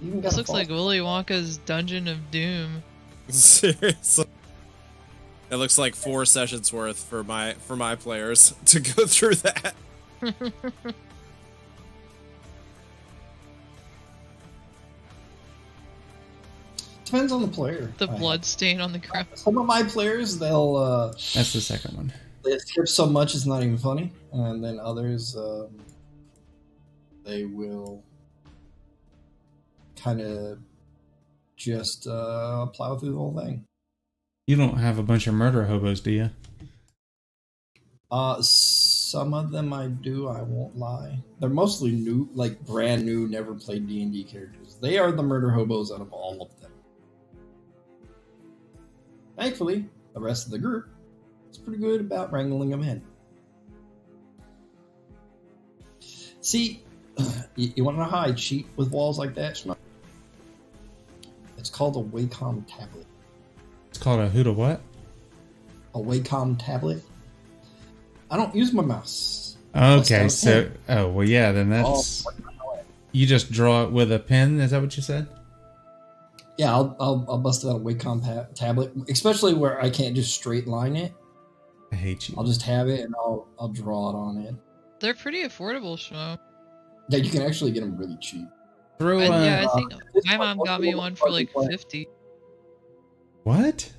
You 0.00 0.08
even 0.08 0.20
got 0.22 0.28
This 0.30 0.36
looks 0.38 0.46
fault. 0.48 0.58
like 0.58 0.68
Willy 0.68 0.98
Wonka's 0.98 1.58
Dungeon 1.58 2.08
of 2.08 2.30
Doom. 2.30 2.82
Seriously. 3.28 4.26
It 5.50 5.56
looks 5.56 5.78
like 5.78 5.94
four 5.94 6.24
sessions 6.24 6.72
worth 6.72 7.02
for 7.04 7.22
my 7.22 7.52
for 7.54 7.76
my 7.76 7.94
players 7.94 8.54
to 8.66 8.80
go 8.80 9.06
through 9.06 9.36
that. 9.36 9.74
Depends 17.04 17.30
on 17.32 17.40
the 17.42 17.48
player. 17.48 17.92
The 17.98 18.10
I- 18.10 18.18
blood 18.18 18.44
stain 18.44 18.80
on 18.80 18.92
the 18.92 18.98
ground. 18.98 19.28
Some 19.34 19.58
of 19.58 19.66
my 19.66 19.82
players, 19.82 20.38
they'll 20.38 20.76
uh, 20.76 21.06
That's 21.34 21.52
the 21.52 21.60
second 21.60 21.96
one. 21.96 22.12
they 22.44 22.58
skip 22.58 22.88
so 22.88 23.06
much 23.06 23.34
it's 23.34 23.46
not 23.46 23.62
even 23.62 23.78
funny, 23.78 24.12
and 24.32 24.62
then 24.62 24.80
others, 24.80 25.36
um, 25.36 25.68
they 27.24 27.44
will 27.44 28.02
kind 29.96 30.20
of 30.20 30.58
just 31.56 32.06
uh, 32.06 32.66
plow 32.66 32.96
through 32.96 33.10
the 33.12 33.16
whole 33.16 33.36
thing. 33.38 33.64
You 34.46 34.54
don't 34.54 34.78
have 34.78 34.98
a 34.98 35.02
bunch 35.02 35.26
of 35.26 35.34
murder 35.34 35.64
hobos, 35.64 36.00
do 36.00 36.12
you? 36.12 36.30
Uh, 38.12 38.40
some 38.40 39.34
of 39.34 39.50
them 39.50 39.72
I 39.72 39.88
do. 39.88 40.28
I 40.28 40.42
won't 40.42 40.78
lie. 40.78 41.18
They're 41.40 41.48
mostly 41.48 41.90
new, 41.90 42.28
like 42.32 42.64
brand 42.64 43.04
new, 43.04 43.26
never 43.26 43.54
played 43.54 43.88
D 43.88 44.02
and 44.02 44.12
D 44.12 44.22
characters. 44.22 44.78
They 44.80 44.98
are 44.98 45.10
the 45.10 45.22
murder 45.24 45.50
hobos 45.50 45.90
out 45.90 46.00
of 46.00 46.12
all 46.12 46.40
of 46.42 46.60
them. 46.60 46.70
Thankfully, 49.36 49.86
the 50.14 50.20
rest 50.20 50.46
of 50.46 50.52
the 50.52 50.58
group 50.58 50.88
is 51.50 51.58
pretty 51.58 51.80
good 51.80 52.00
about 52.00 52.32
wrangling 52.32 52.70
them 52.70 52.84
in. 52.84 53.02
See, 56.40 56.84
you, 57.56 57.72
you 57.74 57.82
want 57.82 57.98
to 57.98 58.16
I 58.16 58.30
cheat 58.30 58.68
with 58.76 58.92
walls 58.92 59.18
like 59.18 59.34
that? 59.34 59.60
It's 61.58 61.70
called 61.70 61.96
a 61.96 62.00
Wacom 62.00 62.64
tablet. 62.68 63.06
It's 63.96 64.04
called 64.04 64.20
a 64.20 64.28
who 64.28 64.44
to 64.44 64.52
what? 64.52 64.82
A 65.94 65.98
Wacom 65.98 66.62
tablet. 66.62 67.02
I 68.30 68.36
don't 68.36 68.54
use 68.54 68.74
my 68.74 68.82
mouse. 68.82 69.56
Okay, 69.74 70.28
so 70.28 70.70
oh 70.90 71.08
well, 71.08 71.26
yeah, 71.26 71.50
then 71.50 71.70
that's 71.70 72.26
you 73.12 73.26
just 73.26 73.50
draw 73.50 73.84
it 73.84 73.92
with 73.92 74.12
a 74.12 74.18
pen. 74.18 74.60
Is 74.60 74.72
that 74.72 74.82
what 74.82 74.94
you 74.98 75.02
said? 75.02 75.28
Yeah, 76.58 76.74
I'll, 76.74 76.94
I'll, 77.00 77.24
I'll 77.26 77.38
bust 77.38 77.64
out 77.64 77.76
a 77.76 77.78
Wacom 77.78 78.22
pa- 78.22 78.48
tablet, 78.54 78.92
especially 79.08 79.54
where 79.54 79.80
I 79.80 79.88
can't 79.88 80.14
just 80.14 80.34
straight 80.34 80.66
line 80.66 80.94
it. 80.94 81.14
I 81.90 81.96
hate 81.96 82.28
you. 82.28 82.34
I'll 82.36 82.44
just 82.44 82.60
have 82.62 82.88
it 82.88 83.00
and 83.00 83.14
I'll 83.16 83.48
I'll 83.58 83.68
draw 83.68 84.10
it 84.10 84.14
on 84.14 84.36
it. 84.36 84.54
They're 85.00 85.14
pretty 85.14 85.44
affordable, 85.44 85.96
Schmo. 85.96 86.38
Yeah, 87.08 87.20
you 87.20 87.30
can 87.30 87.40
actually 87.40 87.70
get 87.72 87.80
them 87.80 87.96
really 87.96 88.18
cheap. 88.20 88.46
Through, 88.98 89.20
And 89.20 89.32
uh, 89.32 89.38
yeah, 89.38 89.62
I 89.62 89.64
uh, 89.64 89.74
think 89.74 89.94
this 90.12 90.26
my 90.26 90.36
mom 90.36 90.58
got 90.66 90.82
me 90.82 90.94
one 90.94 91.14
for 91.14 91.30
like 91.30 91.54
one- 91.54 91.70
fifty. 91.70 92.06
What? 93.46 93.92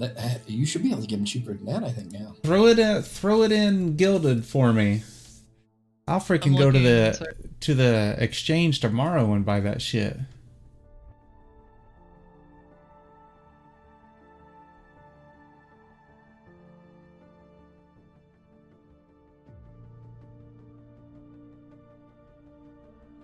Uh, 0.00 0.08
you 0.46 0.64
should 0.66 0.84
be 0.84 0.92
able 0.92 1.00
to 1.00 1.08
get 1.08 1.16
them 1.16 1.24
cheaper 1.24 1.52
than 1.52 1.66
that. 1.66 1.82
I 1.82 1.90
think 1.90 2.12
now. 2.12 2.36
Throw 2.44 2.66
it 2.66 2.78
in, 2.78 3.02
throw 3.02 3.42
it 3.42 3.50
in 3.50 3.96
Guilded 3.96 4.44
for 4.44 4.72
me. 4.72 5.02
I'll 6.06 6.20
freaking 6.20 6.56
go 6.56 6.70
to 6.70 6.78
the 6.78 7.12
sorry. 7.12 7.34
to 7.58 7.74
the 7.74 8.14
exchange 8.20 8.78
tomorrow 8.78 9.32
and 9.32 9.44
buy 9.44 9.58
that 9.58 9.82
shit. 9.82 10.16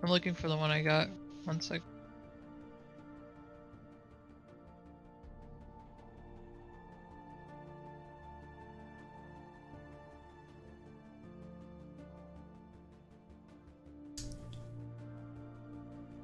I'm 0.03 0.09
looking 0.09 0.33
for 0.33 0.49
the 0.49 0.57
one 0.57 0.69
I 0.69 0.81
got. 0.81 1.07
One 1.45 1.61
sec. 1.61 1.81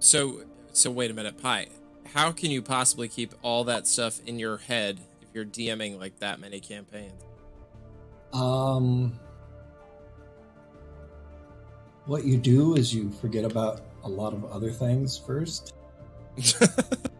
So 0.05 0.41
so 0.71 0.91
wait 0.91 1.09
a 1.09 1.15
minute, 1.15 1.41
Pi. 1.41 1.65
How 2.13 2.31
can 2.31 2.51
you 2.51 2.61
possibly 2.61 3.07
keep 3.07 3.33
all 3.41 3.63
that 3.63 3.87
stuff 3.87 4.21
in 4.27 4.37
your 4.37 4.57
head 4.57 4.99
if 5.23 5.29
you're 5.33 5.45
DMing 5.45 5.99
like 5.99 6.19
that 6.19 6.39
many 6.39 6.59
campaigns? 6.59 7.23
Um, 8.31 9.19
what 12.05 12.23
you 12.23 12.37
do 12.37 12.75
is 12.75 12.93
you 12.93 13.11
forget 13.19 13.45
about 13.45 13.81
a 14.03 14.07
lot 14.07 14.33
of 14.33 14.45
other 14.45 14.69
things 14.69 15.17
first. 15.17 15.73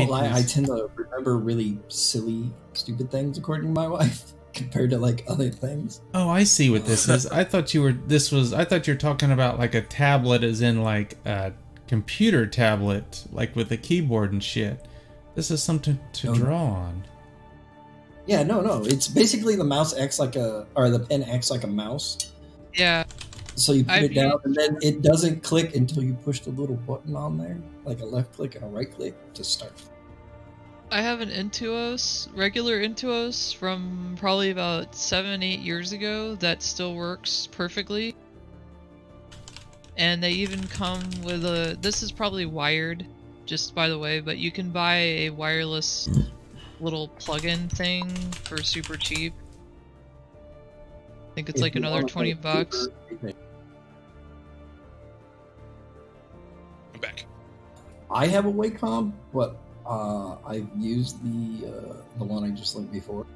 won't 0.00 0.10
lie. 0.10 0.32
I 0.38 0.42
tend 0.42 0.66
to 0.66 0.90
remember 0.94 1.38
really 1.38 1.78
silly, 1.88 2.50
stupid 2.72 3.10
things, 3.10 3.38
according 3.38 3.68
to 3.68 3.72
my 3.80 3.86
wife, 3.98 4.32
compared 4.52 4.90
to 4.90 4.98
like 4.98 5.24
other 5.28 5.50
things. 5.50 6.00
Oh, 6.14 6.28
I 6.28 6.44
see 6.44 6.70
what 6.70 6.84
this 6.86 7.08
is. 7.08 7.26
I 7.26 7.44
thought 7.44 7.72
you 7.74 7.82
were. 7.82 7.92
This 7.92 8.30
was. 8.32 8.52
I 8.52 8.64
thought 8.64 8.86
you 8.86 8.94
were 8.94 8.98
talking 8.98 9.30
about 9.32 9.58
like 9.58 9.74
a 9.74 9.82
tablet, 9.82 10.42
as 10.44 10.60
in 10.60 10.82
like 10.82 11.16
a 11.24 11.52
computer 11.86 12.46
tablet, 12.46 13.24
like 13.32 13.54
with 13.56 13.70
a 13.72 13.76
keyboard 13.76 14.32
and 14.32 14.42
shit. 14.42 14.86
This 15.34 15.50
is 15.50 15.62
something 15.62 15.98
to 16.14 16.26
No. 16.28 16.34
draw 16.34 16.64
on. 16.64 17.04
Yeah, 18.26 18.42
no, 18.42 18.60
no. 18.60 18.84
It's 18.84 19.08
basically 19.08 19.56
the 19.56 19.64
mouse 19.64 19.96
acts 19.96 20.18
like 20.18 20.36
a, 20.36 20.66
or 20.76 20.90
the 20.90 21.00
pen 21.00 21.22
acts 21.24 21.50
like 21.50 21.64
a 21.64 21.68
mouse. 21.68 22.18
Yeah, 22.74 23.04
So 23.60 23.72
you 23.72 23.84
put 23.84 23.92
I've 23.92 24.04
it 24.04 24.14
down, 24.14 24.40
and 24.44 24.54
then 24.54 24.78
it 24.80 25.02
doesn't 25.02 25.42
click 25.42 25.76
until 25.76 26.02
you 26.02 26.14
push 26.14 26.40
the 26.40 26.50
little 26.50 26.76
button 26.76 27.14
on 27.14 27.36
there, 27.36 27.58
like 27.84 28.00
a 28.00 28.06
left 28.06 28.32
click 28.32 28.54
and 28.54 28.64
a 28.64 28.68
right 28.68 28.90
click 28.90 29.14
to 29.34 29.44
start. 29.44 29.74
I 30.90 31.02
have 31.02 31.20
an 31.20 31.28
Intuos, 31.28 32.28
regular 32.34 32.82
Intuos 32.82 33.54
from 33.54 34.16
probably 34.18 34.50
about 34.50 34.94
seven, 34.94 35.42
eight 35.42 35.60
years 35.60 35.92
ago 35.92 36.36
that 36.36 36.62
still 36.62 36.94
works 36.94 37.48
perfectly. 37.52 38.16
And 39.98 40.22
they 40.22 40.30
even 40.30 40.66
come 40.66 41.02
with 41.22 41.44
a. 41.44 41.76
This 41.82 42.02
is 42.02 42.10
probably 42.10 42.46
wired, 42.46 43.04
just 43.44 43.74
by 43.74 43.90
the 43.90 43.98
way, 43.98 44.20
but 44.20 44.38
you 44.38 44.50
can 44.50 44.70
buy 44.70 44.96
a 44.96 45.30
wireless 45.30 46.08
little 46.80 47.08
plug-in 47.08 47.68
thing 47.68 48.08
for 48.44 48.62
super 48.62 48.96
cheap. 48.96 49.34
I 51.30 51.34
think 51.34 51.50
it's 51.50 51.58
If 51.58 51.62
like 51.62 51.76
another 51.76 52.04
twenty 52.04 52.32
bucks. 52.32 52.88
super- 53.10 53.34
I 58.10 58.26
have 58.26 58.44
a 58.46 58.52
Wacom, 58.52 59.12
but 59.32 59.56
uh, 59.86 60.36
I've 60.44 60.68
used 60.76 61.22
the 61.22 61.68
uh, 61.68 61.94
the 62.18 62.24
one 62.24 62.42
I 62.42 62.50
just 62.50 62.74
linked 62.74 62.92
before. 62.92 63.26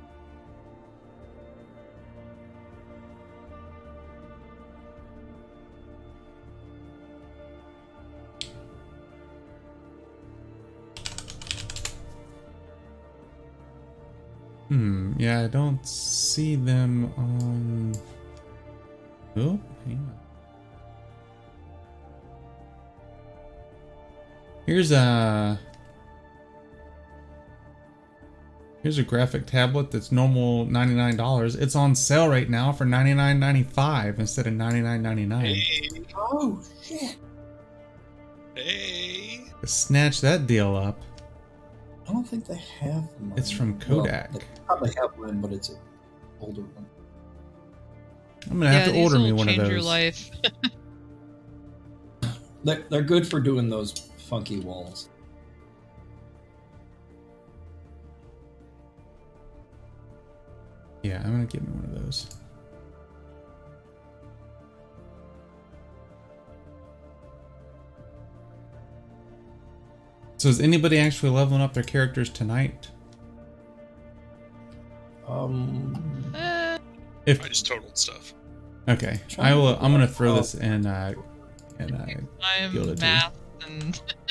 Hmm. 14.68 15.12
Yeah, 15.18 15.42
I 15.42 15.46
don't 15.46 15.86
see 15.86 16.56
them 16.56 17.12
on. 17.16 17.92
Oh, 19.36 19.60
hang 19.86 19.98
on. 19.98 20.23
Here's 24.66 24.92
a 24.92 25.58
here's 28.82 28.98
a 28.98 29.02
graphic 29.02 29.46
tablet 29.46 29.90
that's 29.90 30.10
normal 30.12 30.64
ninety 30.66 30.94
nine 30.94 31.16
dollars. 31.16 31.54
It's 31.56 31.74
on 31.76 31.94
sale 31.94 32.28
right 32.28 32.48
now 32.48 32.72
for 32.72 32.84
ninety 32.84 33.14
nine 33.14 33.38
ninety 33.38 33.62
five 33.62 34.18
instead 34.18 34.46
of 34.46 34.54
ninety 34.54 34.80
nine 34.80 35.02
ninety 35.02 35.26
nine. 35.26 35.54
Hey, 35.54 35.90
Oh 36.16 36.62
shit! 36.82 37.16
hey. 38.54 39.40
Snatch 39.64 40.20
that 40.20 40.46
deal 40.46 40.74
up. 40.76 41.00
I 42.08 42.12
don't 42.12 42.24
think 42.26 42.46
they 42.46 42.60
have. 42.80 43.08
Mine. 43.20 43.32
It's 43.36 43.50
from 43.50 43.78
Well, 43.88 44.00
Kodak. 44.02 44.32
they 44.32 44.40
probably 44.66 44.92
have 45.00 45.10
one, 45.18 45.40
but 45.40 45.52
it's 45.52 45.70
an 45.70 45.78
older 46.40 46.60
one. 46.62 46.86
I'm 48.50 48.58
gonna 48.60 48.70
yeah, 48.72 48.80
have 48.80 48.92
to 48.92 49.02
order 49.02 49.16
will 49.16 49.24
me 49.24 49.32
one 49.32 49.48
of 49.48 49.54
change 49.54 49.62
those. 49.62 49.70
your 49.70 49.80
life. 49.82 50.30
They're, 52.64 52.82
they're 52.88 53.02
good 53.02 53.26
for 53.28 53.40
doing 53.40 53.68
those 53.68 53.92
funky 54.34 54.58
walls. 54.58 55.08
Yeah, 61.02 61.20
I'm 61.24 61.30
gonna 61.32 61.44
get 61.44 61.62
me 61.62 61.68
one 61.72 61.84
of 61.84 62.04
those. 62.04 62.26
So 70.36 70.48
is 70.48 70.60
anybody 70.60 70.98
actually 70.98 71.30
leveling 71.30 71.62
up 71.62 71.72
their 71.72 71.82
characters 71.82 72.28
tonight? 72.28 72.88
Um, 75.26 76.32
Eh, 76.34 76.78
If 77.26 77.42
I 77.42 77.48
just 77.48 77.66
totaled 77.66 77.96
stuff. 77.96 78.34
okay, 78.88 79.20
I 79.38 79.54
will. 79.54 79.78
I'm 79.80 79.92
gonna 79.92 80.06
throw 80.06 80.36
this 80.36 80.54
in. 80.54 80.84
Uh, 80.86 81.14
in 81.78 81.94
uh, 81.94 82.06
I'm 82.42 82.72
Guilded, 82.72 82.98
too. 82.98 83.02
math 83.06 83.32
and 83.66 84.00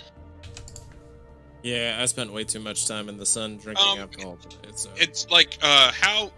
Yeah, 1.64 1.97
I 1.99 2.05
spent 2.07 2.32
way 2.34 2.43
too 2.43 2.59
much 2.59 2.88
time 2.88 3.07
in 3.09 3.18
the 3.18 3.26
sun 3.26 3.57
drinking 3.57 3.86
Um, 3.88 3.99
alcohol 3.99 4.38
today. 4.38 4.70
So 4.76 4.89
It's 4.97 5.30
like, 5.32 5.57
uh, 5.61 5.91
how 5.93 6.32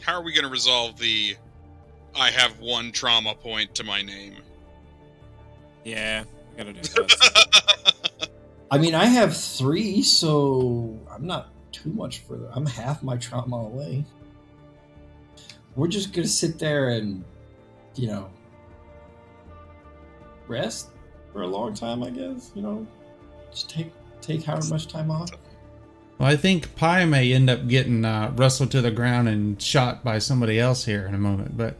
how 0.00 0.14
are 0.14 0.22
we 0.22 0.32
gonna 0.32 0.48
resolve 0.48 0.98
the 0.98 1.36
I 2.14 2.30
have 2.30 2.58
one 2.58 2.90
trauma 2.92 3.34
point 3.34 3.74
to 3.76 3.84
my 3.84 4.02
name? 4.02 4.36
yeah, 5.84 6.24
I 6.54 6.56
gotta 6.58 6.72
do 6.72 6.80
that. 6.80 8.28
I 8.70 8.78
mean, 8.78 8.94
I 8.94 9.04
have 9.04 9.36
three, 9.36 10.00
so 10.02 10.98
I'm 11.10 11.26
not 11.26 11.50
too 11.72 11.90
much 11.92 12.20
further. 12.20 12.48
I'm 12.52 12.64
half 12.66 13.02
my 13.02 13.16
trauma 13.18 13.56
away. 13.56 14.04
We're 15.76 15.88
just 15.88 16.12
gonna 16.14 16.26
sit 16.26 16.58
there 16.58 16.88
and, 16.90 17.24
you 17.94 18.06
know, 18.08 18.30
rest 20.48 20.88
for 21.32 21.42
a 21.42 21.46
long 21.46 21.74
time. 21.74 22.02
I 22.02 22.10
guess 22.10 22.50
you 22.54 22.62
know, 22.62 22.86
just 23.52 23.70
take 23.70 23.92
take 24.20 24.44
however 24.44 24.68
much 24.70 24.88
time 24.88 25.10
off. 25.10 25.30
well, 26.18 26.28
I 26.28 26.36
think 26.36 26.74
Pi 26.76 27.04
may 27.04 27.32
end 27.32 27.50
up 27.50 27.68
getting 27.68 28.04
uh, 28.04 28.32
wrestled 28.36 28.70
to 28.72 28.80
the 28.80 28.90
ground 28.90 29.28
and 29.28 29.60
shot 29.60 30.02
by 30.04 30.18
somebody 30.18 30.58
else 30.58 30.84
here 30.84 31.06
in 31.06 31.14
a 31.14 31.18
moment, 31.18 31.56
but 31.56 31.76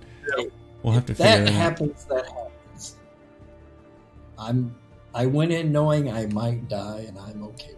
we'll 0.83 0.95
have 0.95 1.07
to 1.07 1.15
figure 1.15 1.31
that 1.31 1.43
it 1.43 1.49
out. 1.49 1.55
happens. 1.55 2.05
That 2.05 2.27
happens. 2.27 2.97
I'm. 4.39 4.75
I 5.15 5.27
went 5.27 5.53
in 5.53 5.73
knowing 5.73 6.11
I 6.11 6.27
might 6.27 6.69
die, 6.69 7.05
and 7.07 7.19
I'm 7.19 7.43
okay 7.45 7.75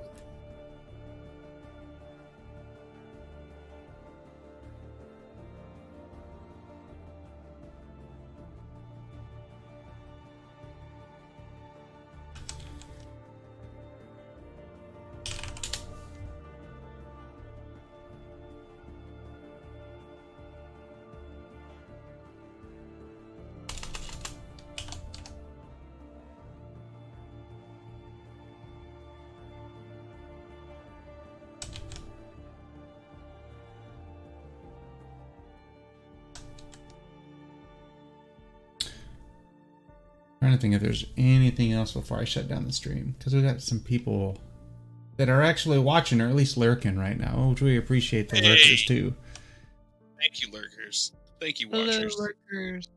with 40.73 40.83
it. 40.83 40.87
trying 40.87 40.95
to 40.95 40.97
think 40.99 40.99
if 40.99 41.01
there's 41.01 41.07
anything 41.17 41.73
else 41.73 41.93
before 41.93 42.19
I 42.19 42.25
shut 42.25 42.49
down 42.49 42.65
the 42.65 42.73
stream 42.73 43.15
because 43.19 43.35
we 43.35 43.43
got 43.43 43.61
some 43.61 43.81
people 43.81 44.39
that 45.17 45.29
are 45.29 45.43
actually 45.43 45.79
watching 45.79 46.21
or 46.21 46.29
at 46.29 46.35
least 46.35 46.57
lurking 46.57 46.99
right 46.99 47.19
now, 47.19 47.49
which 47.51 47.61
we 47.63 47.77
appreciate 47.77 48.29
the 48.29 48.37
Hey. 48.37 48.49
lurkers 48.49 48.85
too. 48.85 49.15
Thank 50.19 50.43
you, 50.43 50.51
lurkers. 50.53 51.13
Thank 51.41 51.61
you, 51.61 51.69
watchers. 51.69 51.97
hello 51.97 52.03
watchers. 52.05 52.17
workers. 52.51 52.89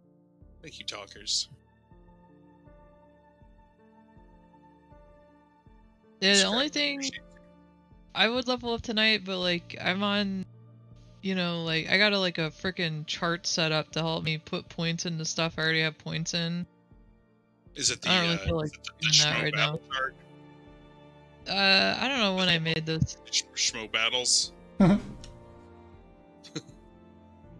Thank 0.61 0.79
you, 0.79 0.85
talkers. 0.85 1.49
Yeah, 6.21 6.33
the 6.35 6.43
only 6.45 6.69
thing. 6.69 7.09
I 8.15 8.27
would 8.27 8.47
level 8.47 8.73
up 8.73 8.81
tonight, 8.81 9.23
but 9.25 9.37
like 9.37 9.77
I'm 9.79 10.01
on, 10.01 10.45
you 11.21 11.35
know, 11.35 11.63
like 11.63 11.89
I 11.89 11.97
got 11.99 12.13
a 12.13 12.19
like 12.19 12.39
a 12.39 12.49
freaking 12.49 13.05
chart 13.05 13.45
set 13.45 13.71
up 13.71 13.91
to 13.91 13.99
help 13.99 14.23
me 14.23 14.39
put 14.39 14.67
points 14.69 15.05
into 15.05 15.25
stuff 15.25 15.55
I 15.57 15.61
already 15.61 15.81
have 15.81 15.97
points 15.99 16.33
in. 16.33 16.65
Is 17.77 17.91
it 17.91 18.01
the, 18.01 18.09
I 18.09 18.15
don't 18.15 18.23
really 18.23 18.35
uh, 18.35 18.45
feel 18.45 18.57
like 18.57 18.73
it 18.73 18.83
the, 19.01 19.07
the 19.07 19.23
that 19.23 19.43
right 19.43 19.53
battle 19.53 19.81
chart? 19.93 20.15
Uh, 21.47 21.97
I 22.01 22.07
don't 22.09 22.19
know 22.19 22.35
when 22.35 22.49
I 22.49 22.57
made 22.59 22.85
this. 22.85 23.17
Sch- 23.31 23.43
Schmo 23.55 23.89
battles? 23.91 24.51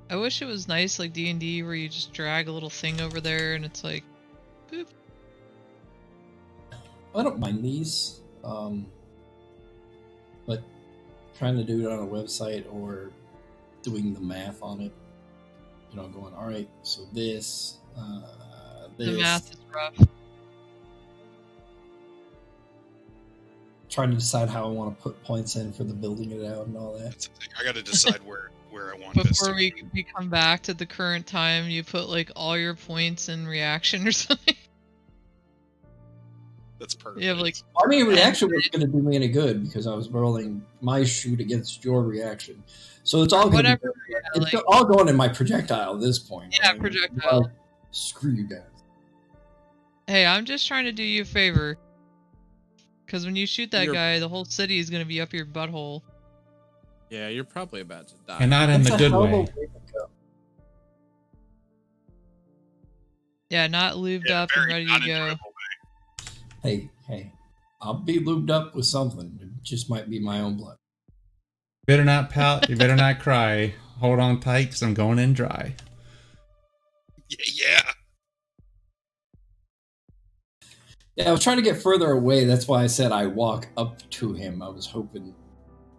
I 0.10 0.16
wish 0.16 0.42
it 0.42 0.46
was 0.46 0.68
nice 0.68 1.00
like 1.00 1.14
D 1.14 1.30
and 1.30 1.40
D 1.40 1.62
where 1.64 1.76
you 1.76 1.88
just 1.88 2.14
drag 2.14 2.48
a 2.48 2.52
little 2.52 2.70
thing 2.70 3.00
over 3.00 3.22
there 3.22 3.54
and 3.54 3.64
it's 3.64 3.84
like, 3.84 4.04
boop. 4.72 4.88
I 7.16 7.24
don't 7.24 7.40
mind 7.40 7.64
these, 7.64 8.22
um, 8.44 8.88
but 10.46 10.62
trying 11.38 11.58
to 11.58 11.64
do 11.64 11.88
it 11.88 11.92
on 11.92 12.00
a 12.00 12.08
website 12.08 12.66
or 12.72 13.12
doing 13.84 14.14
the 14.14 14.20
math 14.20 14.62
on 14.64 14.82
it, 14.82 14.92
you 15.92 15.98
know, 15.98 16.08
going, 16.08 16.34
all 16.34 16.48
right, 16.48 16.70
so 16.84 17.02
this, 17.14 17.78
uh, 17.98 18.22
this, 18.22 18.47
The 18.98 19.18
math 19.20 19.52
is 19.52 19.58
rough. 19.74 19.96
trying 23.90 24.10
to 24.12 24.16
decide 24.18 24.50
how 24.50 24.66
I 24.66 24.68
want 24.68 24.96
to 24.96 25.02
put 25.04 25.24
points 25.24 25.56
in 25.56 25.72
for 25.72 25.84
the 25.84 25.94
building 25.94 26.32
it 26.32 26.46
out 26.46 26.68
and 26.68 26.78
all 26.78 26.94
that. 26.98 27.04
That's 27.04 27.28
the. 27.28 27.34
I 27.60 27.64
got 27.64 27.76
to 27.76 27.82
decide 27.84 28.20
where 28.26 28.52
where 28.70 28.94
I 28.94 28.98
want 29.00 29.16
this. 29.16 29.40
Before 29.40 29.48
To 29.50 29.56
we 29.56 29.72
be. 29.72 29.84
we 29.94 30.04
come 30.04 30.30
back 30.30 30.62
to 30.64 30.74
the 30.74 30.86
current 30.86 31.26
time, 31.26 31.70
you 31.70 31.84
put 31.84 32.10
like 32.10 32.30
all 32.36 32.58
your 32.58 32.76
points 32.76 33.30
in 33.30 33.48
reaction 33.48 34.08
or 34.08 34.12
something. 34.14 34.56
That's 36.80 36.94
perfect. 36.94 37.24
You 37.24 37.30
have 37.30 37.40
like 37.40 37.56
I 37.84 37.88
mean, 37.88 38.06
reaction 38.08 38.50
was 38.50 38.68
going 38.68 38.82
to 38.86 38.88
do 38.92 39.02
me 39.02 39.16
any 39.16 39.30
good 39.30 39.64
because 39.64 39.88
I 39.88 39.96
was 39.96 40.10
rolling 40.10 40.64
my 40.82 41.04
shoot 41.04 41.40
against 41.40 41.84
your 41.84 42.04
reaction, 42.04 42.62
so 43.04 43.24
it's 43.24 43.34
all 43.34 43.50
going 43.50 43.64
to 43.64 43.72
whatever. 43.72 43.94
be, 44.08 44.14
yeah, 44.14 44.18
it's 44.44 44.54
like- 44.54 44.64
all 44.68 44.86
going 44.86 45.08
in 45.08 45.16
my 45.16 45.28
projectile 45.28 45.96
at 45.96 46.02
this 46.02 46.20
point. 46.20 46.54
Yeah, 46.62 46.70
I 46.70 46.74
mean, 46.74 46.82
projectile. 46.82 47.42
like, 47.44 47.52
screw 47.92 48.32
you 48.32 48.48
guys. 48.48 48.62
Hey, 50.08 50.26
I'm 50.26 50.46
just 50.46 50.68
trying 50.68 50.86
to 50.86 50.92
do 50.92 51.04
you 51.04 51.24
a 51.24 51.26
favor. 51.26 51.78
Because 53.06 53.26
when 53.26 53.36
you 53.36 53.46
shoot 53.46 53.72
that 53.72 53.86
You're- 53.86 53.96
guy, 53.96 54.20
the 54.20 54.28
whole 54.30 54.46
city 54.46 54.80
is 54.80 54.90
gonna 54.90 55.06
be 55.06 55.22
up 55.22 55.34
your 55.34 55.46
butthole. 55.46 56.02
yeah, 57.10 57.30
you're 57.30 57.44
probably 57.46 57.82
about 57.82 58.08
to 58.10 58.16
die. 58.28 58.38
and 58.42 58.50
not 58.50 58.70
in 58.70 58.84
That's 58.84 58.92
the 58.92 58.98
good 58.98 59.12
hell 59.12 59.24
of 59.24 59.32
a 59.32 59.38
way. 59.44 59.48
go. 59.94 60.10
Yeah, 63.50 63.68
not 63.68 63.96
lubed 63.96 64.28
Yeah, 64.28 64.42
up 64.44 64.50
and 64.56 64.68
ready 64.68 64.86
to 64.86 64.92
go. 64.92 64.96
unenjoyable. 64.96 65.54
Hey, 66.64 66.90
hey, 67.08 67.32
I'll 67.82 67.94
be 67.94 68.20
lubed 68.20 68.50
up 68.50 68.76
with 68.76 68.86
something. 68.86 69.40
It 69.42 69.64
just 69.64 69.90
might 69.90 70.10
be 70.10 70.20
my 70.20 70.42
own 70.42 70.58
blood. 70.58 70.76
Better 71.86 72.04
not 72.04 72.30
pout. 72.30 72.70
You 72.70 72.76
better 72.76 72.98
not 72.98 73.20
cry. 73.20 73.74
Hold 74.00 74.20
on 74.20 74.42
tight, 74.42 74.66
because 74.66 74.84
I'm 74.84 74.94
going 74.94 75.18
in 75.20 75.32
dry. 75.34 75.74
Yeah, 77.30 77.90
yeah. 81.18 81.24
Yeah, 81.24 81.30
I 81.30 81.32
was 81.32 81.44
trying 81.44 81.58
to 81.58 81.64
get 81.64 81.82
further 81.82 82.12
away. 82.12 82.46
That's 82.46 82.68
why 82.68 82.84
I 82.84 82.88
said 82.88 83.12
I 83.12 83.26
walk 83.26 83.68
up 83.76 83.98
to 84.12 84.34
him. 84.34 84.62
I 84.62 84.70
was 84.70 84.86
hoping 84.86 85.34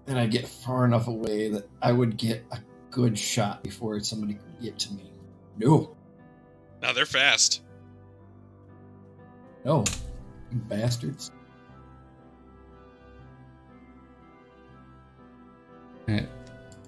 that 0.06 0.16
I'd 0.16 0.30
get 0.30 0.46
far 0.48 0.84
enough 0.84 1.08
away 1.08 1.50
that 1.50 1.68
I 1.82 1.92
would 1.92 2.16
get 2.16 2.44
a 2.52 2.58
good 2.90 3.18
shot 3.18 3.62
before 3.62 3.98
somebody 4.00 4.34
could 4.34 4.62
get 4.62 4.78
to 4.80 4.94
me. 4.94 5.10
No, 5.58 5.96
Now 6.80 6.92
they're 6.92 7.04
fast. 7.04 7.62
no, 9.64 9.84
you 10.52 10.58
bastards. 10.68 11.32
Alright. 16.08 16.28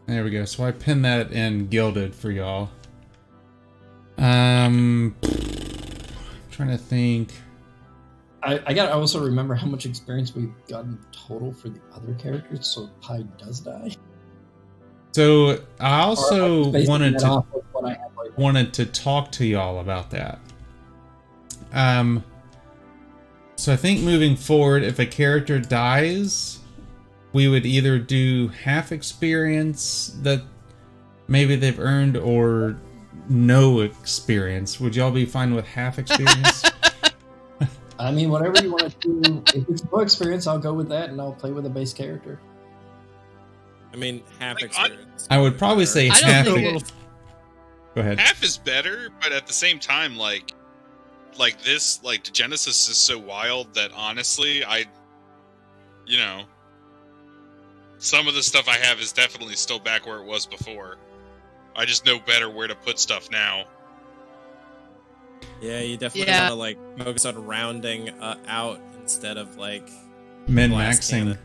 There 0.06 0.24
we 0.24 0.30
go. 0.30 0.44
So 0.44 0.64
I 0.64 0.72
pinned 0.72 1.04
that 1.04 1.32
in 1.32 1.66
Guilded 1.66 2.14
for 2.14 2.30
y'all. 2.30 2.70
Um, 4.18 5.14
I'm 5.22 6.50
trying 6.50 6.70
to 6.70 6.78
think. 6.78 7.32
I, 8.42 8.60
I 8.66 8.74
gotta 8.74 8.94
also 8.94 9.22
remember 9.22 9.54
how 9.54 9.66
much 9.66 9.86
experience 9.86 10.34
we've 10.34 10.52
gotten 10.68 10.98
total 11.12 11.52
for 11.52 11.68
the 11.68 11.80
other 11.94 12.14
characters, 12.14 12.66
so 12.66 12.88
Pi 13.00 13.22
does 13.38 13.60
die. 13.60 13.90
So 15.12 15.60
I 15.78 16.00
also 16.02 16.72
I'm 16.72 16.86
wanted 16.86 17.18
to 17.18 17.26
off 17.26 17.46
of 17.54 17.62
what 17.72 17.84
I 17.84 17.90
have 17.90 18.16
right 18.16 18.38
wanted 18.38 18.72
to 18.74 18.86
talk 18.86 19.32
to 19.32 19.44
y'all 19.44 19.80
about 19.80 20.10
that. 20.10 20.38
Um, 21.72 22.24
so 23.56 23.72
I 23.72 23.76
think 23.76 24.00
moving 24.00 24.36
forward, 24.36 24.82
if 24.82 24.98
a 24.98 25.06
character 25.06 25.58
dies, 25.58 26.60
we 27.32 27.48
would 27.48 27.66
either 27.66 27.98
do 27.98 28.48
half 28.48 28.92
experience 28.92 30.16
that 30.22 30.42
maybe 31.28 31.56
they've 31.56 31.78
earned 31.78 32.16
or 32.16 32.76
no 33.28 33.80
experience. 33.80 34.80
Would 34.80 34.96
y'all 34.96 35.10
be 35.10 35.26
fine 35.26 35.54
with 35.54 35.66
half 35.66 35.98
experience? 35.98 36.69
I 38.00 38.10
mean, 38.12 38.30
whatever 38.30 38.62
you 38.62 38.72
want 38.72 38.98
to 39.00 39.20
do. 39.22 39.42
If 39.54 39.68
it's 39.68 39.84
no 39.92 40.00
experience, 40.00 40.46
I'll 40.46 40.58
go 40.58 40.72
with 40.72 40.88
that, 40.88 41.10
and 41.10 41.20
I'll 41.20 41.32
play 41.32 41.52
with 41.52 41.66
a 41.66 41.70
base 41.70 41.92
character. 41.92 42.40
I 43.92 43.96
mean, 43.96 44.22
half 44.38 44.56
Like, 44.56 44.64
experience. 44.66 45.26
I 45.30 45.38
would 45.38 45.58
probably 45.58 45.84
say 45.86 46.08
I 46.08 46.14
don't 46.20 46.30
half. 46.30 46.46
think 46.46 46.58
e- 46.58 46.76
it- 46.76 46.92
Go 47.94 48.00
ahead. 48.02 48.18
half 48.20 48.42
is 48.42 48.56
better, 48.56 49.10
but 49.20 49.32
at 49.32 49.46
the 49.46 49.52
same 49.52 49.78
time, 49.80 50.16
like, 50.16 50.52
like 51.38 51.60
this, 51.62 52.02
like 52.04 52.22
Genesis 52.32 52.88
is 52.88 52.96
so 52.96 53.18
wild 53.18 53.74
that 53.74 53.90
honestly, 53.94 54.64
I, 54.64 54.84
you 56.06 56.18
know, 56.18 56.44
some 57.98 58.28
of 58.28 58.34
the 58.34 58.42
stuff 58.42 58.68
I 58.68 58.76
have 58.76 59.00
is 59.00 59.12
definitely 59.12 59.56
still 59.56 59.78
back 59.80 60.06
where 60.06 60.18
it 60.18 60.24
was 60.24 60.46
before. 60.46 60.96
I 61.76 61.84
just 61.84 62.06
know 62.06 62.18
better 62.18 62.48
where 62.48 62.66
to 62.68 62.74
put 62.74 62.98
stuff 62.98 63.30
now. 63.30 63.64
Yeah, 65.60 65.80
you 65.80 65.96
definitely 65.96 66.32
Yeah. 66.32 66.42
want 66.42 66.52
to 66.52 66.54
like 66.54 66.78
focus 66.98 67.24
on 67.26 67.44
rounding 67.46 68.08
uh, 68.10 68.36
out 68.46 68.80
instead 69.02 69.36
of 69.36 69.56
like. 69.56 69.88
min 70.48 70.70
maxing. 70.70 71.32
it. 71.32 71.38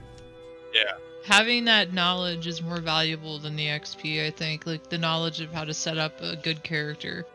Having 1.25 1.65
that 1.65 1.91
knowledge 1.91 2.45
is 2.45 2.61
more 2.61 2.79
valuable 2.79 3.39
than 3.39 3.55
the 3.55 3.65
XP, 3.65 4.23
I 4.25 4.29
think. 4.29 4.67
Like 4.67 4.89
the 4.89 4.97
knowledge 4.99 5.41
of 5.41 5.51
how 5.51 5.63
to 5.63 5.73
set 5.73 5.97
up 5.97 6.21
a 6.21 6.35
good 6.35 6.61
character. 6.61 7.25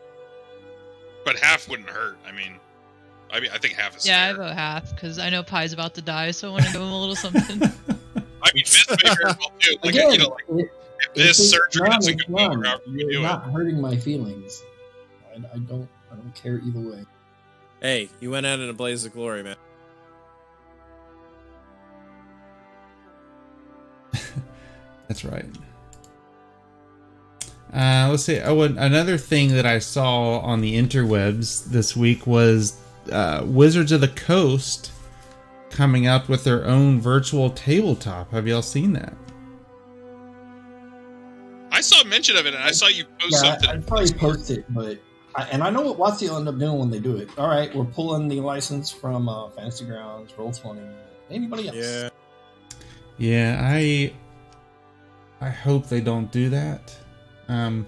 But 1.24 1.36
half 1.36 1.68
wouldn't 1.68 1.90
hurt. 1.90 2.16
I 2.24 2.30
mean, 2.30 2.54
I 3.32 3.40
mean, 3.40 3.50
I 3.52 3.58
think 3.58 3.74
half 3.74 3.96
is 3.96 4.06
Yeah, 4.06 4.28
I 4.28 4.32
vote 4.32 4.54
half 4.54 4.94
because 4.94 5.18
I 5.18 5.28
know 5.28 5.42
Pi's 5.42 5.72
about 5.72 5.94
to 5.96 6.02
die, 6.02 6.30
so 6.30 6.48
I 6.48 6.52
want 6.52 6.66
to 6.66 6.72
give 6.72 6.80
him 6.80 6.88
a 6.88 7.00
little 7.00 7.16
something. 7.16 7.62
I 8.42 8.50
mean, 8.54 8.64
Fist 8.64 8.88
may 9.04 9.10
well 9.24 9.52
do. 9.58 9.76
Like, 9.82 9.94
Again, 9.94 10.12
you 10.12 10.18
know, 10.18 10.28
like, 10.48 10.60
it- 10.60 10.72
if 11.00 11.08
if 11.08 11.14
this 11.38 11.50
surgery 11.50 11.88
none, 11.88 11.98
doesn't 11.98 12.18
go 12.18 12.24
well, 12.28 12.62
however 12.62 12.82
you 12.86 13.10
You're 13.10 13.20
it. 13.20 13.22
not 13.24 13.50
hurting 13.50 13.80
my 13.80 13.96
feelings. 13.96 14.62
I, 15.34 15.38
I 15.54 15.58
don't. 15.58 15.88
I 16.12 16.16
don't 16.16 16.34
care 16.34 16.60
either 16.64 16.80
way. 16.80 17.06
Hey, 17.80 18.08
you 18.20 18.30
went 18.30 18.46
out 18.46 18.60
in 18.60 18.68
a 18.68 18.72
blaze 18.72 19.04
of 19.04 19.12
glory, 19.12 19.42
man. 19.42 19.56
That's 25.08 25.24
right. 25.24 25.46
Uh, 27.72 28.08
let's 28.10 28.24
see. 28.24 28.40
Oh, 28.40 28.62
another 28.62 29.16
thing 29.16 29.54
that 29.54 29.64
I 29.64 29.78
saw 29.78 30.40
on 30.40 30.60
the 30.60 30.76
interwebs 30.76 31.64
this 31.66 31.96
week 31.96 32.26
was 32.26 32.76
uh, 33.12 33.44
Wizards 33.46 33.92
of 33.92 34.00
the 34.00 34.08
Coast 34.08 34.90
coming 35.70 36.06
out 36.06 36.28
with 36.28 36.42
their 36.42 36.66
own 36.66 37.00
virtual 37.00 37.50
tabletop. 37.50 38.32
Have 38.32 38.48
y'all 38.48 38.60
seen 38.60 38.92
that? 38.94 39.14
I 41.70 41.80
saw 41.80 42.00
a 42.02 42.04
mention 42.04 42.36
of 42.36 42.46
it, 42.46 42.54
and 42.54 42.62
I 42.62 42.72
saw 42.72 42.88
you 42.88 43.04
post 43.18 43.32
Yeah, 43.32 43.52
something. 43.52 43.70
I, 43.70 43.72
I'd 43.74 43.86
probably 43.86 44.12
post 44.12 44.50
it, 44.50 44.64
but 44.68 44.98
I, 44.98 44.98
and 45.50 45.62
I 45.62 45.70
know 45.70 45.82
what 45.92 45.98
Watsy 45.98 46.28
will 46.28 46.38
end 46.38 46.48
up 46.48 46.58
doing 46.58 46.78
when 46.78 46.90
they 46.90 46.98
do 46.98 47.16
it. 47.16 47.28
All 47.38 47.48
right, 47.48 47.74
we're 47.74 47.84
pulling 47.84 48.28
the 48.28 48.40
license 48.40 48.90
from 48.90 49.28
uh, 49.28 49.48
Fantasy 49.50 49.84
Grounds, 49.86 50.32
Roll 50.36 50.52
Twenty, 50.52 50.82
anybody 51.30 51.68
else. 51.68 51.76
Yeah. 51.76 52.08
Yeah, 53.18 53.60
I 53.62 54.12
I 55.40 55.50
hope 55.50 55.86
they 55.88 56.00
don't 56.00 56.30
do 56.32 56.48
that. 56.50 56.94
Um, 57.48 57.86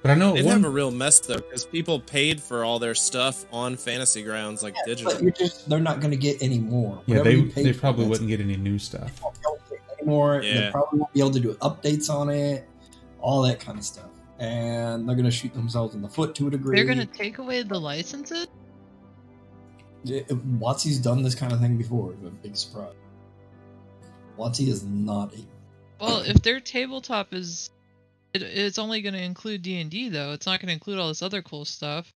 but 0.00 0.10
I 0.10 0.14
know 0.14 0.32
They'd 0.34 0.44
one, 0.44 0.54
have 0.62 0.64
a 0.64 0.70
real 0.70 0.90
mess 0.90 1.20
though, 1.20 1.36
because 1.36 1.64
people 1.64 2.00
paid 2.00 2.40
for 2.40 2.64
all 2.64 2.78
their 2.78 2.94
stuff 2.94 3.44
on 3.52 3.76
Fantasy 3.76 4.22
Grounds 4.22 4.62
like 4.62 4.74
digital. 4.84 5.12
But 5.12 5.22
you're 5.22 5.30
just 5.32 5.68
they're 5.68 5.78
not 5.78 6.00
going 6.00 6.10
to 6.10 6.16
get 6.16 6.42
any 6.42 6.58
more. 6.58 7.00
yeah 7.06 7.18
Whatever 7.18 7.42
they 7.42 7.62
they 7.64 7.72
probably 7.72 8.06
wouldn't 8.06 8.28
get 8.28 8.40
any 8.40 8.56
new 8.56 8.78
stuff. 8.78 9.20
won't 9.22 9.34
be 9.40 9.40
able 9.46 9.58
to 9.68 9.70
get 9.70 9.80
any 10.00 10.08
more. 10.08 10.40
They 10.40 10.54
Yeah. 10.54 10.70
probably 10.72 10.98
won't 11.00 11.12
be 11.12 11.20
able 11.20 11.30
to 11.32 11.40
do 11.40 11.54
updates 11.54 12.10
on 12.12 12.30
it, 12.30 12.66
all 13.20 13.42
that 13.42 13.60
kind 13.60 13.78
of 13.78 13.84
stuff. 13.84 14.06
And 14.42 15.08
they're 15.08 15.14
going 15.14 15.24
to 15.24 15.30
shoot 15.30 15.54
themselves 15.54 15.94
in 15.94 16.02
the 16.02 16.08
foot 16.08 16.34
to 16.34 16.48
a 16.48 16.50
degree. 16.50 16.74
They're 16.76 16.84
gonna 16.84 17.06
take 17.06 17.38
away 17.38 17.62
the 17.62 17.78
licenses. 17.78 18.48
Yeah, 20.02 20.22
Watsy's 20.22 20.98
done 20.98 21.22
this 21.22 21.36
kind 21.36 21.52
of 21.52 21.60
thing 21.60 21.76
before. 21.76 22.10
A 22.12 22.30
big 22.30 22.56
surprise. 22.56 22.94
Watsy 24.36 24.66
is 24.66 24.82
not 24.82 25.32
a. 25.34 25.46
Well, 26.00 26.22
if 26.22 26.42
their 26.42 26.58
tabletop 26.58 27.32
is, 27.32 27.70
it, 28.34 28.42
it's 28.42 28.78
only 28.78 29.00
gonna 29.00 29.18
include 29.18 29.62
D 29.62 29.80
and 29.80 29.88
D 29.88 30.08
though. 30.08 30.32
It's 30.32 30.46
not 30.46 30.58
gonna 30.58 30.72
include 30.72 30.98
all 30.98 31.06
this 31.06 31.22
other 31.22 31.40
cool 31.40 31.64
stuff. 31.64 32.12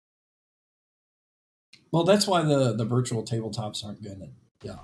Well, 1.91 2.05
that's 2.05 2.27
why 2.27 2.43
the 2.43 2.75
the 2.75 2.87
virtual 2.87 3.23
tabletops 3.23 3.85
aren't 3.85 4.03
going 4.03 4.33
to 4.63 4.67
die. 4.67 4.79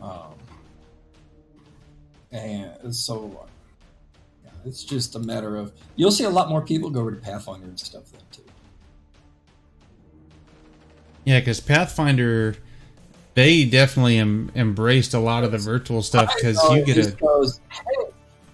Um, 0.00 0.34
and 2.32 2.94
so, 2.94 3.46
it's 4.66 4.84
just 4.84 5.14
a 5.14 5.18
matter 5.18 5.56
of 5.56 5.72
you'll 5.96 6.10
see 6.10 6.24
a 6.24 6.30
lot 6.30 6.48
more 6.48 6.60
people 6.62 6.90
go 6.90 7.00
over 7.00 7.10
to 7.10 7.16
Pathfinder 7.20 7.66
and 7.66 7.78
stuff 7.78 8.10
then 8.12 8.20
too. 8.32 8.42
Yeah, 11.24 11.40
because 11.40 11.60
Pathfinder, 11.60 12.56
they 13.34 13.64
definitely 13.64 14.18
em- 14.18 14.50
embraced 14.54 15.14
a 15.14 15.18
lot 15.18 15.42
of 15.44 15.52
the 15.52 15.58
virtual 15.58 16.02
stuff 16.02 16.30
because 16.36 16.60
So 16.60 16.74
you 16.74 16.82
it 16.82 16.86
get 16.86 16.94
just 16.96 17.10
a 17.10 17.16
goes, 17.16 17.60
hey, 17.70 18.12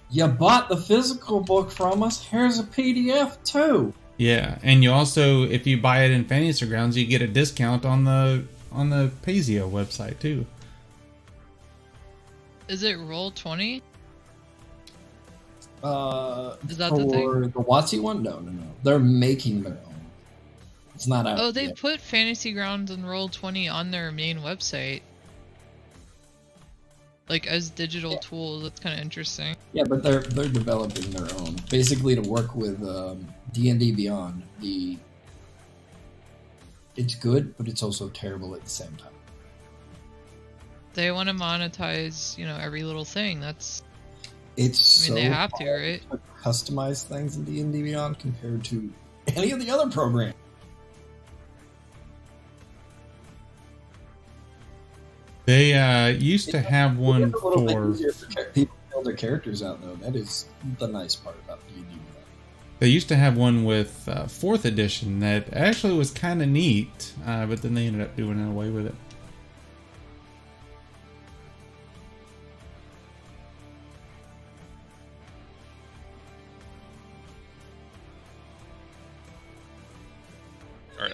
you 0.09 0.27
bought 0.27 0.69
the 0.69 0.77
physical 0.77 1.41
book 1.41 1.71
from 1.71 2.01
us. 2.03 2.23
Here's 2.23 2.59
a 2.59 2.63
PDF 2.63 3.43
too. 3.43 3.93
yeah, 4.17 4.57
and 4.63 4.83
you 4.83 4.91
also 4.91 5.43
if 5.43 5.67
you 5.67 5.79
buy 5.81 6.03
it 6.05 6.11
in 6.11 6.25
Fantasy 6.25 6.65
Grounds, 6.67 6.97
you 6.97 7.05
get 7.05 7.21
a 7.21 7.27
discount 7.27 7.85
on 7.85 8.03
the 8.05 8.45
on 8.71 8.89
the 8.89 9.11
Paizo 9.23 9.69
website 9.69 10.19
too. 10.19 10.45
Is 12.69 12.83
it 12.83 12.97
roll 12.99 13.31
twenty? 13.31 13.81
Uh, 15.83 16.55
Is 16.69 16.77
that 16.77 16.89
for 16.89 16.99
the 16.99 17.09
thing? 17.09 17.41
the 17.41 17.49
Watsy 17.49 18.01
one? 18.01 18.21
No, 18.21 18.39
no, 18.39 18.51
no. 18.51 18.63
They're 18.83 18.99
making 18.99 19.63
their 19.63 19.73
own. 19.73 19.95
It's 20.93 21.07
not 21.07 21.25
out. 21.25 21.39
Oh, 21.39 21.51
they 21.51 21.65
yet. 21.65 21.77
put 21.77 21.99
Fantasy 21.99 22.51
Grounds 22.51 22.91
and 22.91 23.07
Roll 23.07 23.29
Twenty 23.29 23.67
on 23.67 23.89
their 23.89 24.11
main 24.11 24.39
website, 24.39 25.01
like 27.29 27.47
as 27.47 27.69
digital 27.71 28.17
tools. 28.17 28.63
That's 28.63 28.79
kind 28.79 28.93
of 28.93 29.01
interesting. 29.01 29.55
Yeah, 29.73 29.83
but 29.83 30.03
they're 30.03 30.21
they're 30.21 30.49
developing 30.49 31.09
their 31.11 31.33
own, 31.39 31.55
basically 31.69 32.15
to 32.15 32.21
work 32.21 32.55
with 32.55 32.83
um, 32.83 33.27
D 33.51 33.69
and 33.69 33.79
D 33.79 33.91
Beyond. 33.91 34.43
The 34.59 34.97
it's 36.95 37.15
good, 37.15 37.55
but 37.57 37.67
it's 37.67 37.83
also 37.83 38.09
terrible 38.09 38.53
at 38.53 38.63
the 38.63 38.69
same 38.69 38.95
time. 38.97 39.13
They 40.93 41.11
want 41.11 41.29
to 41.29 41.35
monetize, 41.35 42.37
you 42.37 42.45
know, 42.45 42.57
every 42.57 42.83
little 42.83 43.05
thing. 43.05 43.39
That's, 43.39 43.81
It's 44.57 45.09
I 45.09 45.13
mean, 45.13 45.17
so 45.17 45.29
they 45.29 45.33
have 45.33 45.51
to, 45.53 45.71
right? 45.71 46.01
to 46.11 46.19
customize 46.41 47.03
things 47.03 47.37
in 47.37 47.45
D 47.45 47.61
and 47.61 47.71
D 47.71 47.83
Beyond 47.83 48.19
compared 48.19 48.63
to 48.65 48.91
any 49.35 49.51
of 49.51 49.59
the 49.59 49.71
other 49.71 49.89
programs. 49.89 50.35
They 55.45 55.73
uh, 55.73 56.07
used 56.07 56.51
to 56.51 56.59
have 56.59 56.97
one 56.97 57.23
It's 57.23 57.41
a 57.41 57.45
little 57.47 57.65
bit 57.65 57.73
for 57.73 57.91
easier 57.91 58.11
for 58.11 58.25
cha- 58.31 58.43
people 58.53 58.75
to 58.75 58.91
build 58.91 59.05
their 59.05 59.13
characters 59.13 59.63
out, 59.63 59.81
though. 59.81 59.95
That 59.95 60.15
is 60.15 60.45
the 60.79 60.87
nice 60.87 61.15
part 61.15 61.35
about 61.45 61.59
D 61.67 61.75
and 61.75 61.89
D 61.89 61.95
Beyond. 61.95 62.25
They 62.79 62.87
used 62.87 63.07
to 63.09 63.15
have 63.15 63.37
one 63.37 63.63
with 63.63 64.07
uh, 64.07 64.27
fourth 64.27 64.65
edition 64.65 65.19
that 65.21 65.53
actually 65.53 65.97
was 65.97 66.11
kind 66.11 66.41
of 66.41 66.49
neat, 66.49 67.13
uh, 67.25 67.45
but 67.45 67.61
then 67.61 67.73
they 67.73 67.87
ended 67.87 68.01
up 68.01 68.15
doing 68.15 68.43
away 68.45 68.69
with 68.69 68.87
it. 68.87 68.95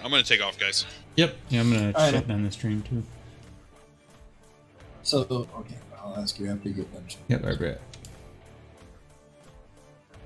I'm 0.07 0.11
gonna 0.11 0.23
take 0.23 0.41
off, 0.41 0.57
guys. 0.57 0.85
Yep. 1.17 1.35
Yeah, 1.49 1.59
I'm 1.59 1.69
gonna 1.73 1.87
All 1.87 1.91
right. 2.01 2.13
shut 2.13 2.29
down 2.29 2.45
the 2.45 2.51
stream 2.51 2.81
too. 2.81 3.03
So 5.03 5.19
okay, 5.59 5.75
I'll 6.01 6.15
ask 6.17 6.39
you 6.39 6.49
after 6.49 6.69
you 6.69 6.75
get 6.75 6.93
done. 6.93 7.03
Yep, 7.27 7.43
I 7.43 7.55
bet. 7.55 7.81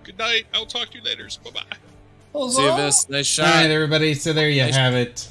Good 0.04 0.20
night. 0.20 0.46
I'll 0.54 0.68
talk 0.68 0.92
to 0.92 1.00
you 1.00 1.04
later. 1.04 1.28
Bye 1.44 1.50
bye. 2.32 2.48
See 2.50 2.64
you, 2.64 2.76
Vis. 2.76 3.10
Nice 3.10 3.26
shot. 3.26 3.56
right, 3.56 3.72
everybody. 3.72 4.14
So 4.14 4.34
there 4.34 4.52
you 4.52 4.62
Nice. 4.62 4.76
have 4.76 4.94
it. 4.94 5.28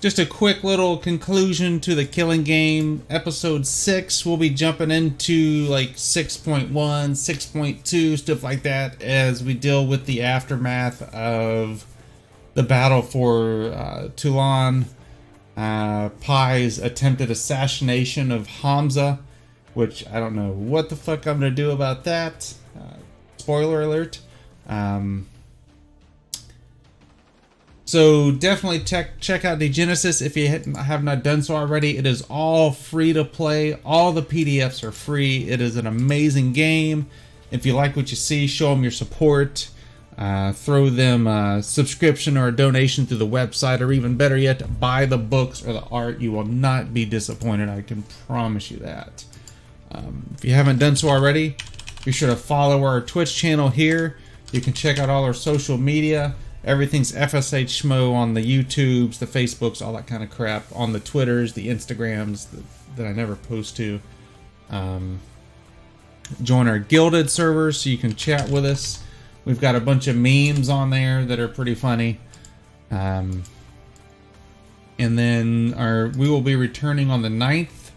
Just 0.00 0.20
a 0.20 0.26
quick 0.26 0.62
little 0.62 0.96
conclusion 0.96 1.80
to 1.80 1.96
the 1.96 2.04
Killing 2.04 2.44
Game 2.44 3.02
episode 3.10 3.66
six. 3.66 4.24
We'll 4.24 4.36
be 4.36 4.50
jumping 4.50 4.92
into 4.92 5.64
like 5.66 5.94
6.1, 5.96 6.70
6.2, 6.70 8.18
stuff 8.18 8.44
like 8.44 8.62
that 8.62 9.02
as 9.02 9.42
we 9.42 9.54
deal 9.54 9.84
with 9.84 10.06
the 10.06 10.22
aftermath 10.22 11.02
of 11.12 11.86
the 12.54 12.62
battle 12.62 13.02
for 13.02 13.72
uh, 13.72 14.08
Toulon. 14.16 14.86
uh, 15.56 16.08
Pi's 16.20 16.78
attempted 16.78 17.30
assassination 17.30 18.32
of 18.32 18.46
Hamza, 18.46 19.20
which 19.74 20.06
I 20.08 20.18
don't 20.20 20.34
know 20.34 20.50
what 20.50 20.88
the 20.88 20.96
fuck 20.96 21.26
I'm 21.26 21.40
gonna 21.40 21.50
do 21.50 21.70
about 21.70 22.04
that. 22.04 22.54
Uh, 22.76 22.96
spoiler 23.36 23.82
alert. 23.82 24.20
Um, 24.68 25.26
so 27.86 28.32
definitely 28.32 28.80
check 28.80 29.20
check 29.20 29.44
out 29.44 29.58
the 29.58 29.68
Genesis 29.68 30.22
if 30.22 30.36
you 30.36 30.48
have 30.48 31.04
not 31.04 31.22
done 31.22 31.42
so 31.42 31.54
already. 31.54 31.98
It 31.98 32.06
is 32.06 32.22
all 32.30 32.72
free 32.72 33.12
to 33.12 33.24
play. 33.24 33.74
All 33.84 34.12
the 34.12 34.22
PDFs 34.22 34.82
are 34.82 34.92
free. 34.92 35.48
It 35.48 35.60
is 35.60 35.76
an 35.76 35.86
amazing 35.86 36.52
game. 36.52 37.06
If 37.50 37.66
you 37.66 37.74
like 37.74 37.94
what 37.94 38.10
you 38.10 38.16
see, 38.16 38.46
show 38.46 38.70
them 38.70 38.82
your 38.82 38.90
support. 38.90 39.68
Uh, 40.16 40.52
throw 40.52 40.88
them 40.90 41.26
a 41.26 41.60
subscription 41.60 42.36
or 42.36 42.48
a 42.48 42.52
donation 42.52 43.04
through 43.04 43.16
the 43.16 43.26
website, 43.26 43.80
or 43.80 43.92
even 43.92 44.16
better 44.16 44.36
yet, 44.36 44.78
buy 44.78 45.04
the 45.06 45.18
books 45.18 45.64
or 45.66 45.72
the 45.72 45.82
art. 45.90 46.20
You 46.20 46.30
will 46.30 46.44
not 46.44 46.94
be 46.94 47.04
disappointed. 47.04 47.68
I 47.68 47.82
can 47.82 48.04
promise 48.26 48.70
you 48.70 48.78
that. 48.78 49.24
Um, 49.90 50.30
if 50.34 50.44
you 50.44 50.52
haven't 50.52 50.78
done 50.78 50.94
so 50.94 51.08
already, 51.08 51.56
be 52.04 52.12
sure 52.12 52.28
to 52.28 52.36
follow 52.36 52.84
our 52.84 53.00
Twitch 53.00 53.34
channel 53.34 53.70
here. 53.70 54.18
You 54.52 54.60
can 54.60 54.72
check 54.72 54.98
out 54.98 55.10
all 55.10 55.24
our 55.24 55.34
social 55.34 55.76
media. 55.76 56.34
Everything's 56.64 57.12
FSH 57.12 57.82
Schmo 57.82 58.14
on 58.14 58.34
the 58.34 58.40
YouTubes, 58.40 59.18
the 59.18 59.26
Facebooks, 59.26 59.84
all 59.84 59.92
that 59.94 60.06
kind 60.06 60.22
of 60.22 60.30
crap. 60.30 60.64
On 60.74 60.92
the 60.92 61.00
Twitters, 61.00 61.52
the 61.52 61.68
Instagrams 61.68 62.50
that, 62.50 62.62
that 62.96 63.06
I 63.06 63.12
never 63.12 63.36
post 63.36 63.76
to. 63.78 64.00
Um, 64.70 65.20
join 66.42 66.68
our 66.68 66.78
Guilded 66.78 67.30
servers 67.30 67.80
so 67.80 67.90
you 67.90 67.98
can 67.98 68.14
chat 68.14 68.48
with 68.48 68.64
us. 68.64 69.03
We've 69.44 69.60
got 69.60 69.74
a 69.74 69.80
bunch 69.80 70.06
of 70.06 70.16
memes 70.16 70.68
on 70.68 70.90
there 70.90 71.24
that 71.24 71.38
are 71.38 71.48
pretty 71.48 71.74
funny. 71.74 72.18
Um, 72.90 73.42
and 74.98 75.18
then 75.18 75.74
our 75.76 76.08
we 76.08 76.28
will 76.28 76.40
be 76.40 76.56
returning 76.56 77.10
on 77.10 77.22
the 77.22 77.28
9th, 77.28 77.90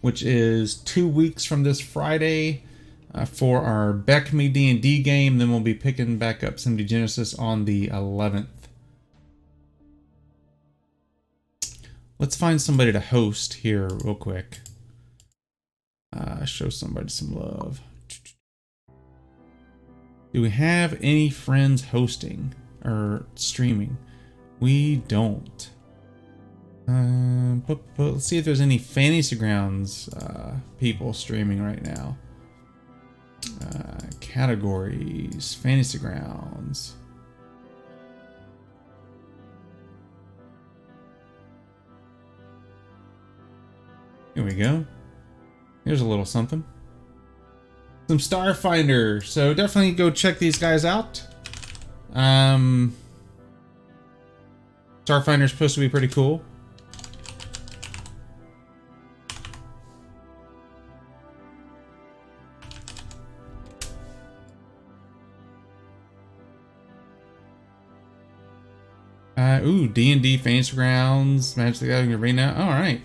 which 0.00 0.22
is 0.22 0.74
two 0.74 1.06
weeks 1.06 1.44
from 1.44 1.62
this 1.62 1.80
Friday 1.80 2.62
uh, 3.14 3.24
for 3.24 3.60
our 3.60 3.92
BECMI 3.92 4.52
D&D 4.52 5.02
game. 5.02 5.38
Then 5.38 5.50
we'll 5.50 5.60
be 5.60 5.74
picking 5.74 6.18
back 6.18 6.42
up 6.42 6.58
Simdi 6.58 6.84
Genesis 6.84 7.34
on 7.34 7.66
the 7.66 7.88
11th. 7.88 8.46
Let's 12.18 12.36
find 12.36 12.60
somebody 12.60 12.92
to 12.92 13.00
host 13.00 13.54
here 13.54 13.88
real 14.04 14.14
quick. 14.14 14.58
Uh, 16.14 16.44
show 16.44 16.68
somebody 16.68 17.08
some 17.08 17.34
love. 17.34 17.80
Do 20.32 20.42
we 20.42 20.50
have 20.50 20.98
any 21.02 21.28
friends 21.28 21.86
hosting 21.86 22.54
or 22.84 23.26
streaming? 23.34 23.98
We 24.60 24.96
don't. 24.96 25.70
Uh, 26.88 27.54
but, 27.66 27.78
but 27.96 28.12
let's 28.12 28.26
see 28.26 28.38
if 28.38 28.44
there's 28.44 28.60
any 28.60 28.78
Fantasy 28.78 29.36
Grounds 29.36 30.08
uh, 30.10 30.54
people 30.78 31.12
streaming 31.12 31.62
right 31.62 31.82
now. 31.82 32.16
Uh, 33.60 34.00
categories, 34.20 35.54
Fantasy 35.54 35.98
Grounds. 35.98 36.94
Here 44.34 44.44
we 44.44 44.54
go. 44.54 44.86
Here's 45.84 46.00
a 46.00 46.04
little 46.04 46.24
something. 46.24 46.64
Some 48.10 48.18
Starfinder. 48.18 49.24
So 49.24 49.54
definitely 49.54 49.92
go 49.92 50.10
check 50.10 50.40
these 50.40 50.58
guys 50.58 50.84
out. 50.84 51.24
Um, 52.12 52.96
Starfinder's 55.04 55.52
supposed 55.52 55.76
to 55.76 55.80
be 55.80 55.88
pretty 55.88 56.08
cool. 56.08 56.42
Uh, 69.36 69.60
ooh, 69.62 69.86
D 69.86 70.10
and 70.10 70.20
D 70.20 70.36
Fantasy 70.36 70.74
Grounds, 70.74 71.56
Magic 71.56 71.78
the 71.78 71.86
Gathering 71.86 72.14
Arena. 72.14 72.56
All 72.58 72.70
right, 72.70 73.00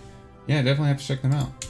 yeah, 0.48 0.62
definitely 0.62 0.88
have 0.88 0.98
to 0.98 1.06
check 1.06 1.22
them 1.22 1.32
out. 1.32 1.65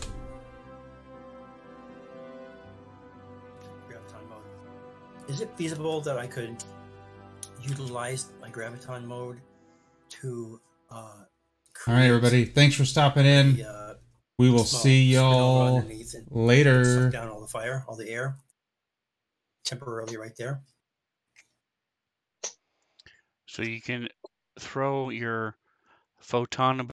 Is 5.29 5.41
it 5.41 5.51
feasible 5.57 6.01
that 6.03 6.19
I 6.19 6.27
could 6.27 6.63
utilize 7.63 8.27
my 8.41 8.49
graviton 8.51 9.05
mode 9.05 9.41
to? 10.11 10.61
Uh, 10.91 10.95
All 11.87 11.95
right, 11.95 12.05
everybody, 12.05 12.45
thanks 12.45 12.77
for 12.77 12.85
stopping 12.85 13.27
in. 13.27 13.57
the, 13.57 13.69
uh, 13.69 13.95
We 14.39 14.51
will 14.51 14.65
see 14.65 15.05
y'all 15.05 15.83
later. 16.31 16.85
Suck 16.85 17.13
down 17.13 17.29
all 17.29 17.41
the 17.41 17.49
fire, 17.49 17.85
all 17.89 17.97
the 17.97 18.09
air, 18.09 18.37
temporarily 19.65 20.17
right 20.17 20.37
there. 20.39 20.63
So 23.47 23.63
you 23.63 23.81
can 23.81 24.09
throw 24.61 25.11
your 25.11 25.57
photon 26.21 26.81